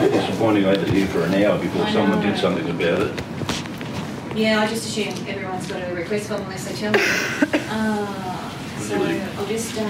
Disappointing 0.00 0.64
I 0.64 0.68
had 0.76 0.86
to 0.86 0.92
hear 0.92 1.06
for 1.08 1.22
an 1.22 1.34
hour 1.34 1.58
before 1.58 1.84
I 1.84 1.92
someone 1.92 2.20
know. 2.20 2.30
did 2.30 2.38
something 2.38 2.68
about 2.70 3.02
it. 3.02 3.22
Yeah, 4.36 4.60
I 4.60 4.66
just 4.68 4.86
assume 4.86 5.26
everyone's 5.26 5.66
got 5.66 5.82
a 5.88 5.94
request 5.94 6.28
form 6.28 6.42
unless 6.42 6.68
they 6.68 6.74
tell 6.74 6.92
me. 6.92 7.00
Uh, 7.70 8.50
so 8.78 8.94
Really? 8.96 9.20
I'll 9.20 9.46
just 9.46 9.76
um, 9.78 9.86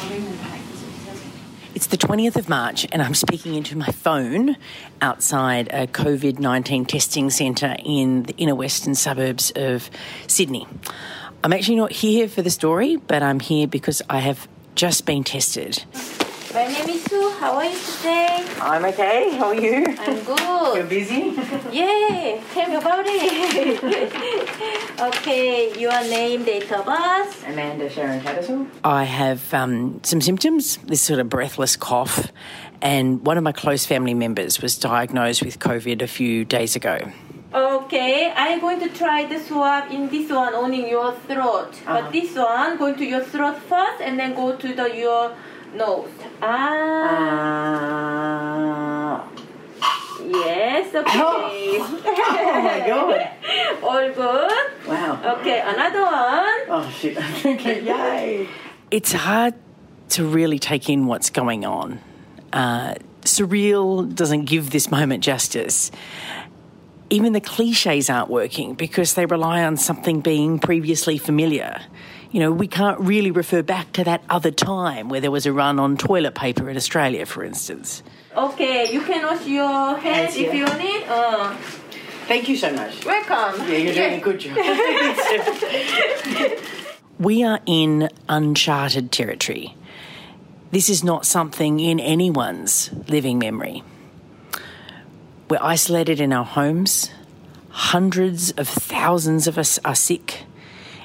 I'll 0.00 0.10
ring 0.10 0.24
them 0.24 0.36
back. 0.38 0.58
It's 1.74 1.86
the 1.86 1.96
20th 1.96 2.36
of 2.36 2.48
March, 2.50 2.86
and 2.92 3.00
I'm 3.00 3.14
speaking 3.14 3.54
into 3.54 3.78
my 3.78 3.86
phone 3.86 4.56
outside 5.00 5.68
a 5.72 5.86
COVID 5.86 6.38
19 6.38 6.84
testing 6.84 7.30
centre 7.30 7.76
in 7.82 8.24
the 8.24 8.34
inner 8.36 8.54
western 8.54 8.94
suburbs 8.94 9.52
of 9.56 9.88
Sydney. 10.26 10.66
I'm 11.42 11.52
actually 11.52 11.76
not 11.76 11.92
here 11.92 12.28
for 12.28 12.42
the 12.42 12.50
story, 12.50 12.96
but 12.96 13.22
I'm 13.22 13.40
here 13.40 13.66
because 13.66 14.02
I 14.10 14.18
have 14.18 14.46
just 14.74 15.06
been 15.06 15.24
tested. 15.24 15.82
My 16.54 16.66
name 16.66 16.86
is 16.90 17.02
Sue. 17.04 17.30
How 17.40 17.54
are 17.54 17.64
you 17.64 17.78
today? 17.78 18.46
I'm 18.60 18.84
okay. 18.84 19.34
How 19.38 19.46
are 19.46 19.54
you? 19.54 19.86
I'm 19.86 20.22
good. 20.24 20.76
You're 20.76 20.84
busy? 20.84 21.14
yeah. 21.72 22.42
Tell 22.52 22.68
me 22.68 22.76
about 22.76 23.04
it. 23.06 25.00
okay, 25.00 25.80
your 25.80 25.98
name, 26.02 26.44
date 26.44 26.70
of 26.70 26.84
birth. 26.84 27.48
Amanda 27.48 27.88
Sharon 27.88 28.20
Tattersall. 28.20 28.66
I 28.84 29.04
have 29.04 29.54
um, 29.54 30.00
some 30.04 30.20
symptoms, 30.20 30.76
this 30.84 31.00
sort 31.00 31.20
of 31.20 31.30
breathless 31.30 31.74
cough, 31.74 32.30
and 32.82 33.24
one 33.24 33.38
of 33.38 33.44
my 33.44 33.52
close 33.52 33.86
family 33.86 34.12
members 34.12 34.60
was 34.60 34.76
diagnosed 34.76 35.42
with 35.42 35.58
COVID 35.58 36.02
a 36.02 36.06
few 36.06 36.44
days 36.44 36.76
ago. 36.76 36.98
Okay, 37.54 38.30
I'm 38.36 38.60
going 38.60 38.80
to 38.80 38.90
try 38.90 39.24
the 39.24 39.40
swab 39.40 39.90
in 39.90 40.10
this 40.10 40.30
one 40.30 40.54
on 40.54 40.74
in 40.74 40.86
your 40.86 41.14
throat. 41.14 41.70
Uh-huh. 41.70 42.02
But 42.02 42.12
this 42.12 42.36
one 42.36 42.76
going 42.76 42.96
to 42.96 43.06
your 43.06 43.22
throat 43.24 43.56
first 43.56 44.02
and 44.02 44.18
then 44.18 44.34
go 44.34 44.54
to 44.54 44.74
the 44.74 44.94
your 44.94 45.34
nose. 45.74 46.10
Ah. 46.44 48.02
Yes, 50.26 50.94
okay. 50.94 51.20
Oh 52.44 52.60
my 52.62 52.80
god! 52.86 53.30
All 53.82 54.10
good. 54.12 54.70
Wow. 54.88 55.36
Okay, 55.38 55.60
another 55.64 56.02
one. 56.02 56.60
Oh 56.68 56.90
shit. 56.98 57.16
okay, 57.46 57.82
yay. 57.82 58.48
It's 58.90 59.12
hard 59.12 59.54
to 60.10 60.26
really 60.26 60.58
take 60.58 60.88
in 60.90 61.06
what's 61.06 61.30
going 61.30 61.64
on. 61.64 62.00
Uh, 62.52 62.94
surreal 63.22 64.12
doesn't 64.14 64.44
give 64.46 64.70
this 64.70 64.90
moment 64.90 65.22
justice. 65.24 65.90
Even 67.10 67.32
the 67.32 67.40
cliches 67.40 68.10
aren't 68.10 68.28
working 68.30 68.74
because 68.74 69.14
they 69.14 69.26
rely 69.26 69.62
on 69.64 69.76
something 69.76 70.20
being 70.20 70.58
previously 70.58 71.18
familiar. 71.18 71.80
You 72.32 72.40
know, 72.40 72.50
we 72.50 72.66
can't 72.66 72.98
really 72.98 73.30
refer 73.30 73.62
back 73.62 73.92
to 73.92 74.04
that 74.04 74.22
other 74.30 74.50
time 74.50 75.10
where 75.10 75.20
there 75.20 75.30
was 75.30 75.44
a 75.44 75.52
run 75.52 75.78
on 75.78 75.98
toilet 75.98 76.34
paper 76.34 76.70
in 76.70 76.78
Australia, 76.78 77.26
for 77.26 77.44
instance. 77.44 78.02
Okay, 78.34 78.90
you 78.90 79.02
can 79.02 79.22
wash 79.26 79.46
your 79.46 79.98
hands 79.98 80.34
Hands, 80.34 80.36
if 80.36 80.54
yeah. 80.54 80.54
you 80.54 80.64
need. 80.82 81.04
Uh, 81.06 81.54
Thank 82.26 82.48
you 82.48 82.56
so 82.56 82.72
much. 82.72 83.04
welcome. 83.04 83.68
Yeah, 83.68 83.76
you're 83.76 83.92
doing 83.94 84.14
a 84.14 84.20
good 84.20 84.40
job. 84.40 84.56
we 87.18 87.44
are 87.44 87.60
in 87.66 88.08
uncharted 88.30 89.12
territory. 89.12 89.76
This 90.70 90.88
is 90.88 91.04
not 91.04 91.26
something 91.26 91.80
in 91.80 92.00
anyone's 92.00 92.90
living 93.08 93.38
memory. 93.38 93.82
We're 95.50 95.58
isolated 95.60 96.18
in 96.18 96.32
our 96.32 96.46
homes. 96.46 97.10
Hundreds 97.68 98.52
of 98.52 98.68
thousands 98.68 99.46
of 99.46 99.58
us 99.58 99.78
are 99.84 99.94
sick. 99.94 100.44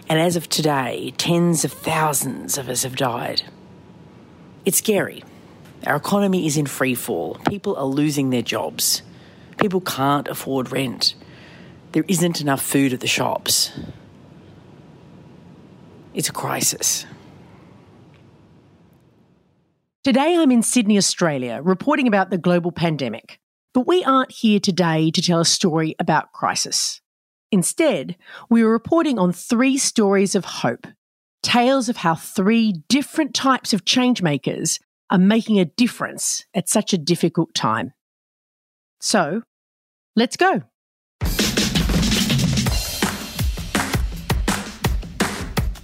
And 0.10 0.20
as 0.20 0.36
of 0.36 0.48
today, 0.48 1.14
tens 1.18 1.66
of 1.66 1.74
thousands 1.74 2.58
of 2.58 2.70
us 2.70 2.84
have 2.84 2.96
died. 2.96 3.44
It's 4.66 4.78
scary. 4.78 5.24
Our 5.86 5.98
economy 5.98 6.48
is 6.48 6.58
in 6.58 6.66
free 6.66 6.96
fall. 6.96 7.36
People 7.50 7.76
are 7.76 7.86
losing 7.86 8.30
their 8.30 8.42
jobs. 8.42 9.02
People 9.58 9.82
can't 9.82 10.28
afford 10.28 10.72
rent. 10.72 11.14
There 11.92 12.06
isn't 12.08 12.42
enough 12.42 12.62
food 12.62 12.94
at 12.94 13.00
the 13.00 13.08
shops. 13.08 13.72
It's 16.14 16.30
a 16.30 16.34
crisis. 16.34 17.06
Today 20.04 20.38
I'm 20.38 20.52
in 20.52 20.64
Sydney, 20.64 20.98
Australia, 20.98 21.60
reporting 21.62 22.08
about 22.08 22.30
the 22.30 22.38
global 22.38 22.72
pandemic. 22.72 23.40
But 23.74 23.88
we 23.88 24.04
aren't 24.06 24.32
here 24.32 24.60
today 24.60 25.12
to 25.12 25.22
tell 25.22 25.42
a 25.42 25.46
story 25.46 25.96
about 26.00 26.32
crisis. 26.32 27.02
Instead, 27.52 28.18
we 28.50 28.62
are 28.62 28.70
reporting 28.70 29.18
on 29.18 29.32
three 29.32 29.78
stories 29.78 30.36
of 30.36 30.44
hope, 30.44 30.86
tales 31.42 31.88
of 31.88 31.96
how 31.98 32.14
three 32.14 32.84
different 32.90 33.34
types 33.34 33.72
of 33.72 33.86
changemakers 33.86 34.82
are 35.10 35.18
making 35.18 35.58
a 35.58 35.64
difference 35.64 36.46
at 36.54 36.68
such 36.68 36.92
a 36.92 36.98
difficult 36.98 37.54
time. 37.54 37.94
So, 39.00 39.44
let's 40.18 40.36
go. 40.36 40.64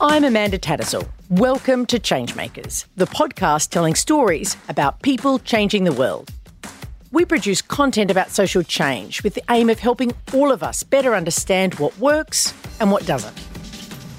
I'm 0.01 0.25
Amanda 0.25 0.57
Tattersall. 0.57 1.07
Welcome 1.29 1.85
to 1.85 1.97
Changemakers, 1.97 2.87
the 2.97 3.07
podcast 3.07 3.69
telling 3.69 3.95
stories 3.95 4.57
about 4.67 5.01
people 5.01 5.39
changing 5.39 5.85
the 5.85 5.93
world. 5.93 6.29
We 7.13 7.25
produce 7.25 7.61
content 7.61 8.09
about 8.09 8.31
social 8.31 8.63
change 8.63 9.23
with 9.23 9.35
the 9.35 9.43
aim 9.51 9.69
of 9.69 9.77
helping 9.77 10.13
all 10.33 10.51
of 10.51 10.63
us 10.63 10.81
better 10.81 11.13
understand 11.13 11.75
what 11.75 11.95
works 11.99 12.55
and 12.79 12.91
what 12.91 13.05
doesn't. 13.05 13.37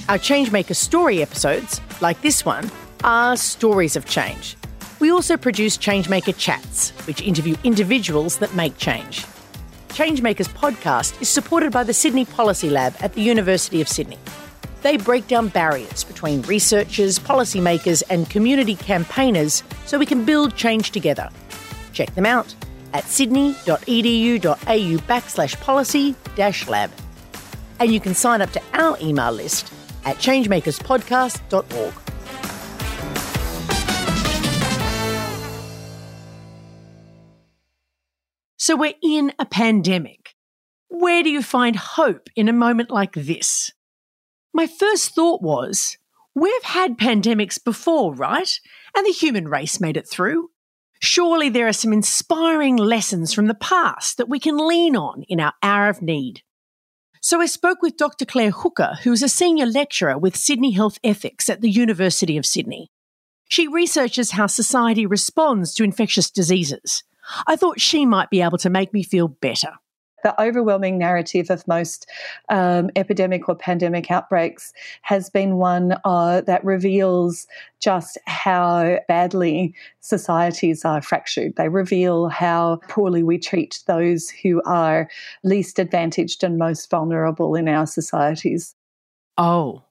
Our 0.08 0.16
Changemaker 0.16 0.76
story 0.76 1.20
episodes, 1.20 1.80
like 2.00 2.22
this 2.22 2.44
one, 2.44 2.70
are 3.02 3.36
stories 3.36 3.96
of 3.96 4.06
change. 4.06 4.56
We 5.00 5.10
also 5.10 5.36
produce 5.36 5.76
Changemaker 5.76 6.38
chats, 6.38 6.90
which 7.04 7.20
interview 7.20 7.56
individuals 7.64 8.38
that 8.38 8.54
make 8.54 8.78
change. 8.78 9.24
Changemakers 9.88 10.48
podcast 10.50 11.20
is 11.20 11.28
supported 11.28 11.72
by 11.72 11.82
the 11.82 11.92
Sydney 11.92 12.26
Policy 12.26 12.70
Lab 12.70 12.94
at 13.00 13.14
the 13.14 13.22
University 13.22 13.80
of 13.80 13.88
Sydney. 13.88 14.18
They 14.82 14.98
break 14.98 15.26
down 15.26 15.48
barriers 15.48 16.04
between 16.04 16.42
researchers, 16.42 17.18
policymakers, 17.18 18.04
and 18.08 18.30
community 18.30 18.76
campaigners 18.76 19.64
so 19.84 19.98
we 19.98 20.06
can 20.06 20.24
build 20.24 20.54
change 20.54 20.92
together. 20.92 21.28
Check 21.92 22.14
them 22.14 22.26
out 22.26 22.54
at 22.94 23.04
sydney.edu.au 23.04 24.96
backslash 25.08 25.60
policy 25.60 26.14
dash 26.36 26.66
lab. 26.68 26.90
And 27.80 27.92
you 27.92 28.00
can 28.00 28.14
sign 28.14 28.40
up 28.40 28.52
to 28.52 28.62
our 28.72 28.96
email 29.02 29.32
list 29.32 29.70
at 30.04 30.16
changemakerspodcast.org. 30.16 31.94
So 38.56 38.76
we're 38.76 38.94
in 39.02 39.30
a 39.38 39.44
pandemic. 39.44 40.34
Where 40.88 41.22
do 41.22 41.28
you 41.28 41.42
find 41.42 41.76
hope 41.76 42.30
in 42.34 42.48
a 42.48 42.52
moment 42.52 42.90
like 42.90 43.12
this? 43.12 43.72
My 44.54 44.66
first 44.66 45.14
thought 45.14 45.42
was, 45.42 45.98
we've 46.34 46.62
had 46.62 46.96
pandemics 46.96 47.62
before, 47.62 48.14
right? 48.14 48.58
And 48.96 49.04
the 49.04 49.10
human 49.10 49.48
race 49.48 49.80
made 49.80 49.98
it 49.98 50.08
through. 50.08 50.50
Surely 51.00 51.48
there 51.48 51.68
are 51.68 51.72
some 51.72 51.92
inspiring 51.92 52.76
lessons 52.76 53.32
from 53.32 53.46
the 53.46 53.54
past 53.54 54.16
that 54.16 54.28
we 54.28 54.38
can 54.38 54.56
lean 54.56 54.96
on 54.96 55.22
in 55.28 55.40
our 55.40 55.52
hour 55.62 55.88
of 55.88 56.02
need. 56.02 56.42
So 57.20 57.40
I 57.40 57.46
spoke 57.46 57.80
with 57.82 57.96
Dr. 57.96 58.24
Claire 58.24 58.50
Hooker, 58.50 58.98
who 59.02 59.12
is 59.12 59.22
a 59.22 59.28
senior 59.28 59.66
lecturer 59.66 60.18
with 60.18 60.36
Sydney 60.36 60.72
Health 60.72 60.98
Ethics 61.02 61.48
at 61.48 61.60
the 61.62 61.70
University 61.70 62.36
of 62.36 62.44
Sydney. 62.44 62.90
She 63.48 63.68
researches 63.68 64.32
how 64.32 64.46
society 64.46 65.06
responds 65.06 65.74
to 65.74 65.84
infectious 65.84 66.30
diseases. 66.30 67.02
I 67.46 67.56
thought 67.56 67.80
she 67.80 68.04
might 68.04 68.30
be 68.30 68.42
able 68.42 68.58
to 68.58 68.70
make 68.70 68.92
me 68.92 69.02
feel 69.02 69.28
better. 69.28 69.72
The 70.24 70.40
overwhelming 70.42 70.98
narrative 70.98 71.50
of 71.50 71.68
most 71.68 72.06
um, 72.48 72.90
epidemic 72.96 73.48
or 73.48 73.54
pandemic 73.54 74.10
outbreaks 74.10 74.72
has 75.02 75.30
been 75.30 75.56
one 75.56 75.96
uh, 76.04 76.40
that 76.40 76.64
reveals 76.64 77.46
just 77.78 78.18
how 78.26 78.98
badly 79.06 79.74
societies 80.00 80.84
are 80.84 81.02
fractured. 81.02 81.54
They 81.56 81.68
reveal 81.68 82.28
how 82.28 82.80
poorly 82.88 83.22
we 83.22 83.38
treat 83.38 83.80
those 83.86 84.30
who 84.30 84.62
are 84.64 85.08
least 85.42 85.78
advantaged 85.78 86.42
and 86.42 86.58
most 86.58 86.90
vulnerable 86.90 87.54
in 87.54 87.68
our 87.68 87.86
societies. 87.86 88.74
Oh, 89.36 89.82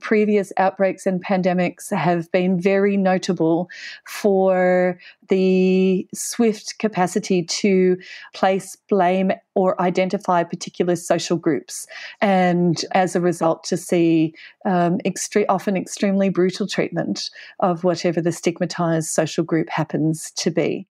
previous 0.00 0.52
outbreaks 0.56 1.06
and 1.06 1.24
pandemics 1.24 1.94
have 1.94 2.30
been 2.32 2.60
very 2.60 2.96
notable 2.96 3.68
for 4.06 4.98
the 5.28 6.06
swift 6.14 6.78
capacity 6.78 7.42
to 7.42 7.96
place 8.34 8.76
blame 8.88 9.32
or 9.54 9.80
identify 9.80 10.42
particular 10.42 10.96
social 10.96 11.36
groups, 11.36 11.86
and 12.20 12.84
as 12.92 13.16
a 13.16 13.20
result, 13.20 13.64
to 13.64 13.76
see 13.76 14.34
um, 14.64 14.98
extre- 15.04 15.44
often 15.48 15.76
extremely 15.76 16.28
brutal 16.28 16.66
treatment 16.66 17.30
of 17.60 17.84
whatever 17.84 18.20
the 18.20 18.32
stigmatized 18.32 19.08
social 19.08 19.44
group 19.44 19.68
happens 19.68 20.30
to 20.32 20.50
be. 20.50 20.86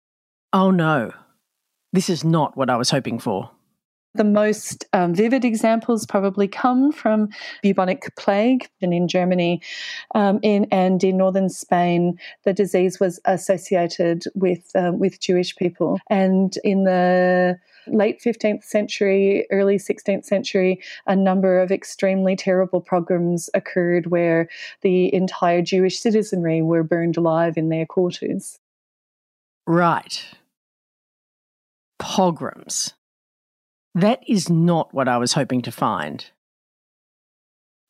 Oh 0.54 0.72
no, 0.72 1.12
this 1.92 2.10
is 2.10 2.24
not 2.24 2.56
what 2.56 2.70
I 2.70 2.78
was 2.78 2.90
hoping 2.90 3.20
for. 3.20 3.52
The 4.16 4.24
most 4.24 4.86
um, 4.94 5.16
vivid 5.16 5.44
examples 5.44 6.06
probably 6.06 6.48
come 6.48 6.92
from 6.92 7.30
bubonic 7.64 8.16
plague, 8.16 8.70
and 8.82 8.94
in 8.94 9.08
Germany, 9.08 9.62
um, 10.14 10.40
in 10.44 10.68
and 10.72 11.04
in 11.04 11.18
northern 11.18 11.50
Spain, 11.50 12.20
the 12.44 12.54
disease 12.54 13.00
was 13.00 13.20
associated 13.26 14.26
with 14.36 14.70
um, 14.76 15.00
with 15.00 15.20
Jewish 15.20 15.56
people, 15.56 16.00
and 16.10 16.56
in 16.64 16.84
the 16.84 17.58
late 17.88 18.22
15th 18.22 18.64
century, 18.64 19.46
early 19.52 19.78
16th 19.78 20.26
century, 20.26 20.82
a 21.06 21.16
number 21.16 21.60
of 21.60 21.72
extremely 21.72 22.36
terrible 22.36 22.82
pogroms 22.82 23.50
occurred 23.54 24.08
where 24.08 24.48
the 24.82 25.14
entire 25.14 25.62
Jewish 25.62 26.00
citizenry 26.00 26.62
were 26.62 26.84
burned 26.84 27.18
alive 27.18 27.58
in 27.58 27.70
their 27.70 27.86
quarters. 27.86 28.60
Right. 29.66 30.26
Pogroms. 32.00 32.94
That 33.96 34.22
is 34.28 34.50
not 34.50 34.94
what 34.94 35.08
I 35.08 35.18
was 35.18 35.34
hoping 35.34 35.62
to 35.64 35.72
find. 35.72 36.26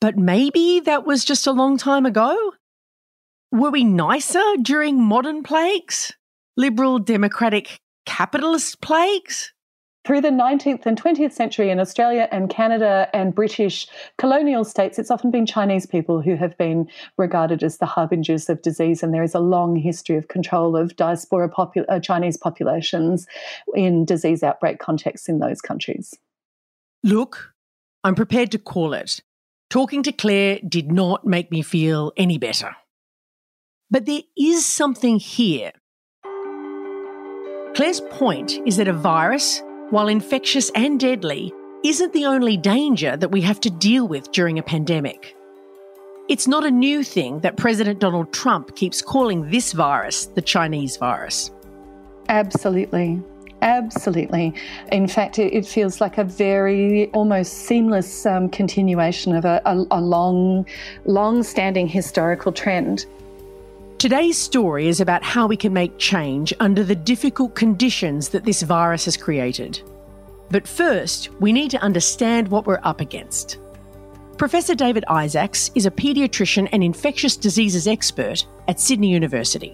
But 0.01 0.17
maybe 0.17 0.81
that 0.81 1.05
was 1.05 1.23
just 1.23 1.47
a 1.47 1.53
long 1.53 1.77
time 1.77 2.05
ago? 2.05 2.53
Were 3.51 3.71
we 3.71 3.83
nicer 3.83 4.43
during 4.61 5.01
modern 5.01 5.43
plagues? 5.43 6.11
Liberal, 6.57 6.99
democratic, 6.99 7.79
capitalist 8.05 8.81
plagues? 8.81 9.53
Through 10.05 10.19
the 10.19 10.29
19th 10.29 10.85
and 10.85 11.01
20th 11.01 11.31
century 11.31 11.69
in 11.69 11.79
Australia 11.79 12.27
and 12.29 12.49
Canada 12.49 13.07
and 13.13 13.33
British 13.33 13.87
colonial 14.17 14.65
states, 14.65 14.99
it's 14.99 15.09
often 15.09 15.31
been 15.31 15.45
Chinese 15.45 15.85
people 15.85 16.21
who 16.21 16.35
have 16.35 16.57
been 16.57 16.89
regarded 17.17 17.63
as 17.63 17.77
the 17.77 17.85
harbingers 17.85 18.49
of 18.49 18.61
disease. 18.61 19.01
And 19.01 19.13
there 19.13 19.23
is 19.23 19.33
a 19.33 19.39
long 19.39 19.77
history 19.77 20.17
of 20.17 20.27
control 20.27 20.75
of 20.75 20.97
diaspora 20.97 21.49
popu- 21.49 21.85
uh, 21.87 22.01
Chinese 22.01 22.35
populations 22.35 23.25
in 23.75 24.03
disease 24.03 24.43
outbreak 24.43 24.79
contexts 24.79 25.29
in 25.29 25.39
those 25.39 25.61
countries. 25.61 26.13
Look, 27.01 27.53
I'm 28.03 28.15
prepared 28.15 28.51
to 28.51 28.59
call 28.59 28.93
it. 28.93 29.21
Talking 29.69 30.03
to 30.03 30.11
Claire 30.11 30.59
did 30.67 30.91
not 30.91 31.25
make 31.25 31.49
me 31.49 31.61
feel 31.61 32.11
any 32.17 32.37
better. 32.37 32.75
But 33.89 34.05
there 34.05 34.23
is 34.37 34.65
something 34.65 35.17
here. 35.17 35.71
Claire's 37.73 38.01
point 38.01 38.59
is 38.65 38.77
that 38.77 38.87
a 38.89 38.93
virus 38.93 39.63
while 39.93 40.07
infectious 40.07 40.71
and 40.73 40.99
deadly, 40.99 41.53
isn't 41.83 42.13
the 42.13 42.25
only 42.25 42.57
danger 42.57 43.15
that 43.15 43.29
we 43.29 43.41
have 43.41 43.59
to 43.59 43.69
deal 43.69 44.07
with 44.07 44.31
during 44.31 44.57
a 44.57 44.63
pandemic. 44.63 45.35
It's 46.27 46.47
not 46.47 46.65
a 46.65 46.71
new 46.71 47.03
thing 47.03 47.41
that 47.41 47.57
President 47.57 47.99
Donald 47.99 48.33
Trump 48.33 48.75
keeps 48.75 49.03
calling 49.03 49.51
this 49.51 49.71
virus 49.71 50.25
the 50.25 50.41
Chinese 50.41 50.97
virus. 50.97 51.51
Absolutely. 52.27 53.21
Absolutely. 53.61 54.55
In 54.91 55.07
fact, 55.07 55.37
it, 55.37 55.63
feels 55.63 56.01
like 56.01 56.17
a 56.17 56.23
very 56.23 57.11
almost 57.11 57.53
seamless 57.53 58.25
um, 58.25 58.49
continuation 58.49 59.35
of 59.35 59.45
a, 59.45 59.61
a, 59.63 59.85
a 59.91 60.01
long, 60.01 60.65
long 61.05 61.43
standing 61.43 61.87
historical 61.87 62.51
trend. 62.51 63.05
Today's 64.03 64.37
story 64.37 64.89
is 64.89 64.99
about 64.99 65.23
how 65.23 65.47
we 65.47 65.55
can 65.55 65.71
make 65.71 65.97
change 65.97 66.53
under 66.59 66.83
the 66.83 66.93
difficult 66.93 67.55
conditions 67.55 68.27
that 68.31 68.43
this 68.43 68.61
virus 68.61 69.05
has 69.05 69.15
created. 69.15 69.81
But 70.51 70.67
first, 70.67 71.29
we 71.39 71.53
need 71.53 71.71
to 71.71 71.81
understand 71.81 72.49
what 72.49 72.65
we're 72.65 72.81
up 72.83 72.99
against. 72.99 73.59
Professor 74.37 74.75
David 74.75 75.05
Isaacs 75.07 75.71
is 75.73 75.85
a 75.85 75.89
paediatrician 75.89 76.67
and 76.73 76.83
infectious 76.83 77.37
diseases 77.37 77.87
expert 77.87 78.45
at 78.67 78.77
Sydney 78.77 79.09
University. 79.09 79.69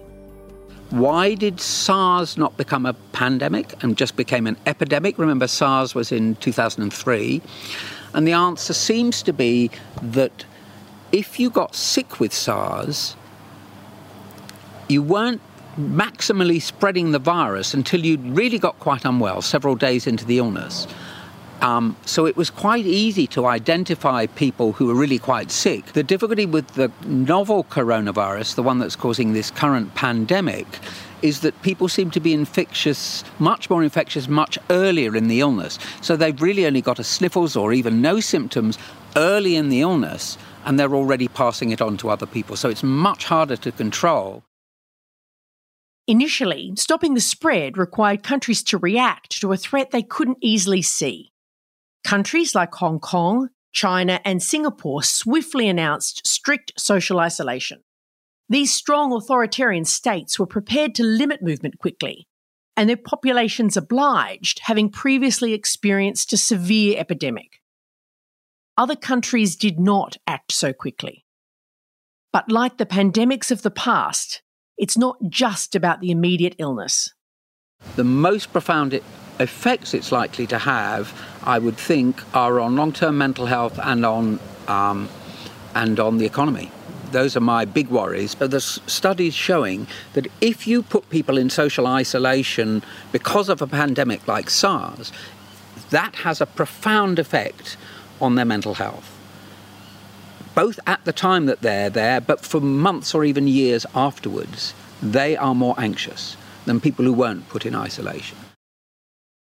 Why 0.90 1.34
did 1.34 1.60
SARS 1.60 2.36
not 2.36 2.56
become 2.56 2.86
a 2.86 2.94
pandemic 3.10 3.82
and 3.82 3.96
just 3.96 4.14
became 4.14 4.46
an 4.46 4.56
epidemic? 4.64 5.18
Remember, 5.18 5.48
SARS 5.48 5.92
was 5.92 6.12
in 6.12 6.36
2003. 6.36 7.42
And 8.14 8.28
the 8.28 8.32
answer 8.34 8.74
seems 8.74 9.24
to 9.24 9.32
be 9.32 9.72
that 10.00 10.44
if 11.10 11.40
you 11.40 11.50
got 11.50 11.74
sick 11.74 12.20
with 12.20 12.32
SARS, 12.32 13.16
you 14.90 15.02
weren't 15.02 15.40
maximally 15.78 16.60
spreading 16.60 17.12
the 17.12 17.18
virus 17.18 17.72
until 17.74 18.04
you'd 18.04 18.24
really 18.36 18.58
got 18.58 18.78
quite 18.80 19.04
unwell 19.04 19.40
several 19.40 19.76
days 19.76 20.06
into 20.06 20.24
the 20.24 20.38
illness. 20.38 20.86
Um, 21.62 21.96
so 22.06 22.26
it 22.26 22.36
was 22.36 22.48
quite 22.48 22.86
easy 22.86 23.26
to 23.28 23.46
identify 23.46 24.26
people 24.26 24.72
who 24.72 24.86
were 24.86 24.94
really 24.94 25.18
quite 25.18 25.50
sick. 25.50 25.84
The 25.92 26.02
difficulty 26.02 26.46
with 26.46 26.66
the 26.68 26.90
novel 27.04 27.64
coronavirus, 27.64 28.54
the 28.54 28.62
one 28.62 28.78
that's 28.78 28.96
causing 28.96 29.32
this 29.32 29.50
current 29.50 29.94
pandemic, 29.94 30.66
is 31.20 31.40
that 31.40 31.60
people 31.60 31.86
seem 31.88 32.10
to 32.12 32.20
be 32.20 32.32
infectious, 32.32 33.24
much 33.38 33.68
more 33.68 33.82
infectious, 33.82 34.26
much 34.26 34.58
earlier 34.70 35.14
in 35.14 35.28
the 35.28 35.40
illness. 35.40 35.78
So 36.00 36.16
they've 36.16 36.40
really 36.40 36.64
only 36.64 36.80
got 36.80 36.98
a 36.98 37.04
sniffles 37.04 37.56
or 37.56 37.74
even 37.74 38.00
no 38.00 38.20
symptoms 38.20 38.78
early 39.16 39.54
in 39.54 39.68
the 39.68 39.82
illness, 39.82 40.38
and 40.64 40.80
they're 40.80 40.94
already 40.94 41.28
passing 41.28 41.72
it 41.72 41.82
on 41.82 41.98
to 41.98 42.08
other 42.08 42.26
people. 42.26 42.56
So 42.56 42.70
it's 42.70 42.82
much 42.82 43.24
harder 43.24 43.56
to 43.56 43.70
control. 43.70 44.42
Initially, 46.10 46.72
stopping 46.74 47.14
the 47.14 47.20
spread 47.20 47.78
required 47.78 48.24
countries 48.24 48.64
to 48.64 48.78
react 48.78 49.40
to 49.40 49.52
a 49.52 49.56
threat 49.56 49.92
they 49.92 50.02
couldn't 50.02 50.38
easily 50.40 50.82
see. 50.82 51.30
Countries 52.02 52.52
like 52.52 52.74
Hong 52.74 52.98
Kong, 52.98 53.50
China, 53.70 54.20
and 54.24 54.42
Singapore 54.42 55.04
swiftly 55.04 55.68
announced 55.68 56.26
strict 56.26 56.72
social 56.76 57.20
isolation. 57.20 57.84
These 58.48 58.74
strong 58.74 59.12
authoritarian 59.12 59.84
states 59.84 60.36
were 60.36 60.48
prepared 60.48 60.96
to 60.96 61.04
limit 61.04 61.42
movement 61.42 61.78
quickly, 61.78 62.26
and 62.76 62.88
their 62.88 62.96
populations 62.96 63.76
obliged, 63.76 64.62
having 64.64 64.90
previously 64.90 65.52
experienced 65.52 66.32
a 66.32 66.36
severe 66.36 66.98
epidemic. 66.98 67.60
Other 68.76 68.96
countries 68.96 69.54
did 69.54 69.78
not 69.78 70.16
act 70.26 70.50
so 70.50 70.72
quickly. 70.72 71.24
But 72.32 72.50
like 72.50 72.78
the 72.78 72.84
pandemics 72.84 73.52
of 73.52 73.62
the 73.62 73.70
past, 73.70 74.42
it's 74.80 74.96
not 74.96 75.18
just 75.28 75.76
about 75.76 76.00
the 76.00 76.10
immediate 76.10 76.56
illness. 76.58 77.12
The 77.96 78.04
most 78.04 78.50
profound 78.50 78.98
effects 79.38 79.92
it's 79.92 80.10
likely 80.10 80.46
to 80.46 80.58
have, 80.58 81.12
I 81.44 81.58
would 81.58 81.76
think, 81.76 82.22
are 82.34 82.58
on 82.58 82.76
long-term 82.76 83.16
mental 83.16 83.46
health 83.46 83.78
and 83.78 84.04
on 84.06 84.40
um, 84.68 85.08
and 85.74 86.00
on 86.00 86.18
the 86.18 86.24
economy. 86.24 86.72
Those 87.12 87.36
are 87.36 87.40
my 87.40 87.64
big 87.64 87.88
worries. 87.88 88.34
But 88.34 88.50
there's 88.50 88.80
studies 88.86 89.34
showing 89.34 89.86
that 90.14 90.26
if 90.40 90.66
you 90.66 90.82
put 90.82 91.10
people 91.10 91.36
in 91.36 91.50
social 91.50 91.86
isolation 91.86 92.82
because 93.12 93.48
of 93.48 93.60
a 93.60 93.66
pandemic 93.66 94.26
like 94.26 94.48
SARS, 94.48 95.12
that 95.90 96.14
has 96.16 96.40
a 96.40 96.46
profound 96.46 97.18
effect 97.18 97.76
on 98.20 98.34
their 98.34 98.44
mental 98.44 98.74
health 98.74 99.19
both 100.60 100.78
at 100.86 101.02
the 101.06 101.12
time 101.28 101.46
that 101.46 101.62
they're 101.62 101.88
there, 101.88 102.20
but 102.20 102.44
for 102.44 102.60
months 102.60 103.14
or 103.14 103.24
even 103.24 103.48
years 103.48 103.86
afterwards, 103.94 104.74
they 105.02 105.34
are 105.34 105.54
more 105.54 105.74
anxious 105.78 106.36
than 106.66 106.78
people 106.78 107.02
who 107.02 107.14
weren't 107.14 107.48
put 107.48 107.64
in 107.64 107.74
isolation. 107.74 108.36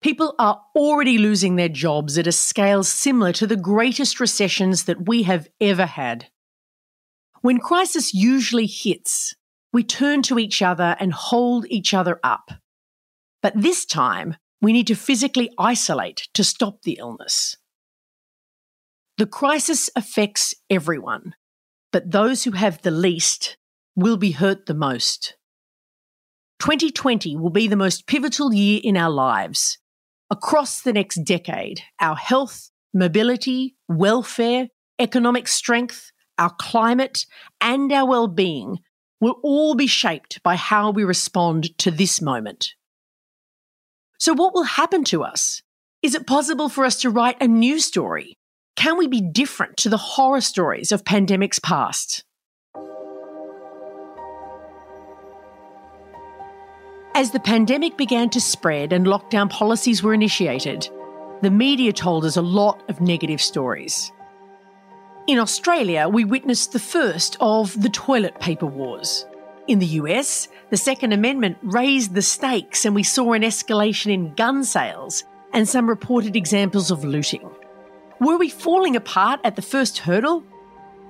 People 0.00 0.36
are 0.38 0.60
already 0.76 1.18
losing 1.18 1.56
their 1.56 1.68
jobs 1.68 2.18
at 2.18 2.28
a 2.28 2.30
scale 2.30 2.84
similar 2.84 3.32
to 3.32 3.48
the 3.48 3.56
greatest 3.56 4.20
recessions 4.20 4.84
that 4.84 5.08
we 5.08 5.24
have 5.24 5.48
ever 5.60 5.86
had. 5.86 6.28
When 7.40 7.58
crisis 7.58 8.14
usually 8.14 8.66
hits, 8.66 9.34
we 9.72 9.82
turn 9.82 10.22
to 10.22 10.38
each 10.38 10.62
other 10.62 10.96
and 11.00 11.12
hold 11.12 11.66
each 11.68 11.92
other 11.92 12.20
up. 12.22 12.52
But 13.42 13.60
this 13.60 13.84
time, 13.84 14.36
we 14.62 14.72
need 14.72 14.86
to 14.86 14.94
physically 14.94 15.50
isolate 15.58 16.28
to 16.34 16.44
stop 16.44 16.82
the 16.82 16.98
illness. 17.00 17.56
The 19.18 19.26
crisis 19.26 19.90
affects 19.96 20.54
everyone, 20.70 21.34
but 21.90 22.12
those 22.12 22.44
who 22.44 22.52
have 22.52 22.80
the 22.82 22.92
least 22.92 23.56
will 23.96 24.16
be 24.16 24.30
hurt 24.30 24.66
the 24.66 24.74
most. 24.74 25.34
2020 26.60 27.36
will 27.36 27.50
be 27.50 27.66
the 27.66 27.74
most 27.74 28.06
pivotal 28.06 28.54
year 28.54 28.80
in 28.84 28.96
our 28.96 29.10
lives. 29.10 29.78
Across 30.30 30.82
the 30.82 30.92
next 30.92 31.24
decade, 31.24 31.82
our 32.00 32.14
health, 32.14 32.70
mobility, 32.94 33.74
welfare, 33.88 34.68
economic 35.00 35.48
strength, 35.48 36.12
our 36.38 36.50
climate, 36.50 37.26
and 37.60 37.90
our 37.90 38.06
well-being 38.06 38.78
will 39.20 39.40
all 39.42 39.74
be 39.74 39.88
shaped 39.88 40.40
by 40.44 40.54
how 40.54 40.92
we 40.92 41.02
respond 41.02 41.76
to 41.78 41.90
this 41.90 42.22
moment. 42.22 42.74
So, 44.20 44.32
what 44.32 44.54
will 44.54 44.62
happen 44.62 45.02
to 45.04 45.24
us? 45.24 45.60
Is 46.02 46.14
it 46.14 46.24
possible 46.24 46.68
for 46.68 46.84
us 46.84 47.00
to 47.00 47.10
write 47.10 47.42
a 47.42 47.48
new 47.48 47.80
story? 47.80 48.38
Can 48.78 48.96
we 48.96 49.08
be 49.08 49.20
different 49.20 49.76
to 49.78 49.88
the 49.88 49.96
horror 49.96 50.40
stories 50.40 50.92
of 50.92 51.02
pandemics 51.02 51.60
past? 51.60 52.22
As 57.12 57.32
the 57.32 57.40
pandemic 57.40 57.96
began 57.96 58.30
to 58.30 58.40
spread 58.40 58.92
and 58.92 59.04
lockdown 59.04 59.50
policies 59.50 60.04
were 60.04 60.14
initiated, 60.14 60.88
the 61.42 61.50
media 61.50 61.92
told 61.92 62.24
us 62.24 62.36
a 62.36 62.40
lot 62.40 62.80
of 62.88 63.00
negative 63.00 63.42
stories. 63.42 64.12
In 65.26 65.40
Australia, 65.40 66.08
we 66.08 66.24
witnessed 66.24 66.70
the 66.70 66.78
first 66.78 67.36
of 67.40 67.82
the 67.82 67.88
toilet 67.88 68.38
paper 68.38 68.66
wars. 68.66 69.26
In 69.66 69.80
the 69.80 69.98
US, 70.02 70.46
the 70.70 70.76
Second 70.76 71.12
Amendment 71.12 71.58
raised 71.62 72.14
the 72.14 72.22
stakes 72.22 72.84
and 72.84 72.94
we 72.94 73.02
saw 73.02 73.32
an 73.32 73.42
escalation 73.42 74.12
in 74.12 74.36
gun 74.36 74.62
sales 74.62 75.24
and 75.52 75.68
some 75.68 75.88
reported 75.88 76.36
examples 76.36 76.92
of 76.92 77.02
looting. 77.02 77.50
Were 78.20 78.36
we 78.36 78.48
falling 78.48 78.96
apart 78.96 79.40
at 79.44 79.54
the 79.56 79.62
first 79.62 79.98
hurdle? 79.98 80.42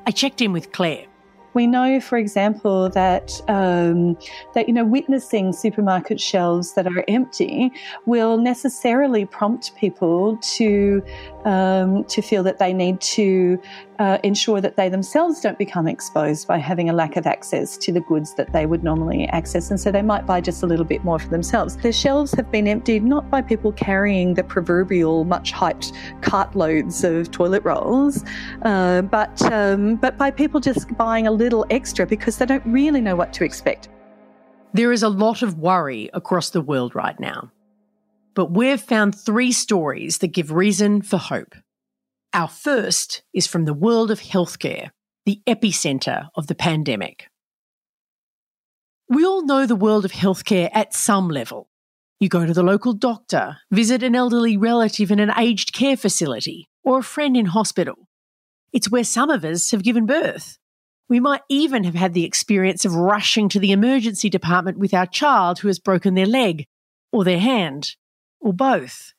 I 0.06 0.10
checked 0.10 0.40
in 0.40 0.52
with 0.52 0.72
Claire. 0.72 1.06
We 1.54 1.66
know, 1.66 2.00
for 2.00 2.18
example, 2.18 2.90
that 2.90 3.40
um, 3.48 4.16
that 4.54 4.68
you 4.68 4.74
know 4.74 4.84
witnessing 4.84 5.52
supermarket 5.52 6.20
shelves 6.20 6.74
that 6.74 6.86
are 6.86 7.04
empty 7.08 7.72
will 8.04 8.36
necessarily 8.36 9.24
prompt 9.24 9.74
people 9.76 10.36
to 10.56 11.02
um, 11.44 12.04
to 12.04 12.20
feel 12.20 12.42
that 12.42 12.58
they 12.58 12.72
need 12.74 13.00
to 13.00 13.60
uh, 13.98 14.18
ensure 14.22 14.60
that 14.60 14.76
they 14.76 14.88
themselves 14.88 15.40
don't 15.40 15.58
become 15.58 15.86
exposed 15.88 16.46
by 16.46 16.58
having 16.58 16.88
a 16.88 16.92
lack 16.92 17.16
of 17.16 17.26
access 17.26 17.76
to 17.78 17.92
the 17.92 18.00
goods 18.00 18.34
that 18.34 18.52
they 18.52 18.66
would 18.66 18.84
normally 18.84 19.26
access, 19.28 19.70
and 19.70 19.80
so 19.80 19.90
they 19.90 20.02
might 20.02 20.26
buy 20.26 20.40
just 20.40 20.62
a 20.62 20.66
little 20.66 20.84
bit 20.84 21.04
more 21.04 21.18
for 21.18 21.28
themselves. 21.28 21.76
The 21.76 21.92
shelves 21.92 22.32
have 22.34 22.50
been 22.50 22.68
emptied 22.68 23.04
not 23.04 23.30
by 23.30 23.42
people 23.42 23.72
carrying 23.72 24.34
the 24.34 24.44
proverbial 24.44 25.24
much 25.24 25.52
hyped 25.52 25.92
cartloads 26.20 27.04
of 27.04 27.30
toilet 27.30 27.64
rolls, 27.64 28.24
uh, 28.62 29.02
but 29.02 29.40
um, 29.52 29.96
but 29.96 30.16
by 30.16 30.30
people 30.30 30.60
just 30.60 30.96
buying 30.96 31.26
a 31.26 31.32
little 31.32 31.66
extra 31.70 32.06
because 32.06 32.38
they 32.38 32.46
don't 32.46 32.64
really 32.66 33.00
know 33.00 33.16
what 33.16 33.32
to 33.34 33.44
expect. 33.44 33.88
There 34.74 34.92
is 34.92 35.02
a 35.02 35.08
lot 35.08 35.42
of 35.42 35.58
worry 35.58 36.10
across 36.12 36.50
the 36.50 36.60
world 36.60 36.94
right 36.94 37.18
now. 37.18 37.50
But 38.34 38.52
we've 38.52 38.80
found 38.80 39.16
three 39.16 39.50
stories 39.50 40.18
that 40.18 40.28
give 40.28 40.52
reason 40.52 41.02
for 41.02 41.16
hope. 41.16 41.56
Our 42.34 42.48
first 42.48 43.22
is 43.32 43.46
from 43.46 43.64
the 43.64 43.74
world 43.74 44.10
of 44.10 44.20
healthcare, 44.20 44.90
the 45.24 45.40
epicentre 45.46 46.28
of 46.34 46.46
the 46.46 46.54
pandemic. 46.54 47.28
We 49.08 49.24
all 49.24 49.44
know 49.44 49.64
the 49.64 49.74
world 49.74 50.04
of 50.04 50.12
healthcare 50.12 50.68
at 50.74 50.92
some 50.92 51.28
level. 51.28 51.68
You 52.20 52.28
go 52.28 52.44
to 52.44 52.52
the 52.52 52.62
local 52.62 52.92
doctor, 52.92 53.58
visit 53.70 54.02
an 54.02 54.14
elderly 54.14 54.56
relative 54.56 55.10
in 55.10 55.20
an 55.20 55.32
aged 55.38 55.72
care 55.72 55.96
facility, 55.96 56.68
or 56.84 56.98
a 56.98 57.02
friend 57.02 57.36
in 57.36 57.46
hospital. 57.46 58.08
It's 58.72 58.90
where 58.90 59.04
some 59.04 59.30
of 59.30 59.44
us 59.44 59.70
have 59.70 59.82
given 59.82 60.04
birth. 60.04 60.58
We 61.08 61.20
might 61.20 61.40
even 61.48 61.84
have 61.84 61.94
had 61.94 62.12
the 62.12 62.24
experience 62.24 62.84
of 62.84 62.94
rushing 62.94 63.48
to 63.48 63.58
the 63.58 63.72
emergency 63.72 64.28
department 64.28 64.78
with 64.78 64.92
our 64.92 65.06
child 65.06 65.60
who 65.60 65.68
has 65.68 65.78
broken 65.78 66.14
their 66.14 66.26
leg, 66.26 66.66
or 67.10 67.24
their 67.24 67.40
hand, 67.40 67.96
or 68.40 68.52
both. 68.52 69.14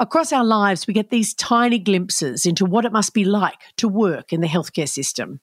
Across 0.00 0.32
our 0.32 0.44
lives, 0.44 0.86
we 0.86 0.94
get 0.94 1.10
these 1.10 1.34
tiny 1.34 1.80
glimpses 1.80 2.46
into 2.46 2.64
what 2.64 2.84
it 2.84 2.92
must 2.92 3.12
be 3.12 3.24
like 3.24 3.58
to 3.78 3.88
work 3.88 4.32
in 4.32 4.40
the 4.40 4.46
healthcare 4.46 4.88
system. 4.88 5.40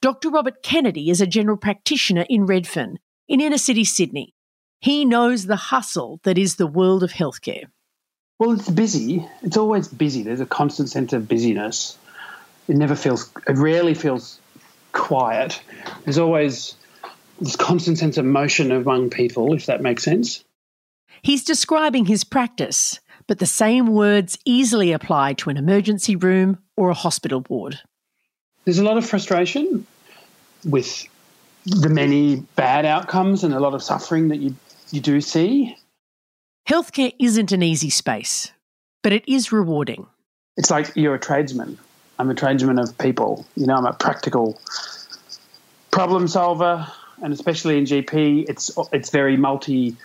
Dr. 0.00 0.30
Robert 0.30 0.64
Kennedy 0.64 1.10
is 1.10 1.20
a 1.20 1.28
general 1.28 1.56
practitioner 1.56 2.26
in 2.28 2.44
Redfern, 2.44 2.98
in 3.28 3.40
inner 3.40 3.58
city 3.58 3.84
Sydney. 3.84 4.34
He 4.80 5.04
knows 5.04 5.46
the 5.46 5.56
hustle 5.56 6.18
that 6.24 6.38
is 6.38 6.56
the 6.56 6.66
world 6.66 7.04
of 7.04 7.12
healthcare. 7.12 7.66
Well, 8.40 8.52
it's 8.52 8.68
busy. 8.68 9.28
It's 9.42 9.58
always 9.58 9.86
busy. 9.86 10.22
There's 10.22 10.40
a 10.40 10.46
constant 10.46 10.88
sense 10.88 11.12
of 11.12 11.28
busyness. 11.28 11.98
It 12.66 12.76
never 12.76 12.96
feels, 12.96 13.30
it 13.46 13.58
rarely 13.58 13.94
feels 13.94 14.40
quiet. 14.92 15.62
There's 16.04 16.18
always 16.18 16.74
this 17.40 17.54
constant 17.54 17.98
sense 17.98 18.16
of 18.16 18.24
motion 18.24 18.72
among 18.72 19.10
people, 19.10 19.52
if 19.54 19.66
that 19.66 19.82
makes 19.82 20.02
sense. 20.02 20.42
He's 21.22 21.44
describing 21.44 22.06
his 22.06 22.24
practice, 22.24 22.98
but 23.30 23.38
the 23.38 23.46
same 23.46 23.86
words 23.86 24.36
easily 24.44 24.90
apply 24.90 25.32
to 25.34 25.50
an 25.50 25.56
emergency 25.56 26.16
room 26.16 26.58
or 26.76 26.90
a 26.90 26.94
hospital 26.94 27.44
ward. 27.48 27.78
There's 28.64 28.80
a 28.80 28.82
lot 28.82 28.96
of 28.96 29.06
frustration 29.06 29.86
with 30.64 31.06
the 31.64 31.88
many 31.88 32.42
bad 32.56 32.84
outcomes 32.84 33.44
and 33.44 33.54
a 33.54 33.60
lot 33.60 33.72
of 33.72 33.84
suffering 33.84 34.30
that 34.30 34.38
you, 34.38 34.56
you 34.90 35.00
do 35.00 35.20
see. 35.20 35.76
Healthcare 36.68 37.14
isn't 37.20 37.52
an 37.52 37.62
easy 37.62 37.88
space, 37.88 38.50
but 39.00 39.12
it 39.12 39.22
is 39.28 39.52
rewarding. 39.52 40.08
It's 40.56 40.72
like 40.72 40.90
you're 40.96 41.14
a 41.14 41.20
tradesman. 41.20 41.78
I'm 42.18 42.30
a 42.30 42.34
tradesman 42.34 42.80
of 42.80 42.98
people. 42.98 43.46
You 43.54 43.68
know, 43.68 43.76
I'm 43.76 43.86
a 43.86 43.92
practical 43.92 44.60
problem 45.92 46.26
solver, 46.26 46.84
and 47.22 47.32
especially 47.32 47.78
in 47.78 47.84
GP, 47.84 48.46
it's 48.48 48.76
it's 48.92 49.10
very 49.10 49.36
multi 49.36 49.96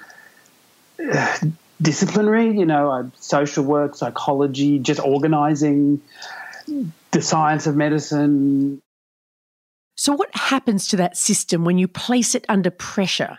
disciplinary, 1.81 2.57
you 2.57 2.65
know, 2.65 2.91
uh, 2.91 3.03
social 3.19 3.63
work, 3.63 3.95
psychology, 3.95 4.79
just 4.79 4.99
organizing, 4.99 6.01
the 7.11 7.21
science 7.21 7.67
of 7.67 7.75
medicine. 7.75 8.81
So, 9.95 10.13
what 10.13 10.35
happens 10.35 10.87
to 10.89 10.97
that 10.97 11.17
system 11.17 11.63
when 11.63 11.77
you 11.77 11.87
place 11.87 12.35
it 12.35 12.45
under 12.49 12.71
pressure, 12.71 13.37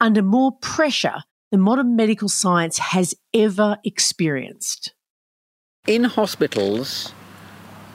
under 0.00 0.22
more 0.22 0.52
pressure 0.52 1.22
than 1.50 1.60
modern 1.60 1.96
medical 1.96 2.28
science 2.28 2.78
has 2.78 3.14
ever 3.32 3.78
experienced? 3.84 4.94
In 5.86 6.04
hospitals, 6.04 7.12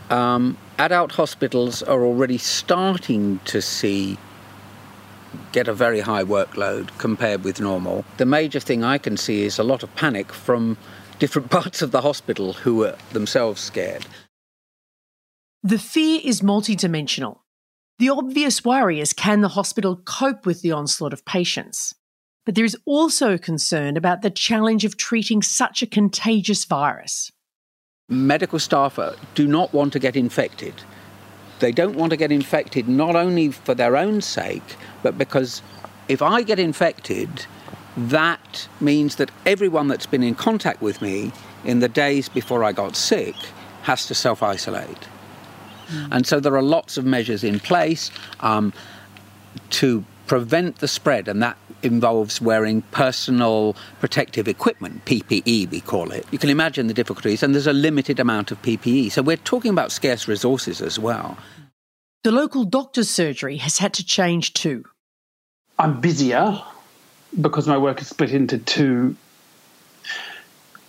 um, 0.10 0.58
adult 0.77 1.12
hospitals 1.12 1.84
are 1.84 2.03
already 2.03 2.38
starting 2.38 3.39
to 3.46 3.62
see 3.62 4.17
get 5.51 5.67
a 5.67 5.74
very 5.74 6.00
high 6.00 6.24
workload 6.24 6.89
compared 6.98 7.43
with 7.43 7.59
normal. 7.59 8.05
The 8.17 8.25
major 8.25 8.59
thing 8.59 8.83
I 8.83 8.98
can 8.98 9.17
see 9.17 9.43
is 9.43 9.59
a 9.59 9.63
lot 9.63 9.83
of 9.83 9.93
panic 9.95 10.31
from 10.31 10.77
different 11.19 11.50
parts 11.51 11.81
of 11.81 11.91
the 11.91 12.01
hospital 12.01 12.53
who 12.53 12.86
are 12.86 12.95
themselves 13.12 13.62
scared. 13.62 14.05
The 15.63 15.79
fear 15.79 16.21
is 16.24 16.41
multidimensional. 16.41 17.39
The 18.00 18.09
obvious 18.09 18.63
worry 18.63 19.01
is 19.01 19.12
can 19.12 19.41
the 19.41 19.50
hospital 19.50 19.98
cope 19.98 20.45
with 20.45 20.62
the 20.62 20.71
onslaught 20.71 21.12
of 21.12 21.25
patients? 21.25 21.93
But 22.45 22.55
there 22.55 22.65
is 22.65 22.77
also 22.86 23.38
concern 23.38 23.98
about 23.98 24.21
the 24.21 24.29
challenge 24.29 24.86
of 24.86 24.95
treating 24.95 25.41
such 25.41 25.81
a 25.81 25.88
contagious 25.88 26.63
virus. 26.63 27.31
Medical 28.07 28.57
staff 28.57 28.98
do 29.36 29.48
not 29.48 29.74
want 29.74 29.93
to 29.93 30.00
get 30.00 30.15
infected. 30.15 30.74
They 31.59 31.71
don't 31.71 31.95
want 31.95 32.11
to 32.11 32.17
get 32.17 32.31
infected 32.31 32.87
not 32.87 33.15
only 33.15 33.51
for 33.51 33.75
their 33.75 33.97
own 33.97 34.21
sake, 34.21 34.75
but 35.03 35.17
because 35.17 35.61
if 36.07 36.21
I 36.21 36.41
get 36.41 36.59
infected, 36.59 37.45
that 37.97 38.67
means 38.79 39.17
that 39.17 39.29
everyone 39.45 39.87
that's 39.87 40.05
been 40.05 40.23
in 40.23 40.35
contact 40.35 40.81
with 40.81 41.01
me 41.01 41.31
in 41.65 41.79
the 41.79 41.89
days 41.89 42.29
before 42.29 42.63
I 42.63 42.71
got 42.71 42.95
sick 42.95 43.35
has 43.83 44.05
to 44.07 44.15
self 44.15 44.41
isolate. 44.41 45.07
Mm. 45.87 46.07
And 46.11 46.27
so 46.27 46.39
there 46.39 46.55
are 46.55 46.61
lots 46.61 46.97
of 46.97 47.05
measures 47.05 47.43
in 47.43 47.59
place 47.59 48.11
um, 48.39 48.73
to 49.71 50.05
prevent 50.27 50.77
the 50.77 50.87
spread, 50.87 51.27
and 51.27 51.41
that 51.41 51.57
involves 51.83 52.41
wearing 52.41 52.81
personal 52.91 53.75
protective 54.00 54.48
equipment, 54.48 55.05
PPE 55.05 55.69
we 55.69 55.81
call 55.81 56.12
it. 56.12 56.25
You 56.31 56.38
can 56.38 56.50
imagine 56.50 56.88
the 56.88 56.93
difficulties, 56.93 57.43
and 57.43 57.53
there's 57.53 57.67
a 57.67 57.74
limited 57.74 58.19
amount 58.19 58.51
of 58.51 58.62
PPE. 58.62 59.12
So 59.12 59.21
we're 59.21 59.38
talking 59.38 59.71
about 59.71 59.91
scarce 59.91 60.27
resources 60.27 60.81
as 60.81 61.00
well. 61.00 61.38
The 62.24 62.31
local 62.31 62.65
doctor's 62.65 63.09
surgery 63.09 63.57
has 63.57 63.77
had 63.77 63.93
to 63.93 64.05
change 64.05 64.53
too. 64.53 64.83
I'm 65.77 66.01
busier 66.01 66.62
because 67.39 67.67
my 67.67 67.77
work 67.77 68.01
is 68.01 68.07
split 68.07 68.31
into 68.31 68.57
two 68.57 69.15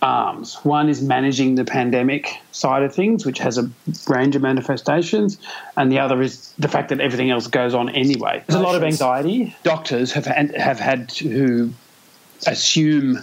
arms. 0.01 0.55
One 0.63 0.89
is 0.89 1.01
managing 1.01 1.55
the 1.55 1.65
pandemic 1.65 2.37
side 2.51 2.83
of 2.83 2.93
things, 2.93 3.25
which 3.25 3.39
has 3.39 3.57
a 3.57 3.69
range 4.07 4.35
of 4.35 4.41
manifestations, 4.41 5.37
and 5.77 5.91
the 5.91 5.99
other 5.99 6.21
is 6.21 6.53
the 6.57 6.67
fact 6.67 6.89
that 6.89 6.99
everything 6.99 7.29
else 7.29 7.47
goes 7.47 7.73
on 7.73 7.89
anyway. 7.89 8.43
There's 8.47 8.59
a 8.59 8.63
lot 8.63 8.75
of 8.75 8.83
anxiety. 8.83 9.55
Doctors 9.63 10.11
have 10.13 10.25
had, 10.25 10.55
have 10.55 10.79
had 10.79 11.09
to 11.09 11.73
assume 12.47 13.19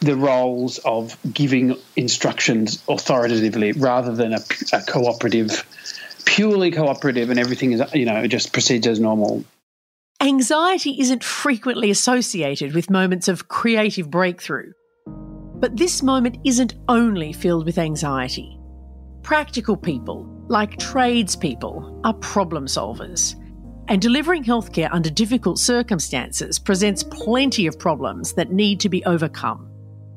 the 0.00 0.16
roles 0.16 0.78
of 0.78 1.16
giving 1.32 1.76
instructions 1.96 2.82
authoritatively 2.88 3.72
rather 3.72 4.14
than 4.14 4.32
a, 4.32 4.40
a 4.72 4.82
cooperative 4.82 5.64
purely 6.24 6.70
cooperative 6.70 7.30
and 7.30 7.38
everything 7.38 7.72
is, 7.72 7.82
you 7.94 8.04
know, 8.04 8.26
just 8.26 8.52
proceeds 8.52 8.86
as 8.86 8.98
normal. 8.98 9.44
Anxiety 10.20 11.00
isn't 11.00 11.24
frequently 11.24 11.90
associated 11.90 12.74
with 12.74 12.88
moments 12.90 13.28
of 13.28 13.48
creative 13.48 14.10
breakthrough. 14.10 14.72
But 15.62 15.76
this 15.76 16.02
moment 16.02 16.38
isn't 16.42 16.74
only 16.88 17.32
filled 17.32 17.66
with 17.66 17.78
anxiety. 17.78 18.58
Practical 19.22 19.76
people, 19.76 20.24
like 20.48 20.76
tradespeople, 20.76 22.00
are 22.02 22.14
problem 22.14 22.66
solvers. 22.66 23.36
And 23.86 24.02
delivering 24.02 24.42
healthcare 24.42 24.88
under 24.90 25.08
difficult 25.08 25.60
circumstances 25.60 26.58
presents 26.58 27.04
plenty 27.04 27.68
of 27.68 27.78
problems 27.78 28.32
that 28.32 28.50
need 28.50 28.80
to 28.80 28.88
be 28.88 29.04
overcome. 29.04 29.70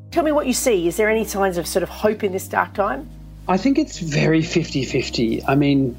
Tell 0.10 0.24
me 0.24 0.32
what 0.32 0.48
you 0.48 0.54
see. 0.54 0.88
Is 0.88 0.98
there 0.98 1.12
any 1.12 1.26
signs 1.26 1.58
of 1.58 1.68
sort 1.68 1.84
of 1.84 1.90
hope 1.90 2.24
in 2.24 2.32
this 2.32 2.48
dark 2.48 2.74
time? 2.74 3.08
I 3.48 3.58
think 3.58 3.78
it's 3.78 4.00
very 4.00 4.42
50 4.42 4.84
50. 4.84 5.46
I 5.46 5.54
mean, 5.54 5.96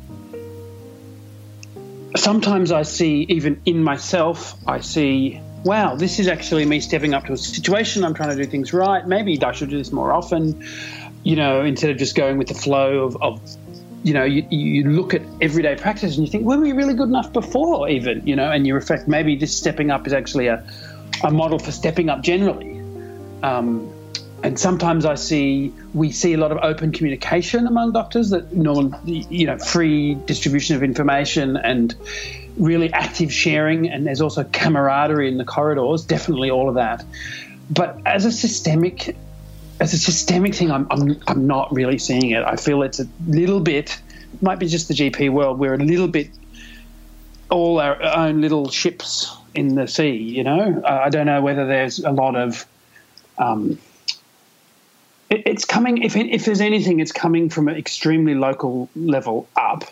sometimes 2.17 2.73
I 2.73 2.83
see, 2.83 3.26
even 3.29 3.62
in 3.65 3.85
myself, 3.85 4.57
I 4.67 4.81
see, 4.81 5.41
wow, 5.66 5.96
this 5.96 6.18
is 6.20 6.28
actually 6.28 6.64
me 6.64 6.78
stepping 6.80 7.12
up 7.12 7.25
to 7.26 7.32
a 7.32 7.37
situation. 7.37 8.04
I'm 8.04 8.14
trying 8.14 8.37
to 8.37 8.42
do 8.42 8.49
things 8.49 8.73
right. 8.73 9.06
Maybe 9.06 9.42
I 9.42 9.52
should 9.52 9.68
do 9.68 9.76
this 9.76 9.92
more 9.92 10.12
often, 10.12 10.64
you 11.25 11.35
know, 11.35 11.62
instead 11.64 11.90
of 11.90 11.99
just 11.99 12.14
going 12.14 12.38
with 12.38 12.46
the 12.46 12.54
flow 12.54 13.00
of, 13.00 13.20
of 13.20 13.40
you 14.04 14.14
know, 14.14 14.23
you, 14.23 14.46
you 14.50 14.88
look 14.88 15.12
at 15.12 15.23
everyday 15.40 15.75
practice 15.75 16.16
and 16.16 16.25
you 16.25 16.30
think, 16.30 16.44
were 16.44 16.58
we 16.58 16.70
really 16.73 16.94
good 16.94 17.08
enough 17.08 17.32
before, 17.32 17.88
even, 17.88 18.25
you 18.25 18.37
know, 18.37 18.50
and 18.50 18.64
you 18.64 18.75
reflect, 18.75 19.08
maybe 19.08 19.35
this 19.35 19.54
stepping 19.54 19.90
up 19.90 20.06
is 20.06 20.12
actually 20.12 20.46
a, 20.46 20.64
a 21.25 21.30
model 21.32 21.58
for 21.58 21.73
stepping 21.73 22.08
up 22.08 22.23
generally. 22.23 22.80
Um, 23.42 23.92
and 24.43 24.59
sometimes 24.59 25.05
I 25.05 25.14
see 25.14 25.73
we 25.95 26.12
see 26.12 26.35
a 26.35 26.37
lot 26.37 26.52
of 26.52 26.59
open 26.59 26.93
communication 26.93 27.66
among 27.66 27.93
doctors 27.93 28.31
that 28.31 28.52
normal, 28.52 28.99
you 29.05 29.47
know, 29.47 29.59
free 29.59 30.14
distribution 30.14 30.76
of 30.76 30.83
information 30.83 31.57
and 31.57 31.95
really 32.57 32.93
active 32.93 33.33
sharing, 33.33 33.88
and 33.88 34.07
there's 34.07 34.21
also 34.21 34.45
camaraderie 34.45 35.28
in 35.28 35.38
the 35.38 35.45
corridors. 35.45 36.05
Definitely 36.05 36.50
all 36.50 36.69
of 36.69 36.75
that. 36.75 37.05
But 37.71 37.99
as 38.07 38.25
a 38.25 38.33
systemic, 38.33 39.16
as 39.81 39.95
a 39.95 39.99
systemic 39.99 40.55
thing, 40.55 40.71
I'm 40.71 40.87
I'm, 40.90 41.21
I'm 41.26 41.47
not 41.47 41.73
really 41.73 41.99
seeing 41.99 42.31
it. 42.31 42.45
I 42.45 42.57
feel 42.57 42.83
it's 42.83 43.00
a 43.00 43.09
little 43.26 43.61
bit. 43.61 44.00
It 44.35 44.43
might 44.43 44.59
be 44.59 44.69
just 44.69 44.88
the 44.88 44.95
GP 44.95 45.31
world. 45.31 45.59
We're 45.59 45.75
a 45.75 45.78
little 45.78 46.09
bit 46.09 46.31
all 47.49 47.81
our 47.81 48.02
own 48.02 48.40
little 48.40 48.69
ships 48.71 49.35
in 49.55 49.76
the 49.76 49.87
sea. 49.87 50.16
You 50.16 50.45
know, 50.45 50.83
I 50.85 51.09
don't 51.11 51.26
know 51.26 51.40
whether 51.40 51.66
there's 51.66 52.00
a 52.00 52.11
lot 52.11 52.37
of 52.37 52.66
um, 53.38 53.78
it's 55.30 55.64
coming. 55.64 56.02
If 56.02 56.16
if 56.16 56.45
there's 56.45 56.61
anything, 56.61 57.00
it's 57.00 57.12
coming 57.12 57.49
from 57.49 57.68
an 57.68 57.76
extremely 57.76 58.35
local 58.35 58.88
level 58.95 59.49
up. 59.56 59.85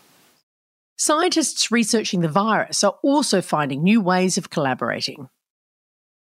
Scientists 0.96 1.72
researching 1.72 2.20
the 2.20 2.28
virus 2.28 2.84
are 2.84 2.96
also 3.02 3.42
finding 3.42 3.82
new 3.82 4.00
ways 4.00 4.38
of 4.38 4.50
collaborating. 4.50 5.28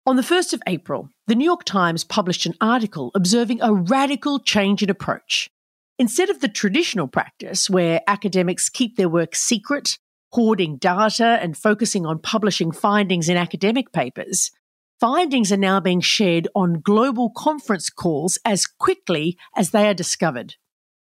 On 0.06 0.16
the 0.16 0.23
1st 0.23 0.52
of 0.52 0.62
April, 0.66 1.09
the 1.26 1.35
New 1.35 1.44
York 1.44 1.64
Times 1.64 2.04
published 2.04 2.47
an 2.47 2.54
article 2.61 3.11
observing 3.14 3.61
a 3.61 3.73
radical 3.73 4.38
change 4.40 4.82
in 4.82 4.90
approach. 4.90 5.49
Instead 5.99 6.30
of 6.30 6.40
the 6.40 6.49
traditional 6.49 7.06
practice 7.06 7.71
where 7.71 8.00
academics 8.06 8.68
keep 8.68 8.97
their 8.97 9.09
work 9.09 9.35
secret, 9.37 9.99
hoarding 10.32 10.76
data 10.76 11.38
and 11.40 11.56
focusing 11.56 12.06
on 12.06 12.18
publishing 12.18 12.73
findings 12.73 13.28
in 13.28 13.37
academic 13.37 13.92
papers, 13.92 14.50
Findings 15.02 15.50
are 15.50 15.56
now 15.56 15.80
being 15.80 16.00
shared 16.00 16.47
on 16.54 16.75
global 16.75 17.28
conference 17.30 17.90
calls 17.90 18.38
as 18.44 18.68
quickly 18.68 19.37
as 19.56 19.73
they 19.73 19.88
are 19.88 19.94
discovered. 19.94 20.54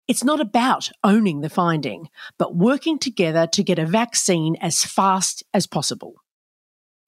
It's 0.08 0.24
not 0.24 0.40
about 0.40 0.90
owning 1.04 1.42
the 1.42 1.52
finding, 1.52 2.10
but 2.40 2.56
working 2.56 2.98
together 2.98 3.46
to 3.46 3.64
get 3.64 3.78
a 3.78 3.86
vaccine 3.86 4.56
as 4.60 4.84
fast 4.84 5.44
as 5.54 5.68
possible. 5.68 6.16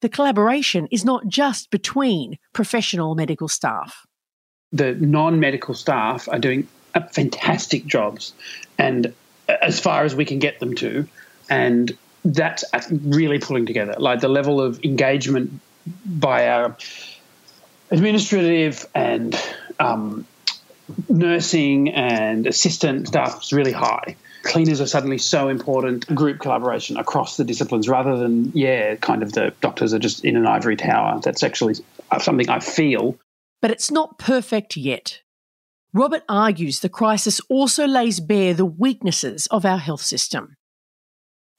The 0.02 0.08
collaboration 0.08 0.86
is 0.92 1.04
not 1.04 1.26
just 1.26 1.72
between 1.72 2.38
professional 2.52 3.16
medical 3.16 3.48
staff. 3.48 4.06
The 4.70 4.94
non 4.94 5.40
medical 5.40 5.74
staff 5.74 6.28
are 6.28 6.38
doing 6.38 6.68
fantastic 7.10 7.86
jobs, 7.86 8.34
and 8.78 9.12
uh, 9.48 9.56
as 9.62 9.80
far 9.80 10.04
as 10.04 10.14
we 10.14 10.24
can 10.24 10.38
get 10.38 10.60
them 10.60 10.76
to, 10.76 11.08
and 11.50 11.98
that's 12.24 12.62
uh, 12.72 12.82
really 12.90 13.40
pulling 13.40 13.66
together. 13.66 13.96
Like 13.98 14.20
the 14.20 14.28
level 14.28 14.60
of 14.60 14.78
engagement 14.84 15.60
by 16.04 16.48
our 16.48 16.76
administrative 17.90 18.86
and 18.94 19.40
um, 19.78 20.26
nursing 21.08 21.90
and 21.90 22.46
assistant 22.46 23.08
staff 23.08 23.42
is 23.42 23.52
really 23.52 23.72
high. 23.72 24.16
Cleaners 24.42 24.80
are 24.80 24.86
suddenly 24.86 25.18
so 25.18 25.48
important. 25.48 26.06
Group 26.14 26.38
collaboration 26.38 26.96
across 26.96 27.36
the 27.36 27.44
disciplines, 27.44 27.88
rather 27.88 28.16
than 28.16 28.52
yeah, 28.54 28.94
kind 28.96 29.22
of 29.22 29.32
the 29.32 29.52
doctors 29.60 29.92
are 29.92 29.98
just 29.98 30.24
in 30.24 30.36
an 30.36 30.46
ivory 30.46 30.76
tower. 30.76 31.20
That's 31.22 31.42
actually 31.42 31.74
something 32.20 32.48
I 32.48 32.60
feel. 32.60 33.18
But 33.60 33.72
it's 33.72 33.90
not 33.90 34.18
perfect 34.18 34.76
yet. 34.76 35.20
Robert 35.92 36.22
argues 36.28 36.80
the 36.80 36.88
crisis 36.88 37.40
also 37.48 37.86
lays 37.86 38.20
bare 38.20 38.54
the 38.54 38.64
weaknesses 38.64 39.46
of 39.50 39.64
our 39.64 39.78
health 39.78 40.02
system. 40.02 40.54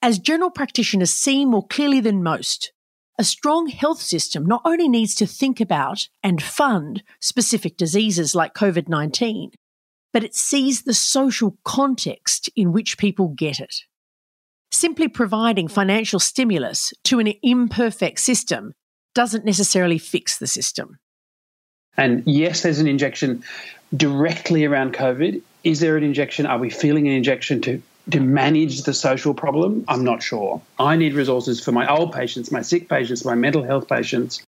As 0.02 0.18
general 0.18 0.50
practitioners 0.50 1.12
see 1.12 1.46
more 1.46 1.68
clearly 1.68 2.00
than 2.00 2.24
most, 2.24 2.72
a 3.20 3.24
strong 3.26 3.68
health 3.68 4.02
system 4.02 4.46
not 4.46 4.62
only 4.64 4.88
needs 4.88 5.14
to 5.16 5.28
think 5.28 5.60
about 5.60 6.08
and 6.24 6.42
fund 6.42 7.04
specific 7.20 7.76
diseases 7.76 8.34
like 8.34 8.54
COVID 8.54 8.88
19, 8.88 9.52
but 10.14 10.24
it 10.24 10.34
sees 10.34 10.84
the 10.84 10.94
social 10.94 11.58
context 11.66 12.50
in 12.56 12.72
which 12.72 12.98
people 12.98 13.28
get 13.28 13.60
it. 13.60 13.76
Simply 14.72 15.10
providing 15.10 15.68
financial 15.68 16.20
stimulus 16.20 16.94
to 17.04 17.20
an 17.20 17.34
imperfect 17.44 18.20
system 18.20 18.74
doesn't 19.14 19.46
necessarily 19.46 19.98
fix 19.98 20.38
the 20.38 20.48
system. 20.48 20.98
And 21.98 22.24
yes, 22.26 22.62
there's 22.62 22.80
an 22.80 22.88
injection 22.88 23.44
directly 23.96 24.64
around 24.64 24.94
COVID. 24.94 25.42
Is 25.66 25.82
there 25.82 25.98
an 25.98 26.04
injection? 26.04 26.46
Are 26.46 26.58
we 26.58 26.70
feeling 26.70 27.08
an 27.08 27.14
injection 27.14 27.60
to 27.62 27.82
to 28.12 28.20
manage 28.20 28.84
the 28.84 28.94
social 28.94 29.34
problem, 29.34 29.86
I'm 29.88 30.04
not 30.04 30.24
sure. 30.24 30.62
I 30.78 30.96
need 30.96 31.14
resources 31.14 31.64
for 31.64 31.72
my 31.72 31.88
old 31.88 32.14
patients, 32.14 32.52
my 32.52 32.62
sick 32.62 32.90
patients, 32.90 33.26
my 33.26 33.36
mental 33.36 33.64
health 33.64 33.88
patients. 33.88 34.44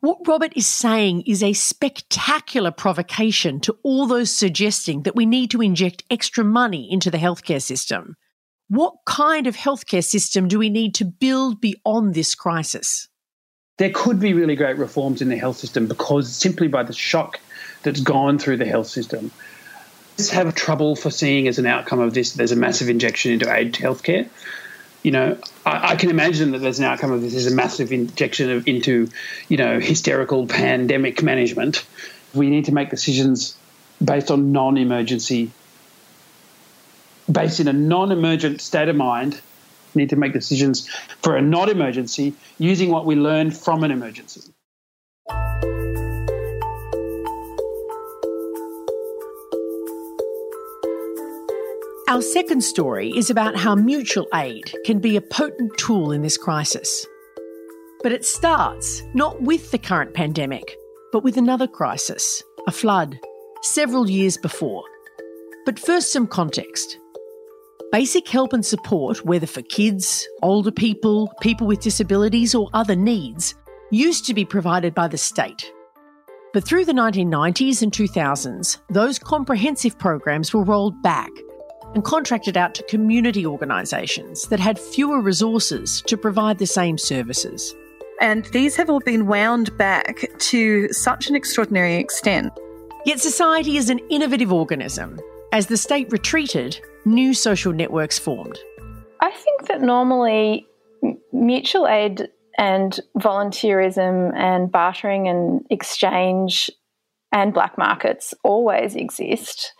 What 0.00 0.18
Robert 0.26 0.52
is 0.54 0.66
saying 0.66 1.22
is 1.22 1.42
a 1.42 1.52
spectacular 1.52 2.70
provocation 2.70 3.60
to 3.60 3.76
all 3.82 4.06
those 4.06 4.30
suggesting 4.30 5.02
that 5.02 5.16
we 5.16 5.26
need 5.26 5.50
to 5.52 5.62
inject 5.62 6.04
extra 6.10 6.44
money 6.44 6.90
into 6.90 7.10
the 7.10 7.18
healthcare 7.18 7.62
system. 7.62 8.14
What 8.68 8.94
kind 9.06 9.46
of 9.46 9.56
healthcare 9.56 10.04
system 10.04 10.48
do 10.48 10.58
we 10.58 10.70
need 10.70 10.94
to 10.96 11.04
build 11.04 11.60
beyond 11.60 12.14
this 12.14 12.34
crisis? 12.34 13.08
There 13.78 13.90
could 13.90 14.20
be 14.20 14.34
really 14.34 14.56
great 14.56 14.76
reforms 14.76 15.22
in 15.22 15.28
the 15.28 15.36
health 15.36 15.56
system 15.56 15.86
because 15.86 16.34
simply 16.34 16.68
by 16.68 16.82
the 16.82 16.92
shock 16.92 17.40
that's 17.82 18.00
gone 18.00 18.38
through 18.38 18.56
the 18.56 18.64
health 18.64 18.88
system, 18.88 19.30
have 20.30 20.54
trouble 20.54 20.96
foreseeing 20.96 21.48
as 21.48 21.58
an 21.58 21.66
outcome 21.66 22.00
of 22.00 22.14
this 22.14 22.32
there's 22.32 22.52
a 22.52 22.56
massive 22.56 22.88
injection 22.88 23.32
into 23.32 23.52
aged 23.52 23.76
healthcare. 23.76 24.28
You 25.02 25.12
know, 25.12 25.38
I, 25.64 25.92
I, 25.92 25.96
can 25.96 26.10
imagine 26.10 26.50
that 26.52 26.58
there's 26.58 26.80
an 26.80 26.84
outcome 26.84 27.12
of 27.12 27.22
this 27.22 27.34
is 27.34 27.46
a 27.46 27.54
massive 27.54 27.92
injection 27.92 28.50
of, 28.50 28.66
into, 28.66 29.08
you 29.48 29.56
know, 29.56 29.78
hysterical 29.78 30.46
pandemic 30.46 31.22
management. 31.22 31.86
We 32.34 32.50
need 32.50 32.64
to 32.64 32.72
make 32.72 32.90
decisions 32.90 33.56
based 34.02 34.32
on 34.32 34.50
non-emergency, 34.50 35.52
based 37.30 37.60
in 37.60 37.68
a 37.68 37.72
non-emergent 37.72 38.60
state 38.60 38.88
of 38.88 38.96
mind. 38.96 39.40
Need 39.94 40.10
to 40.10 40.16
make 40.16 40.32
decisions 40.32 40.88
for 41.22 41.36
a 41.36 41.42
non-emergency 41.42 42.34
using 42.58 42.90
what 42.90 43.06
we 43.06 43.14
learned 43.14 43.56
from 43.56 43.84
an 43.84 43.90
emergency. 43.90 44.42
Our 52.16 52.22
second 52.22 52.62
story 52.62 53.12
is 53.14 53.28
about 53.28 53.56
how 53.56 53.74
mutual 53.74 54.26
aid 54.32 54.74
can 54.86 55.00
be 55.00 55.18
a 55.18 55.20
potent 55.20 55.76
tool 55.76 56.12
in 56.12 56.22
this 56.22 56.38
crisis. 56.38 57.06
But 58.02 58.10
it 58.10 58.24
starts 58.24 59.02
not 59.12 59.42
with 59.42 59.70
the 59.70 59.76
current 59.76 60.14
pandemic, 60.14 60.78
but 61.12 61.22
with 61.22 61.36
another 61.36 61.66
crisis, 61.66 62.42
a 62.66 62.72
flood, 62.72 63.20
several 63.60 64.08
years 64.08 64.38
before. 64.38 64.82
But 65.66 65.78
first, 65.78 66.10
some 66.10 66.26
context. 66.26 66.96
Basic 67.92 68.26
help 68.26 68.54
and 68.54 68.64
support, 68.64 69.22
whether 69.26 69.46
for 69.46 69.60
kids, 69.60 70.26
older 70.40 70.72
people, 70.72 71.30
people 71.42 71.66
with 71.66 71.80
disabilities, 71.80 72.54
or 72.54 72.70
other 72.72 72.96
needs, 72.96 73.54
used 73.90 74.24
to 74.24 74.32
be 74.32 74.46
provided 74.46 74.94
by 74.94 75.06
the 75.06 75.18
state. 75.18 75.70
But 76.54 76.64
through 76.64 76.86
the 76.86 76.92
1990s 76.92 77.82
and 77.82 77.92
2000s, 77.92 78.78
those 78.88 79.18
comprehensive 79.18 79.98
programs 79.98 80.54
were 80.54 80.64
rolled 80.64 81.02
back 81.02 81.28
and 81.96 82.04
contracted 82.04 82.58
out 82.58 82.74
to 82.74 82.82
community 82.82 83.46
organisations 83.46 84.48
that 84.48 84.60
had 84.60 84.78
fewer 84.78 85.18
resources 85.18 86.02
to 86.02 86.14
provide 86.14 86.58
the 86.58 86.66
same 86.66 86.98
services. 86.98 87.74
And 88.20 88.44
these 88.52 88.76
have 88.76 88.90
all 88.90 89.00
been 89.00 89.26
wound 89.26 89.74
back 89.78 90.26
to 90.38 90.92
such 90.92 91.30
an 91.30 91.34
extraordinary 91.34 91.94
extent. 91.94 92.52
Yet 93.06 93.18
society 93.18 93.78
is 93.78 93.88
an 93.88 94.00
innovative 94.10 94.52
organism. 94.52 95.18
As 95.54 95.68
the 95.68 95.78
state 95.78 96.12
retreated, 96.12 96.78
new 97.06 97.32
social 97.32 97.72
networks 97.72 98.18
formed. 98.18 98.58
I 99.22 99.30
think 99.30 99.68
that 99.68 99.80
normally 99.80 100.66
mutual 101.32 101.88
aid 101.88 102.28
and 102.58 103.00
volunteerism 103.16 104.36
and 104.36 104.70
bartering 104.70 105.28
and 105.28 105.64
exchange 105.70 106.70
and 107.32 107.52
black 107.52 107.76
markets 107.76 108.34
always 108.44 108.94
exist, 108.94 109.72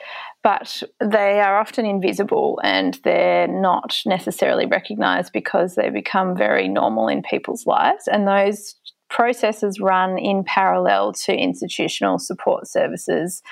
but 0.47 0.81
they 1.01 1.41
are 1.41 1.59
often 1.59 1.85
invisible 1.85 2.61
and 2.63 3.01
they're 3.03 3.49
not 3.49 4.01
necessarily 4.07 4.65
recognised 4.65 5.33
because 5.33 5.75
they 5.75 5.91
become 5.91 6.37
very 6.37 6.69
normal 6.69 7.09
in 7.09 7.21
people's 7.21 7.67
lives. 7.67 8.07
And 8.07 8.29
those 8.29 8.77
processes 9.11 9.81
run 9.81 10.19
in 10.19 10.45
parallel 10.45 11.15
to 11.25 11.35
institutional 11.35 12.21
support 12.21 12.69
services, 12.69 13.43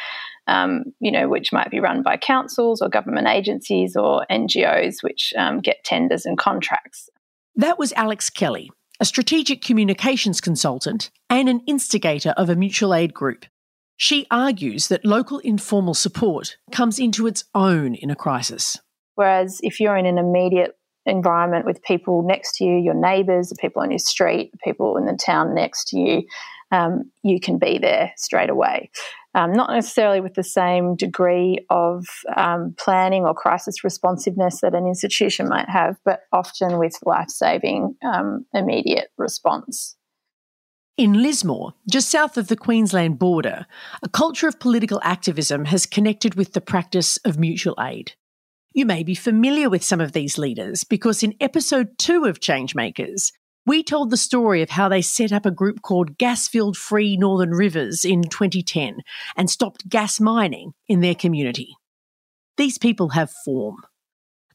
um, 0.47 0.85
you 1.01 1.11
know, 1.11 1.29
which 1.29 1.53
might 1.53 1.69
be 1.69 1.81
run 1.81 2.03
by 2.05 2.17
councils 2.17 2.81
or 2.81 2.89
government 2.89 3.27
agencies 3.27 3.97
or 3.97 4.25
NGOs, 4.31 5.03
which 5.03 5.35
um, 5.37 5.59
get 5.59 5.83
tenders 5.83 6.25
and 6.25 6.39
contracts. 6.39 7.11
That 7.57 7.77
was 7.77 7.93
Alex 7.95 8.31
Kelly, 8.31 8.71
a 9.01 9.05
strategic 9.05 9.63
communications 9.63 10.41
consultant 10.41 11.11
and 11.29 11.49
an 11.49 11.61
instigator 11.67 12.35
of 12.37 12.51
a 12.51 12.55
mutual 12.55 12.95
aid 12.95 13.13
group. 13.13 13.47
She 13.97 14.27
argues 14.31 14.89
that 14.89 15.05
local 15.05 15.39
informal 15.39 15.95
support 15.95 16.57
comes 16.73 16.99
into 16.99 17.27
its 17.27 17.45
own 17.55 17.95
in 17.95 18.11
a 18.11 18.17
crisis. 18.17 18.79
Whereas 19.15 19.61
if 19.63 19.79
you're 19.79 19.97
in 19.97 20.07
an 20.07 20.19
immediate 20.19 20.77
environment 21.07 21.65
with 21.65 21.83
people 21.83 22.23
next 22.27 22.57
to 22.57 22.65
you, 22.65 22.77
your 22.77 22.95
neighbours, 22.95 23.51
the 23.51 23.57
people 23.57 23.83
on 23.83 23.91
your 23.91 23.99
street, 23.99 24.51
the 24.53 24.59
people 24.65 24.97
in 24.97 25.07
the 25.07 25.17
town 25.17 25.55
next 25.55 25.89
to 25.89 25.99
you, 25.99 26.23
um, 26.73 27.11
you 27.23 27.39
can 27.39 27.59
be 27.59 27.79
there 27.79 28.13
straight 28.17 28.51
away. 28.51 28.91
Um, 29.37 29.53
not 29.53 29.71
necessarily 29.71 30.21
with 30.21 30.35
the 30.35 30.45
same 30.45 30.97
degree 30.97 31.59
of 31.69 32.07
um, 32.37 32.75
planning 32.79 33.25
or 33.25 33.35
crisis 33.35 33.83
responsiveness 33.83 34.61
that 34.61 34.75
an 34.75 34.87
institution 34.87 35.49
might 35.49 35.69
have, 35.69 35.97
but 36.05 36.21
often 36.33 36.79
with 36.79 36.97
life 37.05 37.29
saving 37.29 37.97
um, 38.05 38.47
immediate 38.55 39.09
response. 39.19 39.97
In 40.97 41.25
Lismore, 41.25 41.75
just 41.91 42.09
south 42.09 42.37
of 42.37 42.47
the 42.47 42.57
Queensland 42.57 43.19
border, 43.19 43.67
a 44.05 44.09
culture 44.09 44.47
of 44.47 44.61
political 44.61 45.01
activism 45.03 45.65
has 45.65 45.87
connected 45.87 46.37
with 46.37 46.53
the 46.53 46.61
practice 46.61 47.17
of 47.25 47.37
mutual 47.37 47.75
aid. 47.81 48.13
You 48.73 48.87
may 48.87 49.03
be 49.03 49.17
familiar 49.17 49.69
with 49.69 49.83
some 49.83 50.01
of 50.01 50.13
these 50.13 50.39
leaders 50.39 50.85
because 50.85 51.25
in 51.25 51.35
episode 51.41 51.99
two 51.99 52.27
of 52.27 52.39
Changemakers, 52.39 53.33
we 53.67 53.83
told 53.83 54.11
the 54.11 54.17
story 54.17 54.63
of 54.63 54.71
how 54.71 54.89
they 54.89 55.03
set 55.03 55.33
up 55.33 55.45
a 55.45 55.51
group 55.51 55.83
called 55.83 56.17
Gasfield 56.17 56.77
Free 56.77 57.17
Northern 57.17 57.51
Rivers 57.51 58.05
in 58.05 58.23
2010 58.23 58.99
and 59.37 59.51
stopped 59.51 59.89
gas 59.89 60.21
mining 60.21 60.75
in 60.87 61.01
their 61.01 61.17
community. 61.17 61.75
These 62.57 62.79
people 62.79 63.09
have 63.09 63.33
form. 63.45 63.79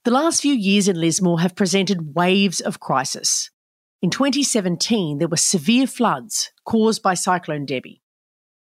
The 0.05 0.11
last 0.11 0.41
few 0.41 0.53
years 0.53 0.87
in 0.87 1.01
Lismore 1.01 1.41
have 1.41 1.53
presented 1.53 2.15
waves 2.15 2.61
of 2.61 2.79
crisis. 2.79 3.49
In 4.01 4.09
2017, 4.09 5.17
there 5.17 5.27
were 5.27 5.35
severe 5.35 5.85
floods 5.85 6.51
caused 6.63 7.03
by 7.03 7.15
Cyclone 7.15 7.65
Debbie. 7.65 8.01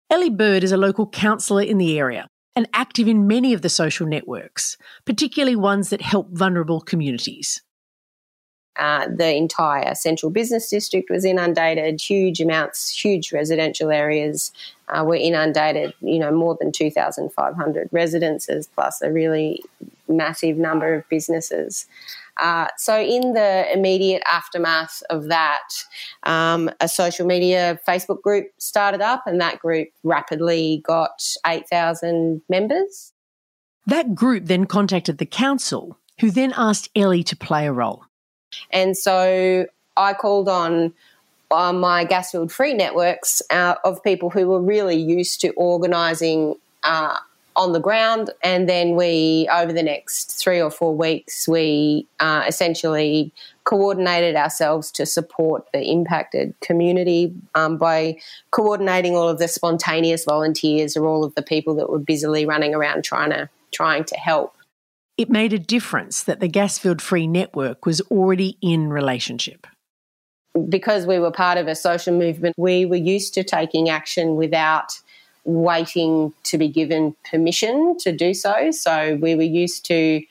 Elly 0.09 0.31
Bird 0.31 0.63
is 0.63 0.71
a 0.71 0.77
local 0.77 1.07
councillor 1.07 1.61
in 1.61 1.77
the 1.77 1.99
area 1.99 2.27
and 2.55 2.67
active 2.73 3.07
in 3.07 3.27
many 3.27 3.53
of 3.53 3.61
the 3.61 3.69
social 3.69 4.07
networks, 4.07 4.77
particularly 5.05 5.55
ones 5.55 5.91
that 5.91 6.01
help 6.01 6.31
vulnerable 6.31 6.81
communities. 6.81 7.61
Uh, 8.77 9.07
the 9.15 9.35
entire 9.35 9.93
central 9.93 10.31
business 10.31 10.69
district 10.71 11.09
was 11.11 11.23
inundated. 11.23 12.01
Huge 12.01 12.41
amounts, 12.41 12.89
huge 12.89 13.31
residential 13.31 13.91
areas 13.91 14.51
uh, 14.89 15.03
were 15.03 15.15
inundated. 15.15 15.93
You 15.99 16.17
know, 16.17 16.31
more 16.31 16.57
than 16.59 16.71
2,500 16.71 17.89
residences, 17.91 18.67
plus 18.73 19.03
a 19.03 19.11
really 19.11 19.63
massive 20.07 20.57
number 20.57 20.95
of 20.95 21.07
businesses. 21.09 21.85
Uh, 22.39 22.67
so, 22.77 22.99
in 22.99 23.33
the 23.33 23.65
immediate 23.73 24.23
aftermath 24.31 25.01
of 25.09 25.25
that, 25.25 25.67
um, 26.23 26.69
a 26.79 26.87
social 26.87 27.25
media 27.25 27.79
Facebook 27.87 28.21
group 28.21 28.47
started 28.57 29.01
up, 29.01 29.23
and 29.25 29.41
that 29.41 29.59
group 29.59 29.89
rapidly 30.03 30.81
got 30.85 31.23
8,000 31.45 32.41
members. 32.49 33.13
That 33.85 34.13
group 34.13 34.45
then 34.45 34.65
contacted 34.65 35.17
the 35.17 35.25
council, 35.25 35.97
who 36.19 36.29
then 36.31 36.53
asked 36.55 36.89
Elly 36.95 37.23
to 37.23 37.35
play 37.35 37.67
a 37.67 37.71
role. 37.71 38.03
And 38.71 38.97
so 38.97 39.65
I 39.95 40.13
called 40.13 40.49
on 40.49 40.93
on 41.49 41.79
my 41.79 42.05
Gasfield 42.05 42.51
Free 42.51 42.73
networks 42.73 43.41
uh, 43.49 43.75
of 43.85 44.03
people 44.03 44.29
who 44.29 44.47
were 44.47 44.61
really 44.61 44.97
used 44.97 45.39
to 45.41 45.51
organising 45.51 46.55
uh, 46.83 47.17
on 47.57 47.73
the 47.73 47.79
ground. 47.79 48.29
And 48.43 48.69
then 48.69 48.95
we, 48.95 49.49
over 49.51 49.73
the 49.73 49.83
next 49.83 50.39
three 50.39 50.61
or 50.61 50.71
four 50.71 50.95
weeks, 50.95 51.47
we 51.47 52.07
uh, 52.19 52.45
essentially 52.47 53.33
coordinated 53.65 54.35
ourselves 54.35 54.91
to 54.91 55.05
support 55.05 55.67
the 55.73 55.81
impacted 55.81 56.53
community 56.61 57.33
um, 57.55 57.77
by 57.77 58.17
coordinating 58.51 59.17
all 59.17 59.27
of 59.27 59.39
the 59.39 59.47
spontaneous 59.47 60.23
volunteers 60.23 60.95
or 60.95 61.05
all 61.05 61.25
of 61.25 61.35
the 61.35 61.41
people 61.41 61.75
that 61.75 61.89
were 61.89 61.99
busily 61.99 62.45
running 62.45 62.73
around 62.73 63.03
trying 63.03 63.31
to 63.31 63.49
trying 63.73 64.05
to 64.05 64.15
help. 64.15 64.55
It 65.17 65.29
made 65.29 65.51
a 65.51 65.59
difference 65.59 66.23
that 66.23 66.39
the 66.39 66.47
Gasfield 66.47 67.01
Free 67.01 67.27
Network 67.27 67.85
was 67.85 67.99
already 68.01 68.57
in 68.61 68.89
relationship 68.89 69.67
because 70.69 71.05
we 71.05 71.19
were 71.19 71.31
part 71.31 71.57
of 71.57 71.67
a 71.67 71.75
social 71.75 72.17
movement, 72.17 72.55
we 72.57 72.85
were 72.85 72.95
used 72.95 73.33
to 73.35 73.43
taking 73.43 73.89
action 73.89 74.35
without 74.35 74.99
waiting 75.47 76.33
to 76.43 76.57
be 76.57 76.67
given 76.67 77.15
permission 77.31 77.97
to 77.99 78.11
do 78.11 78.33
so. 78.33 78.69
So 78.71 79.17
we 79.21 79.33
were 79.33 79.41
used 79.41 79.85
to, 79.85 80.21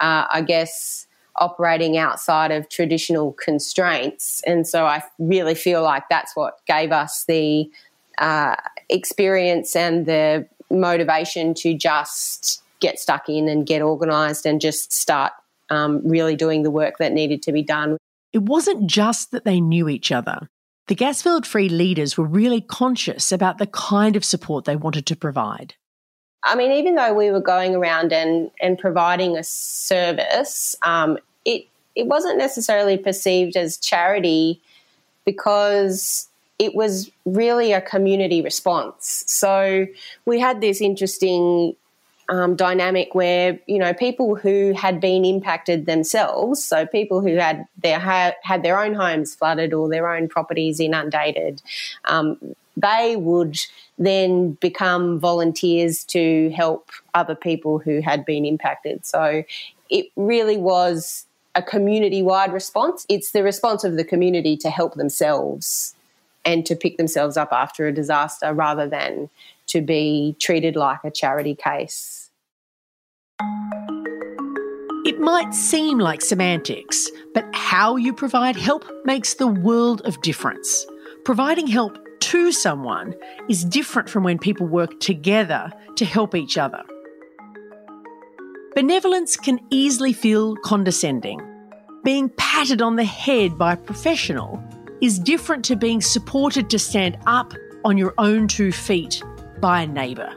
uh, 0.00 0.26
I 0.30 0.42
guess, 0.42 1.06
operating 1.36 1.96
outside 1.96 2.52
of 2.52 2.68
traditional 2.68 3.32
constraints. 3.32 4.42
And 4.46 4.66
so 4.66 4.86
I 4.86 5.02
really 5.18 5.54
feel 5.54 5.82
like 5.82 6.04
that's 6.08 6.36
what 6.36 6.60
gave 6.66 6.92
us 6.92 7.24
the 7.26 7.70
uh, 8.18 8.56
experience 8.88 9.74
and 9.74 10.06
the 10.06 10.46
motivation 10.70 11.54
to 11.54 11.74
just 11.74 12.62
get 12.80 12.98
stuck 12.98 13.28
in 13.28 13.48
and 13.48 13.66
get 13.66 13.80
organised 13.82 14.44
and 14.44 14.60
just 14.60 14.92
start 14.92 15.32
um, 15.70 16.02
really 16.04 16.36
doing 16.36 16.62
the 16.62 16.70
work 16.70 16.98
that 16.98 17.12
needed 17.12 17.42
to 17.42 17.52
be 17.52 17.62
done. 17.62 17.96
It 18.32 18.42
wasn't 18.42 18.86
just 18.88 19.30
that 19.30 19.44
they 19.44 19.60
knew 19.60 19.88
each 19.88 20.12
other. 20.12 20.48
The 20.88 20.94
Gasfield 20.94 21.46
Free 21.46 21.68
leaders 21.68 22.16
were 22.16 22.24
really 22.24 22.60
conscious 22.60 23.32
about 23.32 23.58
the 23.58 23.66
kind 23.66 24.14
of 24.14 24.24
support 24.24 24.64
they 24.64 24.76
wanted 24.76 25.06
to 25.06 25.16
provide. 25.16 25.74
I 26.44 26.54
mean, 26.54 26.70
even 26.70 26.94
though 26.94 27.12
we 27.12 27.30
were 27.30 27.40
going 27.40 27.74
around 27.74 28.12
and, 28.12 28.50
and 28.60 28.78
providing 28.78 29.36
a 29.36 29.42
service, 29.42 30.76
um, 30.82 31.18
it, 31.44 31.66
it 31.96 32.06
wasn't 32.06 32.38
necessarily 32.38 32.96
perceived 32.96 33.56
as 33.56 33.78
charity 33.78 34.60
because 35.24 36.28
it 36.60 36.74
was 36.74 37.10
really 37.24 37.72
a 37.72 37.80
community 37.80 38.40
response. 38.40 39.24
So 39.26 39.86
we 40.24 40.38
had 40.38 40.60
this 40.60 40.80
interesting 40.80 41.74
um, 42.28 42.56
dynamic 42.56 43.14
where 43.14 43.58
you 43.66 43.78
know 43.78 43.94
people 43.94 44.34
who 44.34 44.72
had 44.72 45.00
been 45.00 45.24
impacted 45.24 45.86
themselves, 45.86 46.64
so 46.64 46.86
people 46.86 47.20
who 47.20 47.36
had 47.36 47.66
their 47.82 47.98
ha- 47.98 48.34
had 48.42 48.62
their 48.62 48.78
own 48.78 48.94
homes 48.94 49.34
flooded 49.34 49.72
or 49.72 49.88
their 49.88 50.08
own 50.08 50.28
properties 50.28 50.80
inundated, 50.80 51.62
um, 52.06 52.38
they 52.76 53.16
would 53.16 53.58
then 53.98 54.52
become 54.52 55.18
volunteers 55.18 56.04
to 56.04 56.50
help 56.50 56.90
other 57.14 57.34
people 57.34 57.78
who 57.78 58.00
had 58.00 58.24
been 58.24 58.44
impacted. 58.44 59.06
So 59.06 59.44
it 59.88 60.06
really 60.16 60.56
was 60.56 61.26
a 61.54 61.62
community 61.62 62.22
wide 62.22 62.52
response. 62.52 63.06
It's 63.08 63.30
the 63.30 63.42
response 63.42 63.84
of 63.84 63.96
the 63.96 64.04
community 64.04 64.56
to 64.58 64.68
help 64.68 64.94
themselves 64.94 65.94
and 66.44 66.66
to 66.66 66.76
pick 66.76 66.98
themselves 66.98 67.36
up 67.36 67.48
after 67.50 67.86
a 67.86 67.92
disaster 67.92 68.52
rather 68.52 68.86
than 68.86 69.30
to 69.68 69.80
be 69.80 70.36
treated 70.40 70.76
like 70.76 71.00
a 71.04 71.10
charity 71.10 71.54
case. 71.54 72.30
It 75.06 75.20
might 75.20 75.54
seem 75.54 75.98
like 75.98 76.20
semantics, 76.20 77.08
but 77.32 77.46
how 77.54 77.94
you 77.96 78.12
provide 78.12 78.56
help 78.56 78.84
makes 79.04 79.34
the 79.34 79.46
world 79.46 80.02
of 80.04 80.20
difference. 80.20 80.84
Providing 81.24 81.68
help 81.68 81.96
to 82.20 82.50
someone 82.50 83.14
is 83.48 83.64
different 83.64 84.10
from 84.10 84.24
when 84.24 84.38
people 84.38 84.66
work 84.66 84.98
together 84.98 85.70
to 85.94 86.04
help 86.04 86.34
each 86.34 86.58
other. 86.58 86.82
Benevolence 88.74 89.36
can 89.36 89.60
easily 89.70 90.12
feel 90.12 90.56
condescending. 90.56 91.40
Being 92.02 92.28
patted 92.36 92.82
on 92.82 92.96
the 92.96 93.04
head 93.04 93.56
by 93.56 93.74
a 93.74 93.76
professional 93.76 94.62
is 95.00 95.18
different 95.20 95.64
to 95.66 95.76
being 95.76 96.00
supported 96.00 96.68
to 96.70 96.78
stand 96.78 97.16
up 97.26 97.54
on 97.84 97.96
your 97.96 98.12
own 98.18 98.48
two 98.48 98.72
feet 98.72 99.22
by 99.60 99.82
a 99.82 99.86
neighbour. 99.86 100.32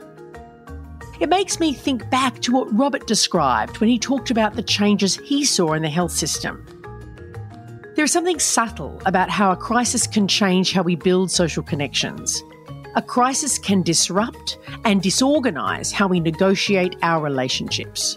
It 1.19 1.29
makes 1.29 1.59
me 1.59 1.73
think 1.73 2.09
back 2.09 2.39
to 2.41 2.53
what 2.53 2.77
Robert 2.77 3.05
described 3.05 3.79
when 3.79 3.89
he 3.89 3.99
talked 3.99 4.31
about 4.31 4.55
the 4.55 4.63
changes 4.63 5.17
he 5.17 5.43
saw 5.43 5.73
in 5.73 5.81
the 5.81 5.89
health 5.89 6.13
system. 6.13 6.65
There 7.95 8.05
is 8.05 8.13
something 8.13 8.39
subtle 8.39 9.01
about 9.05 9.29
how 9.29 9.51
a 9.51 9.57
crisis 9.57 10.07
can 10.07 10.29
change 10.29 10.71
how 10.71 10.83
we 10.83 10.95
build 10.95 11.29
social 11.29 11.61
connections. 11.61 12.41
A 12.95 13.01
crisis 13.01 13.59
can 13.59 13.81
disrupt 13.81 14.57
and 14.85 15.01
disorganise 15.01 15.91
how 15.91 16.07
we 16.07 16.21
negotiate 16.21 16.95
our 17.01 17.21
relationships. 17.21 18.15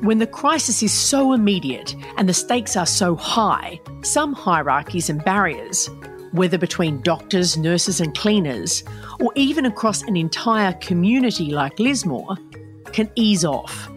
When 0.00 0.18
the 0.18 0.26
crisis 0.26 0.84
is 0.84 0.92
so 0.92 1.32
immediate 1.32 1.96
and 2.16 2.28
the 2.28 2.34
stakes 2.34 2.76
are 2.76 2.86
so 2.86 3.16
high, 3.16 3.80
some 4.02 4.32
hierarchies 4.32 5.10
and 5.10 5.24
barriers 5.24 5.90
whether 6.32 6.58
between 6.58 7.00
doctors, 7.02 7.56
nurses, 7.56 8.00
and 8.00 8.16
cleaners, 8.16 8.84
or 9.20 9.32
even 9.34 9.66
across 9.66 10.02
an 10.02 10.16
entire 10.16 10.72
community 10.74 11.50
like 11.50 11.78
Lismore, 11.78 12.36
can 12.92 13.10
ease 13.14 13.44
off. 13.44 13.90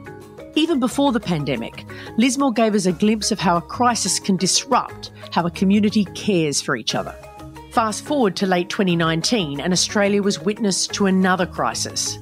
Even 0.56 0.80
before 0.80 1.12
the 1.12 1.20
pandemic, 1.20 1.86
Lismore 2.18 2.52
gave 2.52 2.76
us 2.76 2.86
a 2.86 2.92
glimpse 2.92 3.32
of 3.32 3.40
how 3.40 3.58
a 3.58 3.62
crisis 3.62 4.20
can 4.20 4.36
disrupt 4.36 5.12
how 5.32 5.46
a 5.46 5.52
community 5.52 6.06
cares 6.14 6.62
for 6.62 6.76
each 6.76 6.94
other. 6.94 7.16
Fast 7.72 8.04
forward 8.04 8.36
to 8.36 8.46
late 8.46 8.70
2019, 8.70 9.62
and 9.62 9.72
Australia 9.72 10.22
was 10.22 10.42
witness 10.42 10.88
to 10.88 11.06
another 11.06 11.46
crisis 11.46 12.18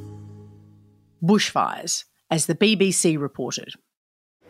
bushfires, 1.23 2.05
as 2.31 2.45
the 2.45 2.55
BBC 2.55 3.19
reported. 3.19 3.73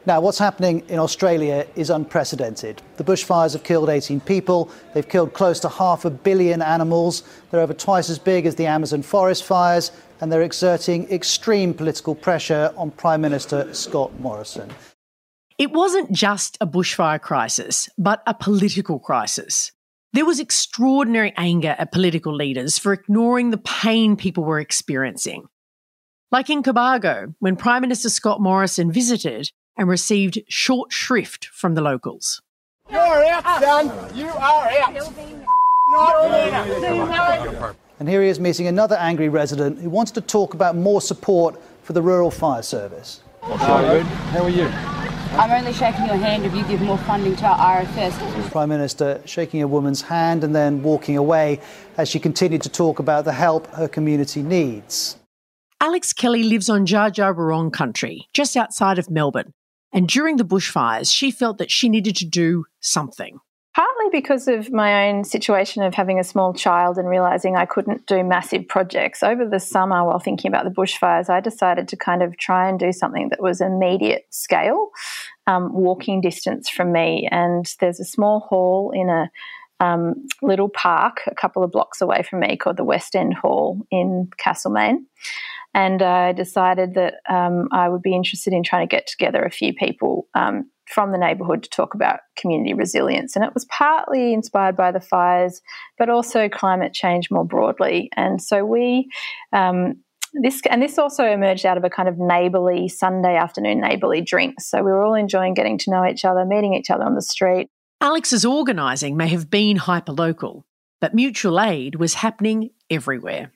Now, 0.06 0.22
what's 0.22 0.40
happening 0.40 0.84
in 0.88 0.98
Australia 0.98 1.68
is 1.76 1.90
unprecedented. 1.90 2.82
The 2.98 3.04
bushfires 3.04 3.54
have 3.54 3.64
killed 3.64 3.90
18 3.90 4.22
people, 4.22 4.72
they've 4.94 5.08
killed 5.08 5.34
close 5.34 5.60
to 5.60 5.70
half 5.70 6.06
a 6.06 6.10
billion 6.10 6.62
animals, 6.62 7.24
they're 7.52 7.60
over 7.60 7.74
twice 7.74 8.10
as 8.10 8.18
big 8.18 8.46
as 8.46 8.56
the 8.56 8.66
Amazon 8.66 9.02
forest 9.02 9.44
fires, 9.44 9.92
and 10.22 10.32
they're 10.32 10.42
exerting 10.42 11.10
extreme 11.12 11.74
political 11.74 12.16
pressure 12.16 12.74
on 12.78 12.92
Prime 12.92 13.20
Minister 13.20 13.74
Scott 13.74 14.18
Morrison. 14.20 14.70
It 15.58 15.72
wasn't 15.72 16.14
just 16.14 16.58
a 16.62 16.68
bushfire 16.68 17.20
crisis, 17.20 17.90
but 17.98 18.24
a 18.26 18.34
political 18.34 19.00
crisis. 19.00 19.74
There 20.14 20.26
was 20.26 20.40
extraordinary 20.40 21.34
anger 21.36 21.76
at 21.78 21.92
political 21.92 22.34
leaders 22.34 22.80
for 22.80 22.94
ignoring 22.94 23.50
the 23.50 23.58
pain 23.58 24.16
people 24.16 24.46
were 24.46 24.62
experiencing. 24.62 25.48
Like 26.32 26.50
in 26.50 26.64
Cobargo, 26.64 27.36
when 27.40 27.58
Prime 27.58 27.82
Minister 27.82 28.10
Scott 28.10 28.40
Morrison 28.40 28.92
visited 28.92 29.52
and 29.80 29.88
received 29.88 30.38
short 30.50 30.92
shrift 30.92 31.46
from 31.46 31.74
the 31.74 31.82
locals. 31.82 32.42
You're 32.92 33.00
out, 33.00 33.64
son. 33.64 34.16
You 34.16 34.28
are 34.28 34.70
out. 34.70 34.96
And 38.00 38.08
here 38.08 38.22
he 38.22 38.28
is 38.28 38.40
meeting 38.40 38.68
another 38.68 38.98
angry 38.98 39.30
resident 39.30 39.80
who 39.80 39.90
wants 39.90 40.12
to 40.12 40.22
talk 40.22 40.54
about 40.54 40.76
more 40.76 41.02
support 41.02 41.60
for 41.84 41.94
the 41.94 42.02
Rural 42.02 42.30
Fire 42.30 42.62
Service. 42.62 43.22
Hello. 43.42 44.02
How 44.02 44.44
are 44.44 44.50
you? 44.50 44.68
I'm 45.38 45.52
only 45.52 45.72
shaking 45.72 46.08
your 46.08 46.18
hand 46.18 46.46
if 46.46 46.54
you 46.54 46.66
give 46.66 46.82
more 46.82 46.98
funding 46.98 47.36
to 47.38 47.46
our 47.46 47.82
RFS. 47.82 48.52
Prime 48.52 48.70
Minister 48.70 49.22
shaking 49.26 49.62
a 49.62 49.68
woman's 49.68 50.02
hand 50.02 50.44
and 50.44 50.54
then 50.54 50.84
walking 50.84 51.16
away 51.16 51.62
as 51.98 52.10
she 52.10 52.20
continued 52.20 52.64
to 52.64 52.70
talk 52.70 53.00
about 53.00 53.24
the 53.24 53.32
help 53.34 53.68
her 53.68 53.88
community 53.88 54.42
needs. 54.42 55.18
Alex 55.80 56.12
Kelly 56.12 56.44
lives 56.44 56.70
on 56.70 56.86
Dja 56.86 57.10
Dja 57.10 57.34
Wurrung 57.34 57.72
country, 57.72 58.28
just 58.34 58.58
outside 58.58 59.00
of 59.00 59.10
Melbourne. 59.10 59.54
And 59.92 60.08
during 60.08 60.38
the 60.38 60.46
bushfires, 60.46 61.14
she 61.14 61.32
felt 61.32 61.58
that 61.58 61.72
she 61.72 61.90
needed 61.90 62.16
to 62.18 62.26
do 62.26 62.66
something. 62.80 63.40
Partly 63.76 64.08
because 64.12 64.48
of 64.48 64.72
my 64.72 65.08
own 65.08 65.24
situation 65.24 65.84
of 65.84 65.94
having 65.94 66.20
a 66.20 66.24
small 66.24 66.54
child 66.54 66.98
and 66.98 67.08
realizing 67.08 67.56
I 67.56 67.66
couldn't 67.66 68.08
do 68.08 68.24
massive 68.24 68.68
projects. 68.68 69.24
Over 69.24 69.46
the 69.46 69.60
summer, 69.60 70.04
while 70.06 70.20
thinking 70.20 70.50
about 70.50 70.66
the 70.66 70.72
bushfires, 70.72 71.30
I 71.30 71.40
decided 71.40 71.88
to 71.90 71.96
kind 71.96 72.22
of 72.22 72.36
try 72.38 72.68
and 72.68 72.80
do 72.80 72.92
something 72.92 73.30
that 73.30 73.42
was 73.42 73.62
immediate 73.62 74.26
scale, 74.32 74.90
um, 75.48 75.72
walking 75.72 76.20
distance 76.20 76.68
from 76.68 76.92
me. 76.92 77.28
And 77.32 77.74
there's 77.80 78.00
a 78.00 78.06
small 78.06 78.42
hall 78.42 78.92
in 78.94 79.10
a 79.10 79.30
um, 79.80 80.28
little 80.42 80.70
park 80.70 81.22
a 81.28 81.36
couple 81.36 81.64
of 81.64 81.72
blocks 81.72 82.02
away 82.02 82.24
from 82.24 82.42
me 82.42 82.58
called 82.58 82.78
the 82.78 82.84
West 82.84 83.16
End 83.16 83.34
Hall 83.34 83.86
in 83.92 84.30
Castlemaine. 84.38 85.06
And 85.74 86.02
I 86.02 86.32
decided 86.32 86.96
that 86.96 87.16
um, 87.30 87.68
I 87.72 87.90
would 87.90 88.02
be 88.02 88.16
interested 88.16 88.54
in 88.54 88.64
trying 88.64 88.88
to 88.88 88.96
get 88.96 89.08
together 89.08 89.44
a 89.44 89.52
few 89.52 89.74
people 89.74 90.28
um, 90.34 90.70
from 90.88 91.12
the 91.12 91.18
neighbourhood 91.18 91.64
to 91.64 91.70
talk 91.70 91.94
about 91.94 92.22
community 92.36 92.74
resilience. 92.74 93.36
And 93.36 93.46
it 93.46 93.54
was 93.54 93.66
partly 93.66 94.34
inspired 94.34 94.76
by 94.76 94.92
the 94.92 95.00
fires, 95.00 95.62
but 95.98 96.10
also 96.10 96.50
climate 96.50 96.94
change 96.94 97.30
more 97.30 97.46
broadly. 97.46 98.10
And 98.16 98.42
so 98.42 98.66
we, 98.66 99.10
um, 99.54 100.04
this 100.34 100.62
and 100.70 100.82
this 100.82 100.98
also 100.98 101.26
emerged 101.26 101.66
out 101.66 101.78
of 101.78 101.84
a 101.84 101.90
kind 101.90 102.10
of 102.10 102.16
neighbourly 102.18 102.88
Sunday 102.88 103.36
afternoon 103.36 103.82
neighbourly 103.82 104.22
drink. 104.22 104.62
So 104.62 104.78
we 104.78 104.92
were 104.92 105.04
all 105.04 105.16
enjoying 105.16 105.54
getting 105.54 105.78
to 105.80 105.92
know 105.92 106.06
each 106.06 106.26
other, 106.26 106.46
meeting 106.46 106.74
each 106.74 106.90
other 106.90 107.04
on 107.04 107.16
the 107.16 107.22
street. 107.22 107.70
Alex's 108.02 108.46
organising 108.46 109.18
may 109.18 109.28
have 109.28 109.50
been 109.50 109.78
hyperlocal, 109.78 110.64
but 111.02 111.14
mutual 111.14 111.60
aid 111.60 111.96
was 111.96 112.16
happening 112.16 112.70
everywhere. 112.90 113.52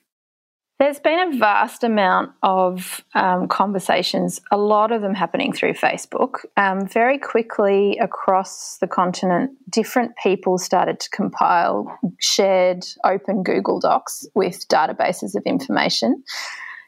There's 0.80 0.98
been 0.98 1.34
a 1.34 1.38
vast 1.38 1.84
amount 1.84 2.32
of 2.42 3.04
um, 3.14 3.46
conversations, 3.46 4.40
a 4.50 4.56
lot 4.56 4.90
of 4.90 5.02
them 5.02 5.14
happening 5.14 5.52
through 5.52 5.74
Facebook. 5.74 6.44
Um, 6.56 6.88
very 6.88 7.16
quickly 7.16 7.96
across 7.98 8.78
the 8.78 8.88
continent, 8.88 9.52
different 9.70 10.12
people 10.20 10.58
started 10.58 10.98
to 10.98 11.10
compile 11.10 11.96
shared 12.20 12.84
open 13.04 13.44
Google 13.44 13.78
Docs 13.78 14.26
with 14.34 14.66
databases 14.66 15.36
of 15.36 15.44
information. 15.46 16.24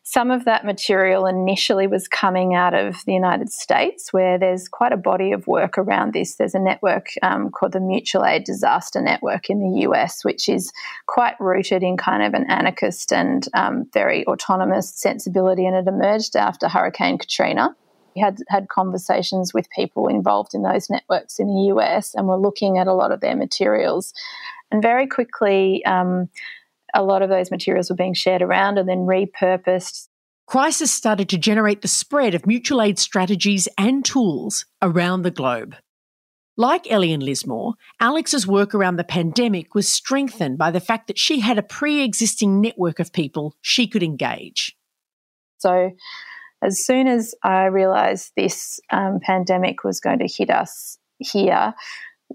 Some 0.09 0.31
of 0.31 0.45
that 0.45 0.65
material 0.65 1.27
initially 1.27 1.89
was 1.89 2.07
coming 2.07 2.55
out 2.55 2.75
of 2.75 3.05
the 3.07 3.13
United 3.13 3.51
States, 3.51 4.13
where 4.13 4.39
there's 4.39 4.69
quite 4.69 4.93
a 4.93 4.97
body 4.97 5.33
of 5.33 5.49
work 5.49 5.77
around 5.77 6.13
this. 6.13 6.37
There's 6.37 6.55
a 6.55 6.61
network 6.61 7.09
um, 7.23 7.51
called 7.51 7.73
the 7.73 7.81
Mutual 7.81 8.25
Aid 8.25 8.45
Disaster 8.45 9.01
Network 9.01 9.51
in 9.51 9.59
the 9.59 9.81
US, 9.81 10.25
which 10.25 10.49
is 10.49 10.73
quite 11.07 11.35
rooted 11.41 11.83
in 11.83 11.97
kind 11.97 12.23
of 12.23 12.35
an 12.35 12.49
anarchist 12.49 13.13
and 13.13 13.49
um, 13.53 13.87
very 13.93 14.25
autonomous 14.29 14.95
sensibility, 14.95 15.67
and 15.67 15.75
it 15.75 15.89
emerged 15.89 16.37
after 16.37 16.69
Hurricane 16.69 17.19
Katrina. 17.19 17.75
We 18.15 18.23
had 18.23 18.39
had 18.49 18.69
conversations 18.69 19.53
with 19.53 19.69
people 19.71 20.07
involved 20.07 20.55
in 20.55 20.63
those 20.63 20.89
networks 20.89 21.41
in 21.41 21.49
the 21.49 21.75
US, 21.75 22.15
and 22.15 22.29
we're 22.29 22.39
looking 22.39 22.79
at 22.79 22.87
a 22.87 22.95
lot 22.95 23.11
of 23.11 23.21
their 23.21 23.35
materials. 23.35 24.15
And 24.71 24.81
very 24.81 25.09
quickly, 25.09 25.85
um, 25.85 26.29
a 26.95 27.03
lot 27.03 27.23
of 27.23 27.29
those 27.29 27.51
materials 27.51 27.91
were 27.91 27.97
being 27.97 28.15
shared 28.15 28.43
around 28.43 28.79
and 28.79 28.89
then 28.89 29.07
repurposed. 29.07 30.09
Crisis 30.47 30.93
started 30.93 31.29
to 31.31 31.39
generate 31.39 31.83
the 31.83 31.89
spread 31.89 32.35
of 32.35 32.47
mutual 32.47 32.81
aid 32.81 32.99
strategies 32.99 33.69
and 33.77 34.05
tools 34.05 34.65
around 34.81 35.23
the 35.23 35.31
globe. 35.31 35.75
Like 36.57 36.91
Elly 36.91 37.13
and 37.13 37.23
Lismore, 37.23 37.75
Alex's 38.01 38.47
work 38.47 38.75
around 38.75 38.97
the 38.97 39.05
pandemic 39.05 39.75
was 39.75 39.89
strengthened 39.89 40.57
by 40.57 40.71
the 40.71 40.81
fact 40.81 41.09
that 41.09 41.19
she 41.19 41.41
had 41.41 41.59
a 41.59 41.63
pre 41.63 42.03
existing 42.03 42.61
network 42.61 42.99
of 42.99 43.13
people 43.13 43.55
she 43.61 43.87
could 43.87 44.03
engage. 44.03 44.75
So, 45.59 45.91
as 46.63 46.85
soon 46.85 47.09
as 47.09 47.35
I 47.43 47.65
realised 47.65 48.33
this 48.37 48.81
um, 48.91 49.19
pandemic 49.21 49.85
was 49.85 50.01
going 50.01 50.21
to 50.21 50.27
hit 50.27 50.49
us 50.49 50.97
here, 51.19 51.75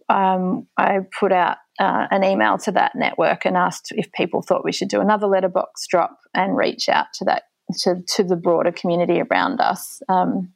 um, 0.10 0.68
I 0.78 1.00
put 1.20 1.32
out 1.32 1.58
uh, 1.80 2.08
an 2.12 2.24
email 2.24 2.58
to 2.60 2.72
that 2.72 2.94
network 2.96 3.46
and 3.46 3.58
asked 3.58 3.92
if 3.96 4.12
people 4.12 4.42
thought 4.42 4.66
we 4.66 4.72
should 4.72 4.90
do 4.90 5.02
another 5.02 5.28
letterbox 5.28 5.88
drop 5.88 6.18
and 6.34 6.58
reach 6.58 6.90
out 6.90 7.08
to 7.16 7.26
that 7.26 7.44
to, 7.80 8.02
to 8.16 8.24
the 8.24 8.36
broader 8.36 8.72
community 8.72 9.22
around 9.22 9.62
us. 9.62 10.02
Um, 10.10 10.54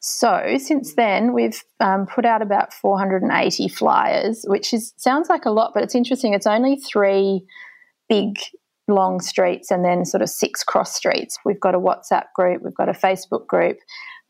so 0.00 0.56
since 0.58 0.94
then, 0.94 1.32
we've 1.32 1.62
um, 1.80 2.06
put 2.06 2.24
out 2.24 2.42
about 2.42 2.72
480 2.72 3.68
flyers, 3.68 4.44
which 4.46 4.72
is 4.72 4.92
sounds 4.96 5.28
like 5.28 5.44
a 5.44 5.50
lot, 5.50 5.72
but 5.74 5.82
it's 5.82 5.94
interesting. 5.94 6.34
It's 6.34 6.46
only 6.46 6.76
three 6.76 7.44
big 8.08 8.36
long 8.88 9.20
streets 9.20 9.70
and 9.70 9.84
then 9.84 10.04
sort 10.04 10.22
of 10.22 10.28
six 10.28 10.62
cross 10.62 10.94
streets. 10.94 11.38
We've 11.44 11.60
got 11.60 11.74
a 11.74 11.80
WhatsApp 11.80 12.26
group, 12.34 12.62
we've 12.62 12.74
got 12.74 12.88
a 12.88 12.92
Facebook 12.92 13.46
group, 13.46 13.78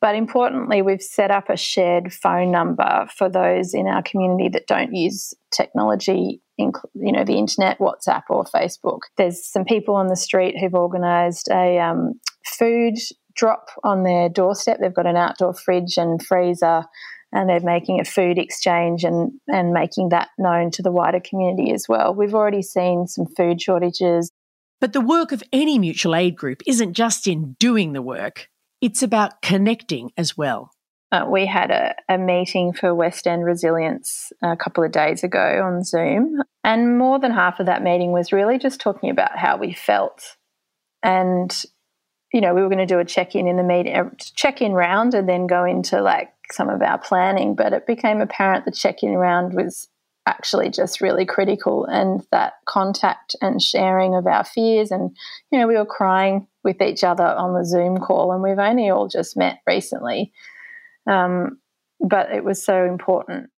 but 0.00 0.14
importantly, 0.14 0.82
we've 0.82 1.02
set 1.02 1.30
up 1.30 1.48
a 1.48 1.56
shared 1.56 2.12
phone 2.12 2.50
number 2.50 3.06
for 3.16 3.28
those 3.28 3.72
in 3.72 3.86
our 3.86 4.02
community 4.02 4.48
that 4.50 4.66
don't 4.66 4.94
use 4.94 5.32
technology, 5.54 6.42
you 6.58 6.72
know, 6.94 7.24
the 7.24 7.38
internet, 7.38 7.78
WhatsApp, 7.78 8.22
or 8.28 8.44
Facebook. 8.44 9.00
There's 9.16 9.44
some 9.44 9.64
people 9.64 9.94
on 9.94 10.08
the 10.08 10.16
street 10.16 10.56
who've 10.58 10.74
organised 10.74 11.48
a 11.50 11.78
um, 11.78 12.20
food 12.44 12.94
drop 13.34 13.68
on 13.84 14.02
their 14.02 14.28
doorstep. 14.28 14.78
They've 14.80 14.92
got 14.92 15.06
an 15.06 15.16
outdoor 15.16 15.54
fridge 15.54 15.96
and 15.96 16.22
freezer, 16.22 16.84
and 17.32 17.48
they're 17.48 17.60
making 17.60 18.00
a 18.00 18.04
food 18.04 18.38
exchange 18.38 19.02
and, 19.02 19.32
and 19.48 19.72
making 19.72 20.10
that 20.10 20.28
known 20.38 20.70
to 20.72 20.82
the 20.82 20.92
wider 20.92 21.20
community 21.20 21.72
as 21.72 21.86
well. 21.88 22.14
We've 22.14 22.34
already 22.34 22.62
seen 22.62 23.06
some 23.06 23.26
food 23.36 23.60
shortages. 23.60 24.30
But 24.80 24.92
the 24.92 25.00
work 25.00 25.32
of 25.32 25.42
any 25.52 25.78
mutual 25.78 26.14
aid 26.14 26.36
group 26.36 26.62
isn't 26.66 26.92
just 26.92 27.26
in 27.26 27.56
doing 27.58 27.92
the 27.94 28.02
work, 28.02 28.48
it's 28.80 29.02
about 29.02 29.42
connecting 29.42 30.10
as 30.16 30.36
well. 30.36 30.70
Uh, 31.12 31.24
we 31.30 31.46
had 31.46 31.70
a, 31.70 31.94
a, 32.08 32.18
meeting 32.18 32.72
for 32.72 32.92
West 32.92 33.26
End 33.28 33.44
Resilience 33.44 34.32
a 34.42 34.56
couple 34.56 34.82
of 34.82 34.90
days 34.90 35.22
ago 35.22 35.62
on 35.64 35.84
Zoom, 35.84 36.42
and 36.64 36.98
more 36.98 37.20
than 37.20 37.30
half 37.30 37.60
of 37.60 37.66
that 37.66 37.82
meeting 37.82 38.10
was 38.10 38.32
really 38.32 38.58
just 38.58 38.80
talking 38.80 39.08
about 39.10 39.38
how 39.38 39.56
we 39.56 39.72
felt. 39.72 40.36
And, 41.04 41.54
you 42.32 42.40
know, 42.40 42.54
we 42.54 42.62
were 42.62 42.68
going 42.68 42.86
to 42.86 42.86
do 42.86 42.98
a 42.98 43.04
check 43.04 43.36
in 43.36 43.46
in 43.46 43.56
the 43.56 43.62
meeting, 43.62 44.10
check 44.34 44.60
in 44.60 44.72
round, 44.72 45.14
and 45.14 45.28
then 45.28 45.46
go 45.46 45.64
into 45.64 46.02
like 46.02 46.32
some 46.50 46.68
of 46.68 46.82
our 46.82 46.98
planning. 46.98 47.54
But 47.54 47.72
it 47.72 47.86
became 47.86 48.20
apparent 48.20 48.64
the 48.64 48.72
check 48.72 49.04
in 49.04 49.14
round 49.14 49.54
was 49.54 49.88
actually 50.26 50.68
just 50.68 51.00
really 51.00 51.24
critical 51.24 51.84
and 51.84 52.26
that 52.32 52.54
contact 52.66 53.36
and 53.40 53.62
sharing 53.62 54.14
of 54.14 54.26
our 54.26 54.44
fears 54.44 54.90
and 54.90 55.16
you 55.50 55.58
know 55.58 55.66
we 55.66 55.76
were 55.76 55.86
crying 55.86 56.46
with 56.64 56.82
each 56.82 57.04
other 57.04 57.24
on 57.24 57.54
the 57.54 57.64
zoom 57.64 57.98
call 57.98 58.32
and 58.32 58.42
we've 58.42 58.58
only 58.58 58.90
all 58.90 59.08
just 59.08 59.36
met 59.36 59.58
recently 59.66 60.32
um, 61.06 61.58
but 62.00 62.32
it 62.32 62.44
was 62.44 62.64
so 62.64 62.84
important 62.84 63.48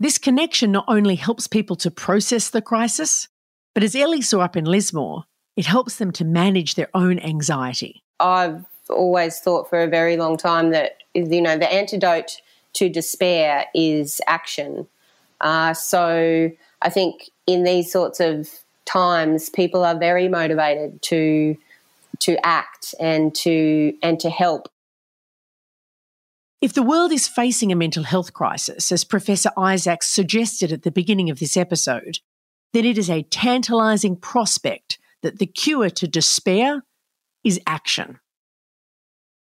This 0.00 0.18
connection 0.18 0.72
not 0.72 0.84
only 0.88 1.14
helps 1.14 1.46
people 1.46 1.76
to 1.76 1.90
process 1.90 2.50
the 2.50 2.62
crisis, 2.62 3.28
but 3.74 3.84
as 3.84 3.94
Elly 3.94 4.22
saw 4.22 4.40
up 4.40 4.56
in 4.56 4.64
Lismore, 4.64 5.24
it 5.56 5.66
helps 5.66 5.96
them 5.96 6.10
to 6.12 6.24
manage 6.24 6.74
their 6.74 6.88
own 6.94 7.18
anxiety. 7.20 8.02
I've 8.20 8.64
always 8.90 9.38
thought 9.40 9.70
for 9.70 9.80
a 9.82 9.88
very 9.88 10.16
long 10.16 10.36
time 10.36 10.70
that 10.70 10.98
you 11.14 11.40
know 11.40 11.56
the 11.56 11.72
antidote 11.72 12.40
to 12.74 12.88
despair 12.88 13.66
is 13.74 14.20
action. 14.26 14.86
Uh, 15.40 15.74
so 15.74 16.50
I 16.82 16.90
think 16.90 17.30
in 17.46 17.64
these 17.64 17.90
sorts 17.90 18.20
of 18.20 18.48
times, 18.84 19.50
people 19.50 19.84
are 19.84 19.98
very 19.98 20.28
motivated 20.28 21.02
to 21.02 21.56
to 22.20 22.46
act 22.46 22.94
and 23.00 23.34
to 23.34 23.94
and 24.02 24.20
to 24.20 24.30
help. 24.30 24.68
If 26.60 26.72
the 26.72 26.82
world 26.82 27.12
is 27.12 27.28
facing 27.28 27.72
a 27.72 27.76
mental 27.76 28.04
health 28.04 28.32
crisis, 28.32 28.90
as 28.90 29.04
Professor 29.04 29.50
Isaacs 29.58 30.06
suggested 30.06 30.72
at 30.72 30.82
the 30.82 30.90
beginning 30.90 31.28
of 31.28 31.38
this 31.38 31.56
episode, 31.56 32.20
then 32.72 32.86
it 32.86 32.96
is 32.96 33.10
a 33.10 33.24
tantalising 33.24 34.16
prospect 34.16 34.98
that 35.22 35.38
the 35.38 35.46
cure 35.46 35.90
to 35.90 36.08
despair 36.08 36.82
is 37.44 37.60
action. 37.66 38.18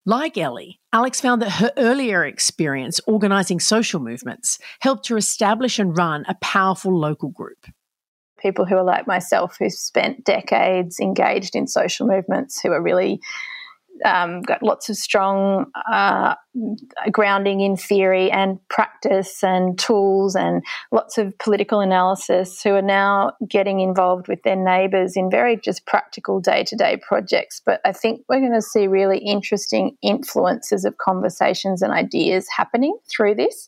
Like 0.05 0.37
Elly, 0.37 0.81
Alex 0.91 1.21
found 1.21 1.41
that 1.41 1.49
her 1.49 1.71
earlier 1.77 2.25
experience 2.25 2.99
organising 3.07 3.61
social 3.61 4.01
movements 4.01 4.59
helped 4.81 5.07
her 5.07 5.15
establish 5.15 5.79
and 5.79 5.97
run 5.97 6.25
a 6.27 6.35
powerful 6.35 6.97
local 6.97 7.29
group. 7.29 7.67
People 8.37 8.65
who 8.65 8.75
are 8.75 8.83
like 8.83 9.07
myself, 9.07 9.55
who've 9.57 9.71
spent 9.71 10.25
decades 10.25 10.99
engaged 10.99 11.55
in 11.55 11.67
social 11.67 12.05
movements, 12.05 12.59
who 12.59 12.73
are 12.73 12.81
really 12.81 13.21
um, 14.05 14.41
got 14.41 14.63
lots 14.63 14.89
of 14.89 14.95
strong 14.95 15.65
uh, 15.91 16.35
grounding 17.11 17.61
in 17.61 17.75
theory 17.75 18.31
and 18.31 18.59
practice 18.69 19.43
and 19.43 19.77
tools 19.77 20.35
and 20.35 20.63
lots 20.91 21.17
of 21.17 21.37
political 21.39 21.79
analysis 21.79 22.61
who 22.61 22.71
are 22.71 22.81
now 22.81 23.33
getting 23.47 23.79
involved 23.79 24.27
with 24.27 24.41
their 24.43 24.55
neighbours 24.55 25.15
in 25.15 25.29
very 25.29 25.57
just 25.57 25.85
practical 25.85 26.39
day 26.39 26.63
to 26.63 26.75
day 26.75 26.97
projects. 27.07 27.61
But 27.65 27.81
I 27.85 27.91
think 27.91 28.21
we're 28.29 28.39
going 28.39 28.53
to 28.53 28.61
see 28.61 28.87
really 28.87 29.19
interesting 29.19 29.97
influences 30.01 30.85
of 30.85 30.97
conversations 30.97 31.81
and 31.81 31.93
ideas 31.93 32.47
happening 32.55 32.97
through 33.09 33.35
this. 33.35 33.67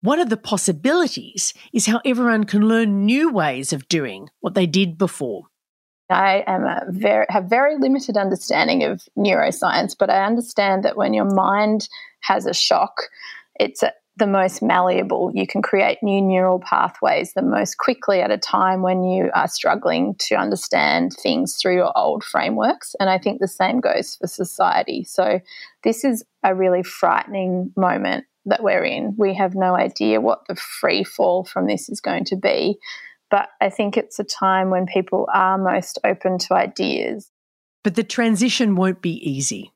One 0.00 0.20
of 0.20 0.28
the 0.28 0.36
possibilities 0.36 1.54
is 1.72 1.86
how 1.86 2.00
everyone 2.04 2.44
can 2.44 2.68
learn 2.68 3.06
new 3.06 3.32
ways 3.32 3.72
of 3.72 3.88
doing 3.88 4.28
what 4.40 4.54
they 4.54 4.66
did 4.66 4.98
before. 4.98 5.44
I 6.10 6.44
am 6.46 6.64
a 6.64 6.82
very 6.88 7.26
have 7.30 7.44
very 7.44 7.76
limited 7.78 8.16
understanding 8.16 8.84
of 8.84 9.02
neuroscience, 9.16 9.96
but 9.98 10.10
I 10.10 10.24
understand 10.24 10.84
that 10.84 10.96
when 10.96 11.14
your 11.14 11.24
mind 11.24 11.88
has 12.20 12.46
a 12.46 12.54
shock, 12.54 13.04
it's 13.58 13.82
a, 13.82 13.92
the 14.16 14.26
most 14.26 14.62
malleable. 14.62 15.32
You 15.34 15.46
can 15.46 15.62
create 15.62 15.98
new 16.02 16.20
neural 16.20 16.60
pathways 16.60 17.32
the 17.32 17.42
most 17.42 17.78
quickly 17.78 18.20
at 18.20 18.30
a 18.30 18.38
time 18.38 18.82
when 18.82 19.02
you 19.02 19.30
are 19.34 19.48
struggling 19.48 20.14
to 20.20 20.36
understand 20.36 21.12
things 21.20 21.56
through 21.56 21.74
your 21.74 21.92
old 21.96 22.22
frameworks. 22.22 22.94
And 23.00 23.10
I 23.10 23.18
think 23.18 23.40
the 23.40 23.48
same 23.48 23.80
goes 23.80 24.16
for 24.16 24.26
society. 24.26 25.04
So 25.04 25.40
this 25.82 26.04
is 26.04 26.24
a 26.42 26.54
really 26.54 26.82
frightening 26.82 27.72
moment 27.76 28.26
that 28.46 28.62
we're 28.62 28.84
in. 28.84 29.14
We 29.16 29.34
have 29.34 29.54
no 29.54 29.74
idea 29.74 30.20
what 30.20 30.46
the 30.48 30.54
free 30.54 31.02
fall 31.02 31.44
from 31.44 31.66
this 31.66 31.88
is 31.88 32.00
going 32.00 32.26
to 32.26 32.36
be. 32.36 32.78
But 33.34 33.48
I 33.60 33.68
think 33.68 33.96
it's 33.96 34.20
a 34.20 34.24
time 34.24 34.70
when 34.70 34.86
people 34.86 35.26
are 35.34 35.58
most 35.58 35.98
open 36.04 36.38
to 36.38 36.54
ideas. 36.54 37.32
But 37.82 37.96
the 37.96 38.04
transition 38.04 38.76
won't 38.76 39.02
be 39.02 39.14
easy. 39.28 39.72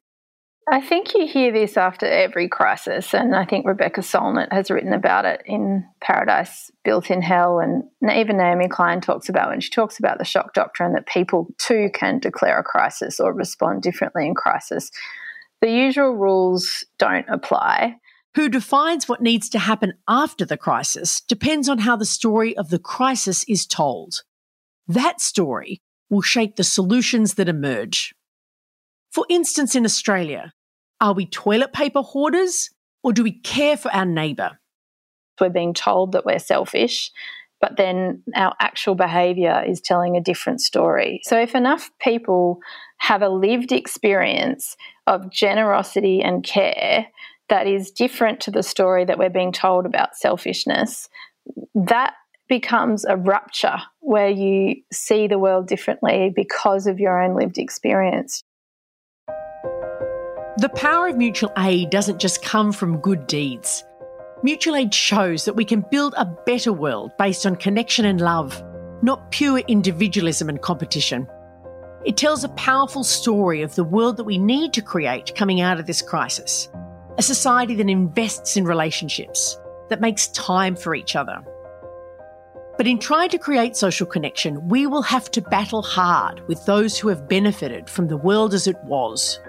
I 0.70 0.80
think 0.80 1.12
you 1.12 1.26
hear 1.26 1.50
this 1.50 1.76
after 1.76 2.06
every 2.06 2.48
crisis, 2.48 3.12
and 3.14 3.34
I 3.34 3.44
think 3.44 3.66
Rebecca 3.66 4.02
Solnit 4.02 4.52
has 4.52 4.70
written 4.70 4.92
about 4.92 5.24
it 5.24 5.42
in 5.44 5.84
Paradise 6.00 6.70
Built 6.84 7.10
in 7.10 7.20
Hell, 7.20 7.58
and 7.58 7.82
even 8.16 8.36
Naomi 8.36 8.68
Klein 8.68 9.00
talks 9.00 9.28
about 9.28 9.48
when 9.48 9.60
she 9.60 9.70
talks 9.70 9.98
about 9.98 10.18
the 10.18 10.24
shock 10.24 10.54
doctrine 10.54 10.92
that 10.92 11.08
people 11.08 11.48
too 11.58 11.90
can 11.92 12.20
declare 12.20 12.60
a 12.60 12.62
crisis 12.62 13.18
or 13.18 13.32
respond 13.32 13.82
differently 13.82 14.24
in 14.24 14.36
crisis. 14.36 14.92
The 15.62 15.70
usual 15.72 16.12
rules 16.12 16.84
don't 17.00 17.26
apply, 17.28 17.96
who 18.38 18.48
defines 18.48 19.08
what 19.08 19.20
needs 19.20 19.48
to 19.48 19.58
happen 19.58 19.94
after 20.06 20.44
the 20.44 20.56
crisis 20.56 21.22
depends 21.22 21.68
on 21.68 21.78
how 21.78 21.96
the 21.96 22.04
story 22.04 22.56
of 22.56 22.70
the 22.70 22.78
crisis 22.78 23.44
is 23.48 23.66
told. 23.66 24.22
That 24.86 25.20
story 25.20 25.82
will 26.08 26.22
shape 26.22 26.54
the 26.54 26.62
solutions 26.62 27.34
that 27.34 27.48
emerge. 27.48 28.14
For 29.10 29.26
instance, 29.28 29.74
in 29.74 29.84
Australia, 29.84 30.52
are 31.00 31.14
we 31.14 31.26
toilet 31.26 31.72
paper 31.72 32.00
hoarders 32.00 32.70
or 33.02 33.12
do 33.12 33.24
we 33.24 33.32
care 33.32 33.76
for 33.76 33.92
our 33.92 34.06
neighbour? 34.06 34.60
We're 35.40 35.50
being 35.50 35.74
told 35.74 36.12
that 36.12 36.24
we're 36.24 36.38
selfish, 36.38 37.10
but 37.60 37.76
then 37.76 38.22
our 38.36 38.54
actual 38.60 38.94
behaviour 38.94 39.64
is 39.66 39.80
telling 39.80 40.16
a 40.16 40.22
different 40.22 40.60
story. 40.60 41.22
So, 41.24 41.36
if 41.36 41.56
enough 41.56 41.90
people 42.00 42.60
have 42.98 43.20
a 43.20 43.28
lived 43.28 43.72
experience 43.72 44.76
of 45.08 45.28
generosity 45.32 46.22
and 46.22 46.44
care, 46.44 47.08
that 47.48 47.66
is 47.66 47.90
different 47.90 48.40
to 48.40 48.50
the 48.50 48.62
story 48.62 49.04
that 49.04 49.18
we're 49.18 49.30
being 49.30 49.52
told 49.52 49.86
about 49.86 50.16
selfishness, 50.16 51.08
that 51.74 52.14
becomes 52.48 53.04
a 53.04 53.16
rupture 53.16 53.78
where 54.00 54.28
you 54.28 54.76
see 54.92 55.26
the 55.26 55.38
world 55.38 55.66
differently 55.66 56.32
because 56.34 56.86
of 56.86 56.98
your 56.98 57.22
own 57.22 57.36
lived 57.36 57.58
experience. 57.58 58.42
The 60.56 60.70
power 60.74 61.08
of 61.08 61.16
mutual 61.16 61.52
aid 61.58 61.90
doesn't 61.90 62.18
just 62.18 62.42
come 62.42 62.72
from 62.72 63.00
good 63.00 63.26
deeds. 63.26 63.84
Mutual 64.42 64.76
aid 64.76 64.94
shows 64.94 65.44
that 65.44 65.54
we 65.54 65.64
can 65.64 65.84
build 65.90 66.14
a 66.16 66.24
better 66.46 66.72
world 66.72 67.12
based 67.18 67.46
on 67.46 67.56
connection 67.56 68.04
and 68.04 68.20
love, 68.20 68.62
not 69.02 69.30
pure 69.30 69.58
individualism 69.68 70.48
and 70.48 70.60
competition. 70.60 71.28
It 72.04 72.16
tells 72.16 72.44
a 72.44 72.48
powerful 72.50 73.04
story 73.04 73.62
of 73.62 73.74
the 73.74 73.84
world 73.84 74.16
that 74.16 74.24
we 74.24 74.38
need 74.38 74.72
to 74.72 74.82
create 74.82 75.34
coming 75.34 75.60
out 75.60 75.78
of 75.78 75.86
this 75.86 76.02
crisis 76.02 76.68
a 77.18 77.22
society 77.22 77.74
that 77.74 77.90
invests 77.90 78.56
in 78.56 78.64
relationships, 78.64 79.58
that 79.88 80.00
makes 80.00 80.28
time 80.28 80.76
for 80.76 80.94
each 80.94 81.16
other. 81.16 81.42
But 82.76 82.86
in 82.86 83.00
trying 83.00 83.28
to 83.30 83.38
create 83.38 83.76
social 83.76 84.06
connection, 84.06 84.68
we 84.68 84.86
will 84.86 85.02
have 85.02 85.28
to 85.32 85.42
battle 85.42 85.82
hard 85.82 86.46
with 86.46 86.64
those 86.64 86.96
who 86.96 87.08
have 87.08 87.28
benefited 87.28 87.90
from 87.90 88.06
the 88.06 88.16
world 88.16 88.54
as 88.54 88.68
it 88.68 88.76
was. 88.84 89.40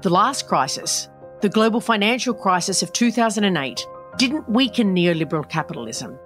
The 0.00 0.08
last 0.08 0.48
crisis, 0.48 1.10
the 1.42 1.50
global 1.50 1.82
financial 1.82 2.32
crisis 2.32 2.82
of 2.82 2.94
2008, 2.94 3.86
didn't 4.16 4.48
weaken 4.48 4.94
neoliberal 4.94 5.46
capitalism. 5.46 6.18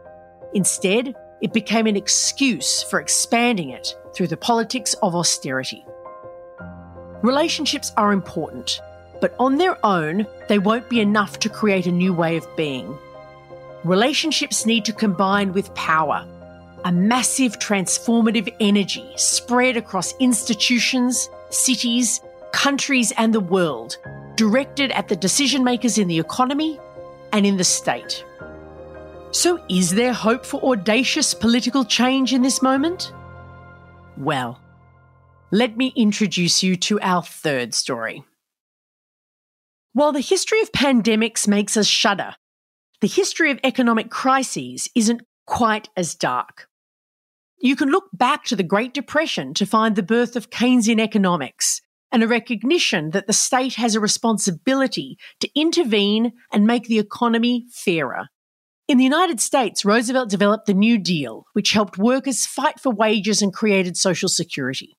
Instead, 0.55 1.16
it 1.40 1.53
became 1.53 1.88
an 1.88 1.96
excuse 1.96 2.85
for 2.85 3.01
expanding 3.01 3.70
it 3.70 3.92
through 4.14 4.29
the 4.29 4.37
politics 4.37 4.94
of 5.03 5.16
austerity. 5.16 5.85
Relationships 7.22 7.92
are 7.96 8.12
important, 8.12 8.81
but 9.20 9.35
on 9.38 9.57
their 9.57 9.85
own, 9.85 10.26
they 10.48 10.59
won't 10.59 10.88
be 10.88 11.00
enough 11.00 11.38
to 11.40 11.48
create 11.48 11.87
a 11.87 11.92
new 11.92 12.12
way 12.12 12.37
of 12.37 12.57
being. 12.57 12.96
Relationships 13.85 14.66
need 14.66 14.85
to 14.85 14.92
combine 14.92 15.52
with 15.52 15.74
power, 15.74 16.26
a 16.85 16.92
massive 16.92 17.59
transformative 17.59 18.55
energy 18.61 19.09
spread 19.16 19.76
across 19.76 20.16
institutions, 20.18 21.29
cities, 21.50 22.20
countries, 22.52 23.12
and 23.16 23.35
the 23.35 23.40
world, 23.40 23.98
directed 24.37 24.90
at 24.92 25.09
the 25.09 25.16
decision 25.16 25.62
makers 25.62 25.98
in 25.98 26.09
the 26.09 26.18
economy 26.18 26.81
and 27.33 27.46
in 27.46 27.57
the 27.57 27.64
state. 27.64 28.24
So, 29.31 29.62
is 29.68 29.90
there 29.90 30.12
hope 30.12 30.46
for 30.46 30.62
audacious 30.64 31.35
political 31.35 31.85
change 31.85 32.33
in 32.33 32.42
this 32.42 32.62
moment? 32.62 33.12
Well, 34.16 34.59
let 35.50 35.76
me 35.76 35.92
introduce 35.94 36.62
you 36.62 36.76
to 36.76 36.98
our 37.00 37.22
third 37.22 37.74
story. 37.74 38.24
While 39.96 40.12
the 40.12 40.20
history 40.20 40.61
of 40.61 40.72
pandemics 40.72 41.48
makes 41.48 41.74
us 41.74 41.87
shudder, 41.87 42.35
the 43.00 43.06
history 43.06 43.50
of 43.50 43.59
economic 43.64 44.11
crises 44.11 44.90
isn't 44.94 45.22
quite 45.46 45.88
as 45.96 46.14
dark. 46.14 46.68
You 47.62 47.76
can 47.76 47.88
look 47.88 48.04
back 48.12 48.44
to 48.44 48.56
the 48.56 48.62
Great 48.62 48.92
Depression 48.92 49.54
to 49.54 49.64
find 49.64 49.96
the 49.96 50.02
birth 50.02 50.37
of 50.37 50.50
Keynesian 50.50 51.00
economics 51.00 51.80
and 52.12 52.22
a 52.22 52.28
recognition 52.28 53.12
that 53.12 53.26
the 53.26 53.32
state 53.32 53.76
has 53.76 53.94
a 53.94 54.00
responsibility 54.00 55.16
to 55.40 55.48
intervene 55.59 56.32
and 56.52 56.66
make 56.66 56.88
the 56.88 56.98
economy 56.98 57.64
fairer. 57.72 58.26
In 58.88 58.98
the 58.98 59.04
United 59.04 59.40
States, 59.40 59.82
Roosevelt 59.82 60.28
developed 60.28 60.66
the 60.66 60.74
New 60.74 60.98
Deal, 60.98 61.46
which 61.54 61.72
helped 61.72 61.96
workers 61.96 62.44
fight 62.44 62.78
for 62.78 62.92
wages 62.92 63.40
and 63.40 63.51
created 63.51 63.97
Social 63.97 64.28
Security. 64.28 64.92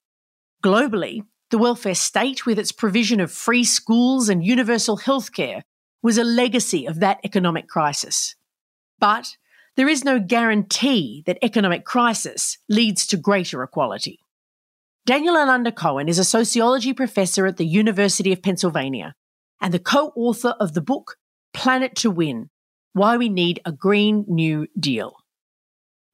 Globally, 0.63 1.21
the 1.49 1.57
welfare 1.57 1.95
state, 1.95 2.45
with 2.45 2.59
its 2.59 2.71
provision 2.71 3.19
of 3.19 3.31
free 3.31 3.63
schools 3.63 4.29
and 4.29 4.45
universal 4.45 4.97
healthcare, 4.97 5.61
was 6.03 6.17
a 6.17 6.23
legacy 6.23 6.85
of 6.85 6.99
that 6.99 7.19
economic 7.23 7.67
crisis. 7.67 8.35
But 8.99 9.37
there 9.75 9.87
is 9.87 10.03
no 10.03 10.19
guarantee 10.19 11.23
that 11.25 11.37
economic 11.41 11.85
crisis 11.85 12.57
leads 12.67 13.05
to 13.07 13.17
greater 13.17 13.63
equality. 13.63 14.19
Daniel 15.05 15.35
Aldana 15.35 15.73
Cohen 15.73 16.09
is 16.09 16.19
a 16.19 16.25
sociology 16.25 16.93
professor 16.93 17.45
at 17.45 17.57
the 17.57 17.65
University 17.65 18.33
of 18.33 18.41
Pennsylvania 18.41 19.13
and 19.61 19.73
the 19.73 19.79
co 19.79 20.11
author 20.15 20.55
of 20.59 20.73
the 20.73 20.81
book 20.81 21.15
Planet 21.53 21.95
to 21.97 22.11
Win 22.11 22.49
why 22.97 23.15
we 23.15 23.29
need 23.29 23.61
a 23.63 23.71
Green 23.71 24.25
New 24.27 24.67
Deal. 24.77 25.17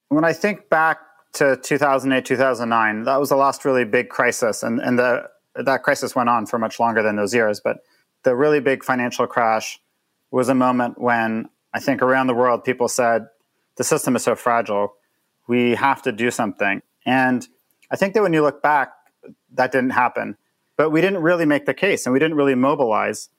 When 0.09 0.25
I 0.25 0.33
think 0.33 0.69
back 0.69 0.99
to 1.33 1.57
2008, 1.57 2.25
2009, 2.25 3.03
that 3.03 3.19
was 3.19 3.29
the 3.29 3.35
last 3.35 3.65
really 3.65 3.85
big 3.85 4.09
crisis. 4.09 4.63
And, 4.63 4.79
and 4.79 4.97
the, 4.99 5.29
that 5.55 5.83
crisis 5.83 6.15
went 6.15 6.29
on 6.29 6.45
for 6.45 6.59
much 6.59 6.79
longer 6.79 7.01
than 7.01 7.15
those 7.15 7.33
years. 7.33 7.59
But 7.59 7.77
the 8.23 8.35
really 8.35 8.59
big 8.59 8.83
financial 8.83 9.27
crash 9.27 9.79
was 10.31 10.49
a 10.49 10.55
moment 10.55 10.99
when 10.99 11.49
I 11.73 11.79
think 11.79 12.01
around 12.01 12.27
the 12.27 12.33
world 12.33 12.63
people 12.63 12.87
said, 12.87 13.27
the 13.77 13.83
system 13.83 14.15
is 14.15 14.23
so 14.23 14.35
fragile, 14.35 14.93
we 15.47 15.75
have 15.75 16.01
to 16.03 16.11
do 16.11 16.29
something. 16.29 16.81
And 17.05 17.47
I 17.91 17.95
think 17.95 18.13
that 18.13 18.21
when 18.21 18.33
you 18.33 18.41
look 18.41 18.61
back, 18.61 18.93
that 19.53 19.71
didn't 19.71 19.91
happen. 19.91 20.37
But 20.77 20.91
we 20.91 21.01
didn't 21.01 21.21
really 21.21 21.45
make 21.45 21.65
the 21.65 21.73
case 21.73 22.05
and 22.05 22.13
we 22.13 22.19
didn't 22.19 22.37
really 22.37 22.55
mobilize. 22.55 23.29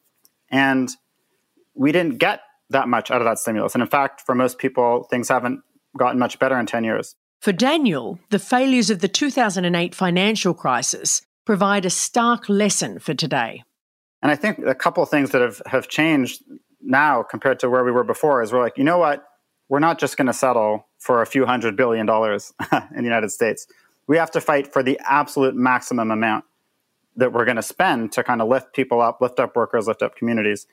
And 0.51 0.90
we 1.74 1.92
didn't 1.92 2.18
get 2.18 2.40
that 2.70 2.88
much 2.88 3.11
out 3.11 3.20
of 3.20 3.24
that 3.24 3.38
stimulus. 3.38 3.74
And 3.74 3.82
in 3.82 3.88
fact, 3.88 4.20
for 4.20 4.34
most 4.34 4.59
people, 4.59 5.05
things 5.05 5.28
haven't 5.28 5.61
gotten 5.97 6.18
much 6.18 6.38
better 6.38 6.59
in 6.59 6.66
10 6.66 6.84
years. 6.84 7.16
For 7.45 7.53
Daniel, 7.53 8.18
the 8.30 8.38
failures 8.38 8.88
of 8.88 9.01
the 9.01 9.07
2008 9.07 9.95
financial 9.95 10.55
crisis 10.55 11.20
provide 11.45 11.84
a 11.84 11.90
stark 11.90 12.49
lesson 12.49 12.99
for 12.99 13.12
today. 13.12 13.62
And 14.22 14.32
I 14.32 14.34
think 14.34 14.61
a 14.61 14.74
couple 14.74 15.03
of 15.03 15.11
things 15.11 15.32
that 15.32 15.42
have, 15.42 15.61
have 15.66 15.88
changed 15.88 16.42
now 16.80 17.22
compared 17.22 17.61
to 17.61 17.68
where 17.68 17.84
we 17.84 17.92
were 17.92 18.03
before 18.03 18.40
is 18.40 18.51
we're 18.51 18.62
like, 18.62 18.78
you 18.78 18.84
know 18.84 18.97
what? 18.97 19.26
We're 19.68 19.78
not 19.78 19.99
just 19.99 20.16
going 20.16 20.26
to 20.28 20.32
settle 20.32 20.88
for 20.99 21.20
a 21.20 21.26
few 21.26 21.45
hundred 21.45 21.76
billion 21.76 22.07
dollars 22.07 22.55
in 22.72 22.97
the 22.97 23.03
United 23.03 23.30
States. 23.30 23.66
We 24.07 24.16
have 24.16 24.30
to 24.30 24.40
fight 24.40 24.72
for 24.72 24.82
the 24.82 24.99
absolute 25.05 25.55
maximum 25.55 26.11
amount 26.11 26.47
that 27.16 27.34
we're 27.34 27.45
going 27.45 27.57
to 27.57 27.62
spend 27.62 28.12
to 28.12 28.24
kind 28.24 28.40
of 28.40 28.49
lift 28.49 28.72
people 28.72 29.03
up, 29.03 29.20
lift 29.20 29.38
up 29.38 29.55
workers, 29.55 29.86
lift 29.86 30.01
up 30.01 30.16
communities. 30.16 30.66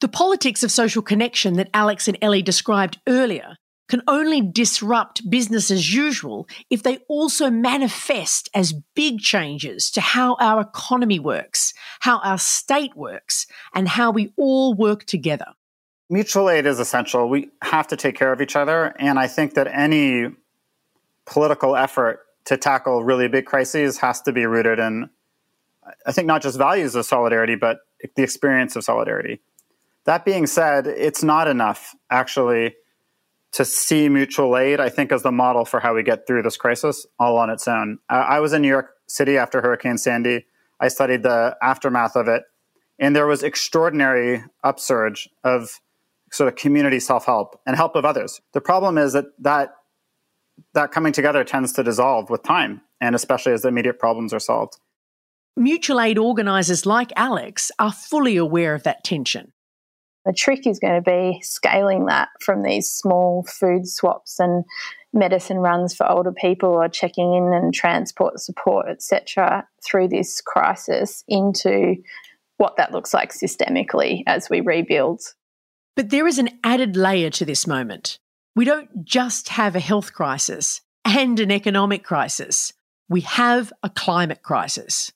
The 0.00 0.08
politics 0.08 0.62
of 0.62 0.70
social 0.70 1.00
connection 1.00 1.54
that 1.54 1.70
Alex 1.72 2.08
and 2.08 2.18
Elly 2.20 2.42
described 2.42 3.00
earlier 3.06 3.56
can 3.88 4.02
only 4.06 4.40
disrupt 4.40 5.28
business 5.28 5.70
as 5.70 5.94
usual 5.94 6.48
if 6.70 6.82
they 6.82 6.98
also 7.08 7.50
manifest 7.50 8.48
as 8.54 8.72
big 8.94 9.20
changes 9.20 9.90
to 9.90 10.00
how 10.00 10.36
our 10.40 10.62
economy 10.62 11.18
works, 11.18 11.74
how 12.00 12.18
our 12.20 12.38
state 12.38 12.96
works, 12.96 13.46
and 13.74 13.88
how 13.88 14.10
we 14.10 14.32
all 14.36 14.74
work 14.74 15.04
together. 15.04 15.46
Mutual 16.08 16.50
aid 16.50 16.66
is 16.66 16.78
essential. 16.78 17.28
We 17.28 17.50
have 17.62 17.88
to 17.88 17.96
take 17.96 18.16
care 18.16 18.32
of 18.32 18.40
each 18.40 18.56
other. 18.56 18.94
And 18.98 19.18
I 19.18 19.26
think 19.26 19.54
that 19.54 19.66
any 19.66 20.28
political 21.26 21.76
effort 21.76 22.20
to 22.44 22.56
tackle 22.56 23.02
really 23.02 23.28
big 23.28 23.46
crises 23.46 23.98
has 23.98 24.20
to 24.22 24.32
be 24.32 24.44
rooted 24.44 24.78
in, 24.78 25.08
I 26.06 26.12
think, 26.12 26.26
not 26.26 26.42
just 26.42 26.58
values 26.58 26.94
of 26.94 27.06
solidarity, 27.06 27.54
but 27.54 27.78
the 28.16 28.22
experience 28.22 28.76
of 28.76 28.84
solidarity. 28.84 29.40
That 30.04 30.26
being 30.26 30.46
said, 30.46 30.86
it's 30.86 31.22
not 31.22 31.48
enough, 31.48 31.94
actually 32.10 32.74
to 33.54 33.64
see 33.64 34.08
mutual 34.08 34.56
aid, 34.58 34.80
I 34.80 34.88
think, 34.88 35.12
as 35.12 35.22
the 35.22 35.30
model 35.30 35.64
for 35.64 35.78
how 35.78 35.94
we 35.94 36.02
get 36.02 36.26
through 36.26 36.42
this 36.42 36.56
crisis 36.56 37.06
all 37.20 37.36
on 37.36 37.50
its 37.50 37.68
own. 37.68 37.98
Uh, 38.10 38.14
I 38.14 38.40
was 38.40 38.52
in 38.52 38.62
New 38.62 38.68
York 38.68 38.90
City 39.06 39.38
after 39.38 39.62
Hurricane 39.62 39.96
Sandy. 39.96 40.44
I 40.80 40.88
studied 40.88 41.22
the 41.22 41.56
aftermath 41.62 42.16
of 42.16 42.26
it, 42.26 42.42
and 42.98 43.14
there 43.14 43.28
was 43.28 43.44
extraordinary 43.44 44.42
upsurge 44.64 45.28
of 45.44 45.80
sort 46.32 46.48
of 46.48 46.56
community 46.56 46.98
self-help 46.98 47.60
and 47.64 47.76
help 47.76 47.94
of 47.94 48.04
others. 48.04 48.40
The 48.54 48.60
problem 48.60 48.98
is 48.98 49.12
that 49.12 49.26
that 49.38 49.70
that 50.72 50.90
coming 50.90 51.12
together 51.12 51.44
tends 51.44 51.72
to 51.74 51.84
dissolve 51.84 52.30
with 52.30 52.42
time, 52.42 52.80
and 53.00 53.14
especially 53.14 53.52
as 53.52 53.62
the 53.62 53.68
immediate 53.68 54.00
problems 54.00 54.32
are 54.32 54.40
solved. 54.40 54.78
Mutual 55.56 56.00
aid 56.00 56.18
organisers 56.18 56.86
like 56.86 57.12
Alex 57.14 57.70
are 57.78 57.92
fully 57.92 58.36
aware 58.36 58.74
of 58.74 58.82
that 58.82 59.04
tension. 59.04 59.52
The 60.24 60.32
trick 60.32 60.66
is 60.66 60.78
going 60.78 61.02
to 61.02 61.10
be 61.10 61.40
scaling 61.42 62.06
that 62.06 62.28
from 62.40 62.62
these 62.62 62.90
small 62.90 63.44
food 63.44 63.86
swaps 63.86 64.40
and 64.40 64.64
medicine 65.12 65.58
runs 65.58 65.94
for 65.94 66.10
older 66.10 66.32
people 66.32 66.70
or 66.70 66.88
checking 66.88 67.34
in 67.34 67.52
and 67.52 67.72
transport 67.72 68.40
support, 68.40 68.86
etc., 68.88 69.66
through 69.84 70.08
this 70.08 70.40
crisis 70.40 71.24
into 71.28 71.96
what 72.56 72.76
that 72.76 72.92
looks 72.92 73.12
like 73.12 73.32
systemically 73.32 74.22
as 74.26 74.48
we 74.48 74.60
rebuild. 74.60 75.20
But 75.96 76.10
there 76.10 76.26
is 76.26 76.38
an 76.38 76.50
added 76.64 76.96
layer 76.96 77.30
to 77.30 77.44
this 77.44 77.66
moment. 77.66 78.18
We 78.56 78.64
don't 78.64 79.04
just 79.04 79.50
have 79.50 79.76
a 79.76 79.80
health 79.80 80.12
crisis 80.12 80.80
and 81.04 81.38
an 81.38 81.50
economic 81.50 82.02
crisis, 82.02 82.72
we 83.08 83.20
have 83.22 83.72
a 83.82 83.90
climate 83.90 84.42
crisis. 84.42 85.12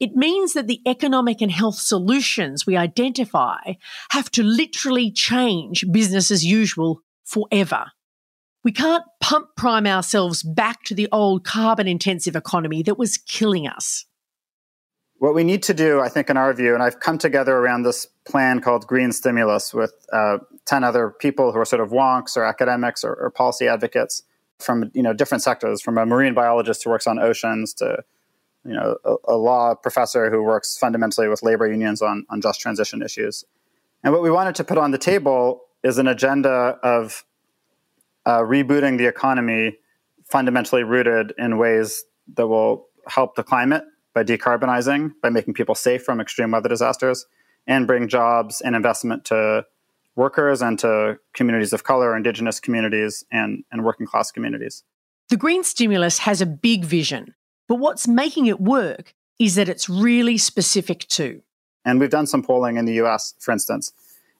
It 0.00 0.14
means 0.14 0.52
that 0.52 0.68
the 0.68 0.80
economic 0.86 1.40
and 1.40 1.50
health 1.50 1.76
solutions 1.76 2.66
we 2.66 2.76
identify 2.76 3.74
have 4.10 4.30
to 4.32 4.42
literally 4.42 5.10
change 5.10 5.84
business 5.90 6.30
as 6.30 6.44
usual 6.44 7.02
forever. 7.24 7.86
We 8.64 8.72
can't 8.72 9.04
pump 9.20 9.48
prime 9.56 9.86
ourselves 9.86 10.42
back 10.42 10.84
to 10.84 10.94
the 10.94 11.08
old 11.10 11.44
carbon 11.44 11.88
intensive 11.88 12.36
economy 12.36 12.82
that 12.84 12.98
was 12.98 13.16
killing 13.16 13.66
us. 13.66 14.04
What 15.16 15.34
we 15.34 15.42
need 15.42 15.64
to 15.64 15.74
do, 15.74 16.00
I 16.00 16.08
think, 16.08 16.30
in 16.30 16.36
our 16.36 16.52
view, 16.54 16.74
and 16.74 16.82
I've 16.82 17.00
come 17.00 17.18
together 17.18 17.56
around 17.56 17.82
this 17.82 18.06
plan 18.24 18.60
called 18.60 18.86
Green 18.86 19.10
Stimulus 19.10 19.74
with 19.74 19.92
uh, 20.12 20.38
10 20.66 20.84
other 20.84 21.10
people 21.10 21.50
who 21.50 21.58
are 21.58 21.64
sort 21.64 21.82
of 21.82 21.90
wonks 21.90 22.36
or 22.36 22.44
academics 22.44 23.02
or, 23.02 23.14
or 23.14 23.30
policy 23.30 23.66
advocates 23.66 24.22
from 24.60 24.90
you 24.94 25.02
know 25.02 25.12
different 25.12 25.42
sectors, 25.42 25.80
from 25.80 25.98
a 25.98 26.06
marine 26.06 26.34
biologist 26.34 26.84
who 26.84 26.90
works 26.90 27.06
on 27.06 27.18
oceans 27.18 27.74
to 27.74 28.04
you 28.68 28.74
know, 28.74 28.96
a, 29.04 29.14
a, 29.28 29.36
law 29.36 29.74
professor 29.74 30.30
who 30.30 30.42
works 30.42 30.76
fundamentally 30.76 31.26
with 31.26 31.42
labor 31.42 31.66
unions 31.66 32.02
on, 32.02 32.26
on 32.28 32.40
just 32.40 32.60
transition 32.60 33.02
issues. 33.02 33.44
And 34.04 34.12
what 34.12 34.22
we 34.22 34.30
wanted 34.30 34.54
to 34.56 34.64
put 34.64 34.76
on 34.76 34.90
the 34.90 34.98
table 34.98 35.62
is 35.82 35.96
an 35.96 36.06
agenda 36.06 36.78
of 36.82 37.24
uh, 38.26 38.40
rebooting 38.40 38.98
the 38.98 39.06
economy 39.06 39.78
fundamentally 40.24 40.82
rooted 40.82 41.32
in 41.38 41.56
ways 41.56 42.04
that 42.36 42.46
will 42.46 42.88
help 43.06 43.36
the 43.36 43.42
climate 43.42 43.84
by 44.12 44.22
decarbonizing, 44.22 45.12
by 45.22 45.30
making 45.30 45.54
people 45.54 45.74
safe 45.74 46.02
from 46.02 46.20
extreme 46.20 46.50
weather 46.50 46.68
disasters, 46.68 47.24
and 47.66 47.86
bring 47.86 48.06
jobs 48.06 48.60
and 48.60 48.76
investment 48.76 49.24
to 49.24 49.64
workers 50.14 50.60
and 50.60 50.78
to 50.80 51.18
communities 51.32 51.72
of 51.72 51.84
color, 51.84 52.14
indigenous 52.14 52.60
communities, 52.60 53.24
and, 53.32 53.64
and 53.72 53.84
working 53.84 54.06
class 54.06 54.30
communities. 54.30 54.84
The 55.30 55.36
green 55.36 55.64
stimulus 55.64 56.18
has 56.18 56.40
a 56.40 56.46
big 56.46 56.84
vision 56.84 57.34
but 57.68 57.76
what's 57.76 58.08
making 58.08 58.46
it 58.46 58.60
work 58.60 59.14
is 59.38 59.54
that 59.54 59.68
it's 59.68 59.88
really 59.88 60.36
specific 60.36 61.06
too. 61.06 61.42
And 61.84 62.00
we've 62.00 62.10
done 62.10 62.26
some 62.26 62.42
polling 62.42 62.76
in 62.76 62.86
the 62.86 62.94
US, 62.94 63.34
for 63.38 63.52
instance. 63.52 63.92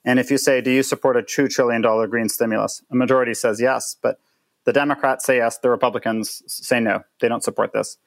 And 0.03 0.19
if 0.19 0.31
you 0.31 0.37
say, 0.37 0.61
do 0.61 0.71
you 0.71 0.83
support 0.83 1.17
a 1.17 1.21
$2 1.21 1.49
trillion 1.49 1.81
green 2.09 2.29
stimulus? 2.29 2.83
A 2.91 2.95
majority 2.95 3.33
says 3.33 3.61
yes, 3.61 3.95
but 4.01 4.19
the 4.65 4.73
Democrats 4.73 5.25
say 5.25 5.37
yes, 5.37 5.57
the 5.57 5.69
Republicans 5.69 6.43
say 6.47 6.79
no. 6.79 7.03
They 7.21 7.27
don't 7.27 7.43
support 7.43 7.73
this. 7.73 7.97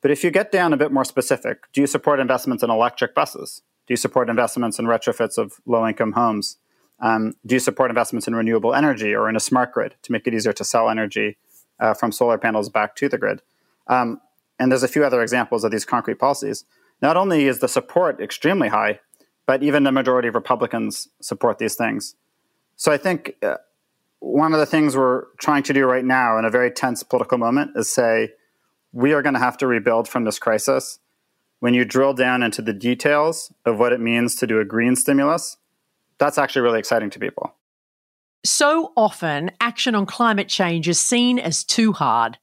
But 0.00 0.10
if 0.10 0.22
you 0.22 0.30
get 0.30 0.52
down 0.52 0.72
a 0.72 0.76
bit 0.76 0.92
more 0.92 1.04
specific, 1.04 1.64
do 1.72 1.80
you 1.80 1.86
support 1.86 2.20
investments 2.20 2.62
in 2.62 2.70
electric 2.70 3.14
buses? 3.14 3.62
Do 3.86 3.92
you 3.92 3.96
support 3.96 4.28
investments 4.30 4.78
in 4.78 4.86
retrofits 4.86 5.38
of 5.38 5.54
low 5.66 5.86
income 5.86 6.12
homes? 6.12 6.56
Um, 7.00 7.34
do 7.46 7.54
you 7.54 7.60
support 7.60 7.90
investments 7.90 8.28
in 8.28 8.34
renewable 8.34 8.74
energy 8.74 9.14
or 9.14 9.28
in 9.28 9.36
a 9.36 9.40
smart 9.40 9.72
grid 9.72 9.94
to 10.02 10.12
make 10.12 10.26
it 10.26 10.34
easier 10.34 10.52
to 10.52 10.64
sell 10.64 10.88
energy 10.88 11.36
uh, 11.80 11.94
from 11.94 12.12
solar 12.12 12.38
panels 12.38 12.68
back 12.68 12.96
to 12.96 13.08
the 13.08 13.18
grid? 13.18 13.42
Um, 13.86 14.20
and 14.58 14.70
there's 14.70 14.82
a 14.82 14.88
few 14.88 15.04
other 15.04 15.22
examples 15.22 15.64
of 15.64 15.70
these 15.70 15.84
concrete 15.84 16.18
policies. 16.18 16.64
Not 17.00 17.16
only 17.16 17.46
is 17.46 17.60
the 17.60 17.68
support 17.68 18.20
extremely 18.20 18.68
high, 18.68 19.00
but 19.46 19.62
even 19.62 19.84
the 19.84 19.92
majority 19.92 20.28
of 20.28 20.34
Republicans 20.34 21.08
support 21.20 21.58
these 21.58 21.74
things. 21.74 22.14
So 22.76 22.92
I 22.92 22.96
think 22.96 23.36
uh, 23.42 23.56
one 24.20 24.52
of 24.52 24.60
the 24.60 24.66
things 24.66 24.96
we're 24.96 25.24
trying 25.38 25.62
to 25.64 25.72
do 25.72 25.84
right 25.86 26.04
now 26.04 26.38
in 26.38 26.44
a 26.44 26.50
very 26.50 26.70
tense 26.70 27.02
political 27.02 27.38
moment 27.38 27.72
is 27.76 27.92
say, 27.92 28.32
we 28.92 29.12
are 29.12 29.22
going 29.22 29.34
to 29.34 29.40
have 29.40 29.56
to 29.58 29.66
rebuild 29.66 30.08
from 30.08 30.24
this 30.24 30.38
crisis. 30.38 30.98
When 31.60 31.74
you 31.74 31.84
drill 31.84 32.14
down 32.14 32.42
into 32.42 32.62
the 32.62 32.72
details 32.72 33.52
of 33.64 33.78
what 33.78 33.92
it 33.92 34.00
means 34.00 34.36
to 34.36 34.46
do 34.46 34.60
a 34.60 34.64
green 34.64 34.96
stimulus, 34.96 35.56
that's 36.18 36.38
actually 36.38 36.62
really 36.62 36.78
exciting 36.78 37.10
to 37.10 37.18
people. 37.18 37.54
So 38.44 38.92
often, 38.96 39.50
action 39.60 39.94
on 39.94 40.06
climate 40.06 40.48
change 40.48 40.88
is 40.88 41.00
seen 41.00 41.38
as 41.38 41.64
too 41.64 41.92
hard. 41.92 42.38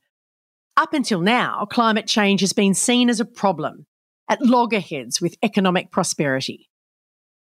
Up 0.78 0.93
until 0.93 1.21
now, 1.21 1.65
climate 1.65 2.05
change 2.05 2.41
has 2.41 2.51
been 2.51 2.73
seen 2.73 3.09
as 3.09 3.21
a 3.21 3.26
problem, 3.26 3.86
at 4.30 4.41
loggerheads 4.41 5.21
with 5.21 5.38
economic 5.41 5.89
prosperity. 5.89 6.69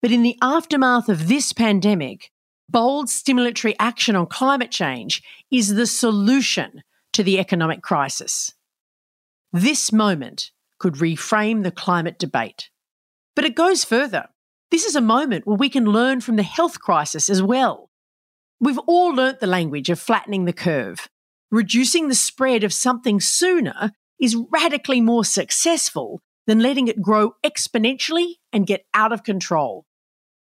But 0.01 0.11
in 0.11 0.21
the 0.21 0.37
aftermath 0.41 1.09
of 1.09 1.27
this 1.27 1.51
pandemic, 1.51 2.29
bold 2.69 3.07
stimulatory 3.07 3.75
action 3.79 4.15
on 4.15 4.27
climate 4.27 4.69
change 4.69 5.23
is 5.49 5.73
the 5.73 5.87
solution 5.87 6.83
to 7.13 7.23
the 7.23 7.39
economic 7.39 7.81
crisis. 7.81 8.53
This 9.51 9.91
moment 9.91 10.51
could 10.77 10.95
reframe 10.95 11.63
the 11.63 11.71
climate 11.71 12.19
debate. 12.19 12.69
But 13.35 13.45
it 13.45 13.55
goes 13.55 13.83
further. 13.83 14.27
This 14.69 14.85
is 14.85 14.95
a 14.95 15.01
moment 15.01 15.47
where 15.47 15.57
we 15.57 15.69
can 15.69 15.85
learn 15.85 16.21
from 16.21 16.35
the 16.35 16.43
health 16.43 16.79
crisis 16.79 17.29
as 17.29 17.41
well. 17.41 17.89
We've 18.59 18.79
all 18.79 19.13
learnt 19.13 19.39
the 19.39 19.47
language 19.47 19.89
of 19.89 19.99
flattening 19.99 20.45
the 20.45 20.53
curve 20.53 21.07
reducing 21.53 22.07
the 22.07 22.15
spread 22.15 22.63
of 22.63 22.73
something 22.73 23.21
sooner 23.21 23.91
is 24.19 24.35
radically 24.51 24.99
more 24.99 25.23
successful 25.23 26.19
than 26.47 26.59
letting 26.59 26.87
it 26.87 26.99
grow 26.99 27.33
exponentially 27.45 28.33
and 28.51 28.65
get 28.65 28.85
out 28.95 29.13
of 29.13 29.23
control. 29.23 29.85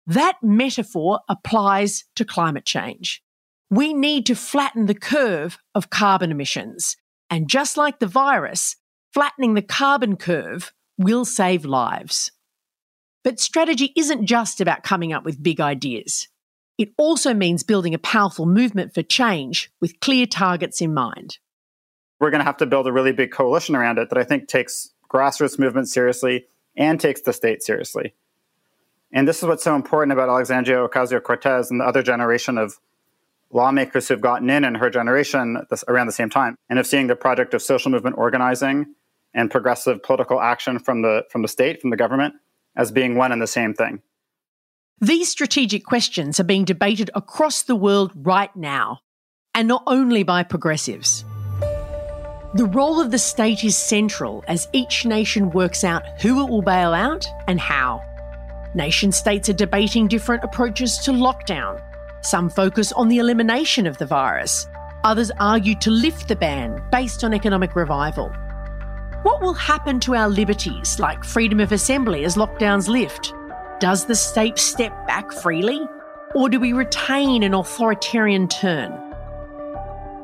That 0.07 0.37
metaphor 0.41 1.19
applies 1.29 2.05
to 2.15 2.25
climate 2.25 2.65
change. 2.65 3.21
We 3.69 3.93
need 3.93 4.25
to 4.25 4.35
flatten 4.35 4.87
the 4.87 4.95
curve 4.95 5.59
of 5.75 5.91
carbon 5.91 6.31
emissions. 6.31 6.97
And 7.29 7.47
just 7.47 7.77
like 7.77 7.99
the 7.99 8.07
virus, 8.07 8.75
flattening 9.13 9.53
the 9.53 9.61
carbon 9.61 10.17
curve 10.17 10.73
will 10.97 11.25
save 11.25 11.63
lives. 11.63 12.31
But 13.23 13.39
strategy 13.39 13.93
isn't 13.95 14.25
just 14.25 14.59
about 14.59 14.83
coming 14.83 15.13
up 15.13 15.23
with 15.23 15.43
big 15.43 15.61
ideas. 15.61 16.27
It 16.77 16.93
also 16.97 17.33
means 17.33 17.63
building 17.63 17.93
a 17.93 17.99
powerful 17.99 18.45
movement 18.45 18.93
for 18.93 19.03
change 19.03 19.71
with 19.79 19.99
clear 19.99 20.25
targets 20.25 20.81
in 20.81 20.93
mind. 20.93 21.37
We're 22.19 22.31
going 22.31 22.39
to 22.39 22.45
have 22.45 22.57
to 22.57 22.65
build 22.65 22.87
a 22.87 22.91
really 22.91 23.11
big 23.11 23.31
coalition 23.31 23.75
around 23.75 23.99
it 23.99 24.09
that 24.09 24.17
I 24.17 24.23
think 24.23 24.47
takes 24.47 24.91
grassroots 25.09 25.59
movement 25.59 25.87
seriously 25.89 26.45
and 26.75 26.99
takes 26.99 27.21
the 27.21 27.33
state 27.33 27.61
seriously. 27.61 28.13
And 29.11 29.27
this 29.27 29.37
is 29.37 29.43
what's 29.43 29.63
so 29.63 29.75
important 29.75 30.11
about 30.11 30.29
Alexandria 30.29 30.87
Ocasio 30.87 31.21
Cortez 31.21 31.69
and 31.69 31.79
the 31.79 31.85
other 31.85 32.01
generation 32.01 32.57
of 32.57 32.79
lawmakers 33.51 34.07
who've 34.07 34.19
gotten 34.19 34.49
in 34.49 34.63
in 34.63 34.73
her 34.75 34.89
generation 34.89 35.63
this, 35.69 35.83
around 35.87 36.07
the 36.07 36.13
same 36.13 36.31
time, 36.31 36.57
and 36.69 36.79
of 36.79 36.87
seeing 36.87 37.05
the 37.05 37.15
project 37.15 37.53
of 37.53 37.61
social 37.61 37.91
movement 37.91 38.17
organizing 38.17 38.95
and 39.35 39.51
progressive 39.51 40.01
political 40.01 40.41
action 40.41 40.79
from 40.79 41.03
the, 41.03 41.23
from 41.29 41.43
the 41.43 41.47
state, 41.47 41.79
from 41.79 41.91
the 41.91 41.97
government, 41.97 42.33
as 42.75 42.91
being 42.91 43.15
one 43.15 43.31
and 43.31 43.41
the 43.41 43.47
same 43.47 43.75
thing. 43.75 44.01
These 45.01 45.29
strategic 45.29 45.83
questions 45.83 46.39
are 46.39 46.45
being 46.45 46.65
debated 46.65 47.09
across 47.13 47.63
the 47.63 47.75
world 47.75 48.11
right 48.15 48.55
now, 48.55 48.99
and 49.53 49.67
not 49.67 49.83
only 49.85 50.23
by 50.23 50.43
progressives. 50.43 51.25
The 52.53 52.69
role 52.71 53.01
of 53.01 53.11
the 53.11 53.17
state 53.17 53.63
is 53.63 53.75
central 53.75 54.43
as 54.47 54.67
each 54.73 55.05
nation 55.05 55.49
works 55.49 55.83
out 55.83 56.03
who 56.21 56.43
it 56.43 56.49
will 56.49 56.61
bail 56.61 56.93
out 56.93 57.27
and 57.47 57.59
how. 57.59 58.01
Nation 58.75 59.11
states 59.11 59.49
are 59.49 59.53
debating 59.53 60.07
different 60.07 60.43
approaches 60.43 60.97
to 60.99 61.11
lockdown. 61.11 61.81
Some 62.21 62.49
focus 62.49 62.91
on 62.91 63.07
the 63.07 63.17
elimination 63.17 63.85
of 63.87 63.97
the 63.97 64.05
virus, 64.05 64.67
others 65.03 65.31
argue 65.39 65.75
to 65.79 65.89
lift 65.89 66.27
the 66.27 66.35
ban 66.35 66.81
based 66.91 67.23
on 67.23 67.33
economic 67.33 67.75
revival. 67.75 68.29
What 69.23 69.41
will 69.41 69.53
happen 69.53 69.99
to 70.01 70.15
our 70.15 70.29
liberties, 70.29 70.99
like 70.99 71.23
freedom 71.23 71.59
of 71.59 71.71
assembly, 71.71 72.23
as 72.23 72.35
lockdowns 72.35 72.87
lift? 72.87 73.33
Does 73.83 74.05
the 74.05 74.15
state 74.15 74.57
step 74.59 74.93
back 75.07 75.29
freely? 75.29 75.81
Or 76.35 76.47
do 76.47 76.57
we 76.57 76.71
retain 76.71 77.43
an 77.43 77.53
authoritarian 77.53 78.47
turn? 78.47 78.97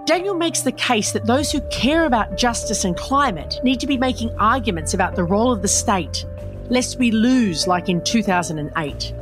Daniel 0.05 0.34
makes 0.34 0.62
the 0.62 0.72
case 0.72 1.12
that 1.12 1.26
those 1.26 1.51
who 1.51 1.60
care 1.70 2.05
about 2.05 2.38
justice 2.38 2.86
and 2.86 2.95
climate 2.95 3.60
need 3.62 3.82
to 3.82 3.86
be 3.86 3.97
making 3.97 4.34
arguments 4.38 4.93
about 4.93 5.18
the 5.18 5.26
role 5.26 5.51
of 5.51 5.62
the 5.62 5.68
state, 5.68 6.26
lest 6.70 6.99
we 6.99 7.12
lose 7.12 7.68
like 7.68 7.89
in 7.89 8.01
2008. 8.01 9.14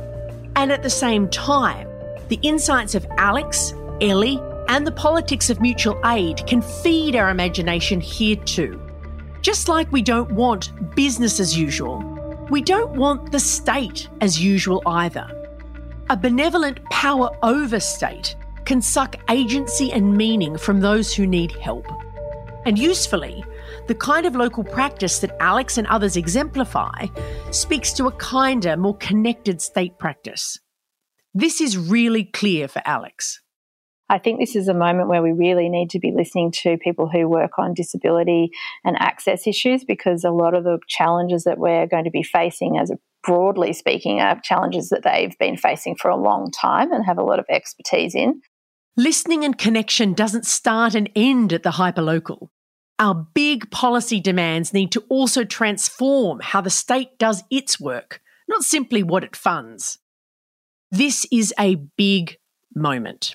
And 0.54 0.70
at 0.70 0.84
the 0.84 0.88
same 0.88 1.28
time, 1.30 1.88
the 2.28 2.38
insights 2.42 2.94
of 2.94 3.08
Alex, 3.16 3.74
Elly, 4.00 4.40
and 4.68 4.86
the 4.86 4.92
politics 4.92 5.50
of 5.50 5.60
mutual 5.60 6.00
aid 6.04 6.46
can 6.46 6.62
feed 6.62 7.16
our 7.16 7.30
imagination 7.30 8.00
here 8.00 8.36
too. 8.36 8.80
Just 9.42 9.66
like 9.66 9.90
we 9.90 10.00
don't 10.00 10.30
want 10.30 10.94
business 10.94 11.40
as 11.40 11.58
usual, 11.58 12.17
we 12.50 12.62
don't 12.62 12.96
want 12.96 13.30
the 13.30 13.40
state 13.40 14.08
as 14.20 14.42
usual 14.42 14.82
either. 14.86 15.26
A 16.10 16.16
benevolent 16.16 16.82
power 16.86 17.30
over 17.42 17.78
state 17.78 18.36
can 18.64 18.80
suck 18.80 19.16
agency 19.30 19.92
and 19.92 20.16
meaning 20.16 20.56
from 20.56 20.80
those 20.80 21.14
who 21.14 21.26
need 21.26 21.52
help. 21.52 21.86
And 22.64 22.78
usefully, 22.78 23.44
the 23.86 23.94
kind 23.94 24.26
of 24.26 24.36
local 24.36 24.64
practice 24.64 25.18
that 25.20 25.36
Alex 25.40 25.78
and 25.78 25.86
others 25.86 26.16
exemplify 26.16 27.06
speaks 27.50 27.92
to 27.94 28.06
a 28.06 28.12
kinder, 28.12 28.76
more 28.76 28.96
connected 28.96 29.60
state 29.60 29.98
practice. 29.98 30.58
This 31.34 31.60
is 31.60 31.76
really 31.76 32.24
clear 32.24 32.68
for 32.68 32.82
Alex. 32.84 33.40
I 34.10 34.18
think 34.18 34.40
this 34.40 34.56
is 34.56 34.68
a 34.68 34.74
moment 34.74 35.08
where 35.08 35.22
we 35.22 35.32
really 35.32 35.68
need 35.68 35.90
to 35.90 35.98
be 35.98 36.12
listening 36.12 36.50
to 36.62 36.78
people 36.78 37.08
who 37.08 37.28
work 37.28 37.58
on 37.58 37.74
disability 37.74 38.50
and 38.84 38.96
access 38.98 39.46
issues 39.46 39.84
because 39.84 40.24
a 40.24 40.30
lot 40.30 40.54
of 40.54 40.64
the 40.64 40.78
challenges 40.88 41.44
that 41.44 41.58
we're 41.58 41.86
going 41.86 42.04
to 42.04 42.10
be 42.10 42.22
facing 42.22 42.78
as 42.78 42.90
a 42.90 42.98
broadly 43.22 43.72
speaking 43.72 44.20
are 44.20 44.40
challenges 44.40 44.88
that 44.88 45.02
they've 45.02 45.36
been 45.38 45.56
facing 45.56 45.96
for 45.96 46.10
a 46.10 46.16
long 46.16 46.50
time 46.50 46.92
and 46.92 47.04
have 47.04 47.18
a 47.18 47.22
lot 47.22 47.38
of 47.38 47.44
expertise 47.50 48.14
in. 48.14 48.40
Listening 48.96 49.44
and 49.44 49.58
connection 49.58 50.14
doesn't 50.14 50.46
start 50.46 50.94
and 50.94 51.10
end 51.14 51.52
at 51.52 51.62
the 51.62 51.72
hyperlocal. 51.72 52.48
Our 52.98 53.14
big 53.14 53.70
policy 53.70 54.20
demands 54.20 54.72
need 54.72 54.90
to 54.92 55.04
also 55.08 55.44
transform 55.44 56.40
how 56.40 56.62
the 56.62 56.70
state 56.70 57.18
does 57.18 57.44
its 57.50 57.78
work, 57.78 58.20
not 58.48 58.64
simply 58.64 59.02
what 59.02 59.22
it 59.22 59.36
funds. 59.36 59.98
This 60.90 61.26
is 61.30 61.54
a 61.58 61.76
big 61.76 62.38
moment. 62.74 63.34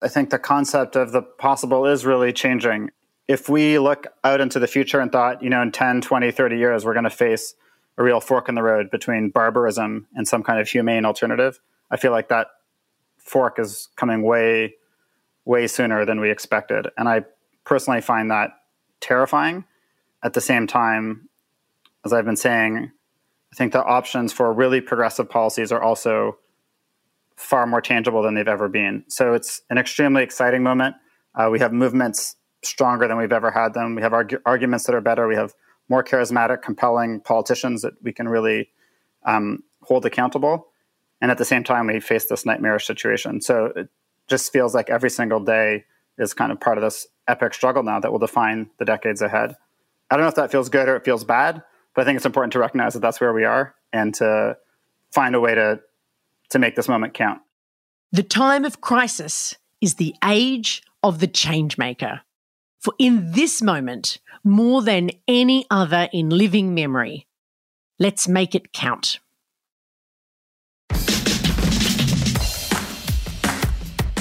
I 0.00 0.08
think 0.08 0.30
the 0.30 0.38
concept 0.38 0.96
of 0.96 1.12
the 1.12 1.22
possible 1.22 1.86
is 1.86 2.06
really 2.06 2.32
changing. 2.32 2.90
If 3.26 3.48
we 3.48 3.78
look 3.78 4.06
out 4.24 4.40
into 4.40 4.58
the 4.58 4.66
future 4.66 5.00
and 5.00 5.10
thought, 5.10 5.42
you 5.42 5.50
know, 5.50 5.60
in 5.60 5.72
10, 5.72 6.00
20, 6.00 6.30
30 6.30 6.56
years, 6.56 6.84
we're 6.84 6.94
going 6.94 7.04
to 7.04 7.10
face 7.10 7.54
a 7.98 8.02
real 8.02 8.20
fork 8.20 8.48
in 8.48 8.54
the 8.54 8.62
road 8.62 8.90
between 8.90 9.28
barbarism 9.28 10.06
and 10.14 10.26
some 10.26 10.44
kind 10.44 10.60
of 10.60 10.68
humane 10.68 11.04
alternative, 11.04 11.58
I 11.90 11.96
feel 11.96 12.12
like 12.12 12.28
that 12.28 12.46
fork 13.18 13.58
is 13.58 13.88
coming 13.96 14.22
way, 14.22 14.76
way 15.44 15.66
sooner 15.66 16.04
than 16.04 16.20
we 16.20 16.30
expected. 16.30 16.86
And 16.96 17.08
I 17.08 17.24
personally 17.64 18.00
find 18.00 18.30
that 18.30 18.50
terrifying. 19.00 19.64
At 20.22 20.32
the 20.32 20.40
same 20.40 20.66
time, 20.66 21.28
as 22.04 22.12
I've 22.12 22.24
been 22.24 22.36
saying, 22.36 22.90
I 23.52 23.56
think 23.56 23.72
the 23.72 23.84
options 23.84 24.32
for 24.32 24.52
really 24.52 24.80
progressive 24.80 25.28
policies 25.28 25.72
are 25.72 25.82
also 25.82 26.38
far 27.38 27.66
more 27.66 27.80
tangible 27.80 28.22
than 28.22 28.34
they've 28.34 28.48
ever 28.48 28.68
been. 28.68 29.04
So 29.08 29.32
it's 29.32 29.62
an 29.70 29.78
extremely 29.78 30.22
exciting 30.22 30.62
moment. 30.62 30.96
Uh, 31.34 31.48
we 31.50 31.60
have 31.60 31.72
movements 31.72 32.36
stronger 32.62 33.06
than 33.06 33.16
we've 33.16 33.32
ever 33.32 33.50
had 33.50 33.74
them. 33.74 33.94
We 33.94 34.02
have 34.02 34.12
argu- 34.12 34.40
arguments 34.44 34.84
that 34.86 34.94
are 34.94 35.00
better. 35.00 35.28
We 35.28 35.36
have 35.36 35.54
more 35.88 36.02
charismatic, 36.02 36.62
compelling 36.62 37.20
politicians 37.20 37.82
that 37.82 37.94
we 38.02 38.12
can 38.12 38.28
really 38.28 38.70
um, 39.24 39.62
hold 39.82 40.04
accountable 40.04 40.68
and 41.20 41.30
at 41.30 41.38
the 41.38 41.44
same 41.44 41.64
time 41.64 41.86
we 41.86 42.00
face 42.00 42.26
this 42.26 42.44
nightmarish 42.44 42.86
situation 42.86 43.40
so 43.40 43.72
it 43.76 43.88
just 44.28 44.52
feels 44.52 44.74
like 44.74 44.90
every 44.90 45.10
single 45.10 45.40
day 45.40 45.84
is 46.18 46.34
kind 46.34 46.52
of 46.52 46.60
part 46.60 46.78
of 46.78 46.84
this 46.84 47.06
epic 47.26 47.54
struggle 47.54 47.82
now 47.82 48.00
that 48.00 48.10
will 48.12 48.18
define 48.18 48.68
the 48.78 48.84
decades 48.84 49.22
ahead 49.22 49.56
i 50.10 50.16
don't 50.16 50.24
know 50.24 50.28
if 50.28 50.34
that 50.34 50.50
feels 50.50 50.68
good 50.68 50.88
or 50.88 50.96
it 50.96 51.04
feels 51.04 51.24
bad 51.24 51.62
but 51.94 52.02
i 52.02 52.04
think 52.04 52.16
it's 52.16 52.26
important 52.26 52.52
to 52.52 52.58
recognize 52.58 52.94
that 52.94 53.00
that's 53.00 53.20
where 53.20 53.32
we 53.32 53.44
are 53.44 53.74
and 53.92 54.14
to 54.14 54.56
find 55.12 55.34
a 55.34 55.40
way 55.40 55.54
to 55.54 55.80
to 56.50 56.58
make 56.58 56.76
this 56.76 56.88
moment 56.88 57.14
count 57.14 57.40
the 58.12 58.22
time 58.22 58.64
of 58.64 58.80
crisis 58.80 59.56
is 59.80 59.94
the 59.94 60.14
age 60.24 60.82
of 61.02 61.20
the 61.20 61.26
change 61.26 61.78
maker 61.78 62.20
for 62.80 62.94
in 62.98 63.32
this 63.32 63.60
moment 63.62 64.18
more 64.44 64.82
than 64.82 65.10
any 65.26 65.66
other 65.70 66.08
in 66.12 66.30
living 66.30 66.74
memory 66.74 67.26
let's 67.98 68.28
make 68.28 68.54
it 68.54 68.72
count 68.72 69.18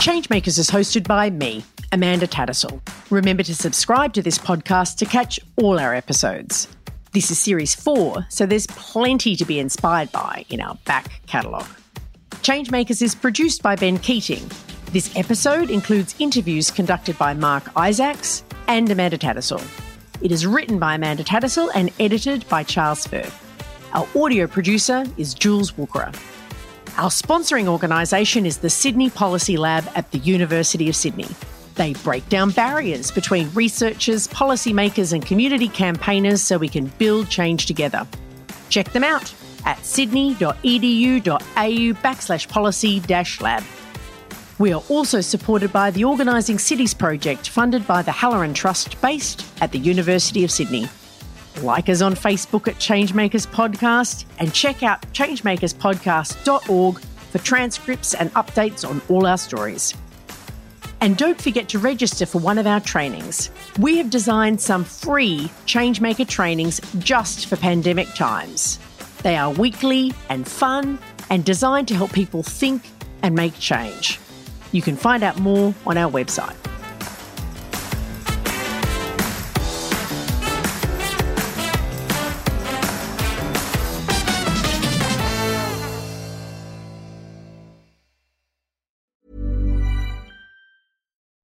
Changemakers 0.08 0.58
is 0.58 0.72
hosted 0.72 1.06
by 1.06 1.30
me, 1.30 1.66
Amanda 1.92 2.28
Tattersall. 2.28 2.80
Remember 3.10 3.44
to 3.44 3.54
subscribe 3.54 4.14
to 4.14 4.22
this 4.22 4.38
podcast 4.38 4.96
to 5.00 5.06
catch 5.06 5.38
all 5.58 5.78
our 5.78 5.94
episodes. 5.94 6.70
This 7.12 7.30
is 7.30 7.40
series 7.40 7.76
four, 7.76 8.26
so 8.30 8.46
there's 8.46 8.68
plenty 8.68 9.36
to 9.36 9.44
be 9.44 9.60
inspired 9.60 10.10
by 10.14 10.46
in 10.50 10.62
our 10.62 10.76
back 10.86 11.20
catalogue. 11.28 11.68
Changemakers 12.32 13.02
is 13.02 13.16
produced 13.16 13.62
by 13.62 13.76
Ben 13.76 13.98
Keating. 13.98 14.50
This 14.92 15.16
episode 15.16 15.70
includes 15.70 16.16
interviews 16.20 16.72
conducted 16.72 17.18
by 17.18 17.34
Mark 17.34 17.64
Isaacs 17.76 18.44
and 18.68 18.90
Amanda 18.90 19.18
Tattersall. 19.18 19.64
It 20.22 20.32
is 20.32 20.46
written 20.46 20.80
by 20.80 20.96
Amanda 20.96 21.24
Tattersall 21.24 21.70
and 21.76 21.92
edited 22.00 22.48
by 22.48 22.64
Charles 22.64 23.06
Firth. 23.06 23.44
Our 23.94 24.08
audio 24.16 24.48
producer 24.48 25.06
is 25.18 25.34
Jules 25.34 25.78
Walker. 25.78 26.12
Our 26.98 27.10
sponsoring 27.10 27.68
organisation 27.68 28.46
is 28.46 28.58
the 28.58 28.70
Sydney 28.70 29.10
Policy 29.10 29.58
Lab 29.58 29.86
at 29.96 30.12
the 30.12 30.20
University 30.20 30.90
of 30.90 30.96
Sydney. 30.96 31.28
They 31.76 31.94
break 31.94 32.28
down 32.30 32.52
barriers 32.52 33.12
between 33.12 33.54
researchers, 33.54 34.28
policymakers, 34.28 35.14
and 35.14 35.26
community 35.26 35.68
campaigners 35.68 36.42
so 36.42 36.58
we 36.58 36.70
can 36.70 36.88
build 36.98 37.30
change 37.30 37.68
together. 37.68 38.08
Check 38.70 38.92
them 38.94 39.04
out 39.04 39.34
at 39.66 39.84
sydney.edu.au 39.86 40.54
backslash 42.04 42.48
policy 42.48 43.00
dash 43.02 43.42
lab. 43.42 43.64
We 44.60 44.74
are 44.74 44.82
also 44.90 45.22
supported 45.22 45.72
by 45.72 45.92
the 45.92 46.04
Organising 46.04 46.58
Cities 46.58 46.94
project 46.94 47.50
funded 47.50 47.86
by 47.86 48.02
the 48.02 48.12
Halloran 48.12 48.56
Trust 48.56 49.00
based 49.02 49.46
at 49.62 49.72
the 49.72 49.78
University 49.78 50.44
of 50.44 50.50
Sydney. 50.50 50.88
Like 51.62 51.90
us 51.90 52.02
on 52.02 52.16
Facebook 52.16 52.68
at 52.68 52.76
Changemakers 52.76 53.48
Podcast 53.48 54.26
and 54.40 54.54
check 54.54 54.82
out 54.82 55.02
changemakerspodcast.org 55.14 57.00
for 57.00 57.38
transcripts 57.40 58.14
and 58.14 58.34
updates 58.34 58.88
on 58.88 59.02
all 59.10 59.28
our 59.28 59.38
stories. 59.38 59.94
And 61.02 61.16
don't 61.18 61.40
forget 61.40 61.70
to 61.70 61.80
register 61.80 62.26
for 62.26 62.40
one 62.40 62.58
of 62.58 62.66
our 62.66 62.80
trainings. 62.80 63.52
We 63.80 63.98
have 63.98 64.10
designed 64.10 64.60
some 64.60 64.84
free 64.84 65.52
Changemaker 65.68 66.28
trainings 66.28 66.82
just 66.98 67.46
for 67.46 67.56
pandemic 67.56 68.08
times. 68.16 68.80
They 69.24 69.36
are 69.36 69.52
weekly 69.52 70.14
and 70.30 70.48
fun 70.48 71.00
and 71.30 71.44
designed 71.44 71.88
to 71.90 71.96
help 71.96 72.14
people 72.14 72.44
think 72.44 72.84
and 73.22 73.36
make 73.36 73.58
change. 73.60 74.20
You 74.72 74.82
can 74.82 74.96
find 74.96 75.24
out 75.24 75.40
more 75.40 75.74
on 75.86 75.98
our 75.98 76.12
website. 76.12 76.56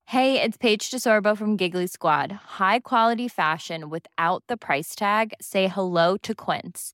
Hey, 0.05 0.39
it's 0.39 0.57
Paige 0.57 0.91
DeSorbo 0.91 1.35
from 1.35 1.57
Giggly 1.57 1.87
Squad. 1.87 2.31
High 2.31 2.79
quality 2.81 3.27
fashion 3.27 3.89
without 3.89 4.43
the 4.47 4.57
price 4.57 4.93
tag. 4.95 5.33
Say 5.41 5.67
hello 5.67 6.17
to 6.17 6.35
Quince. 6.35 6.93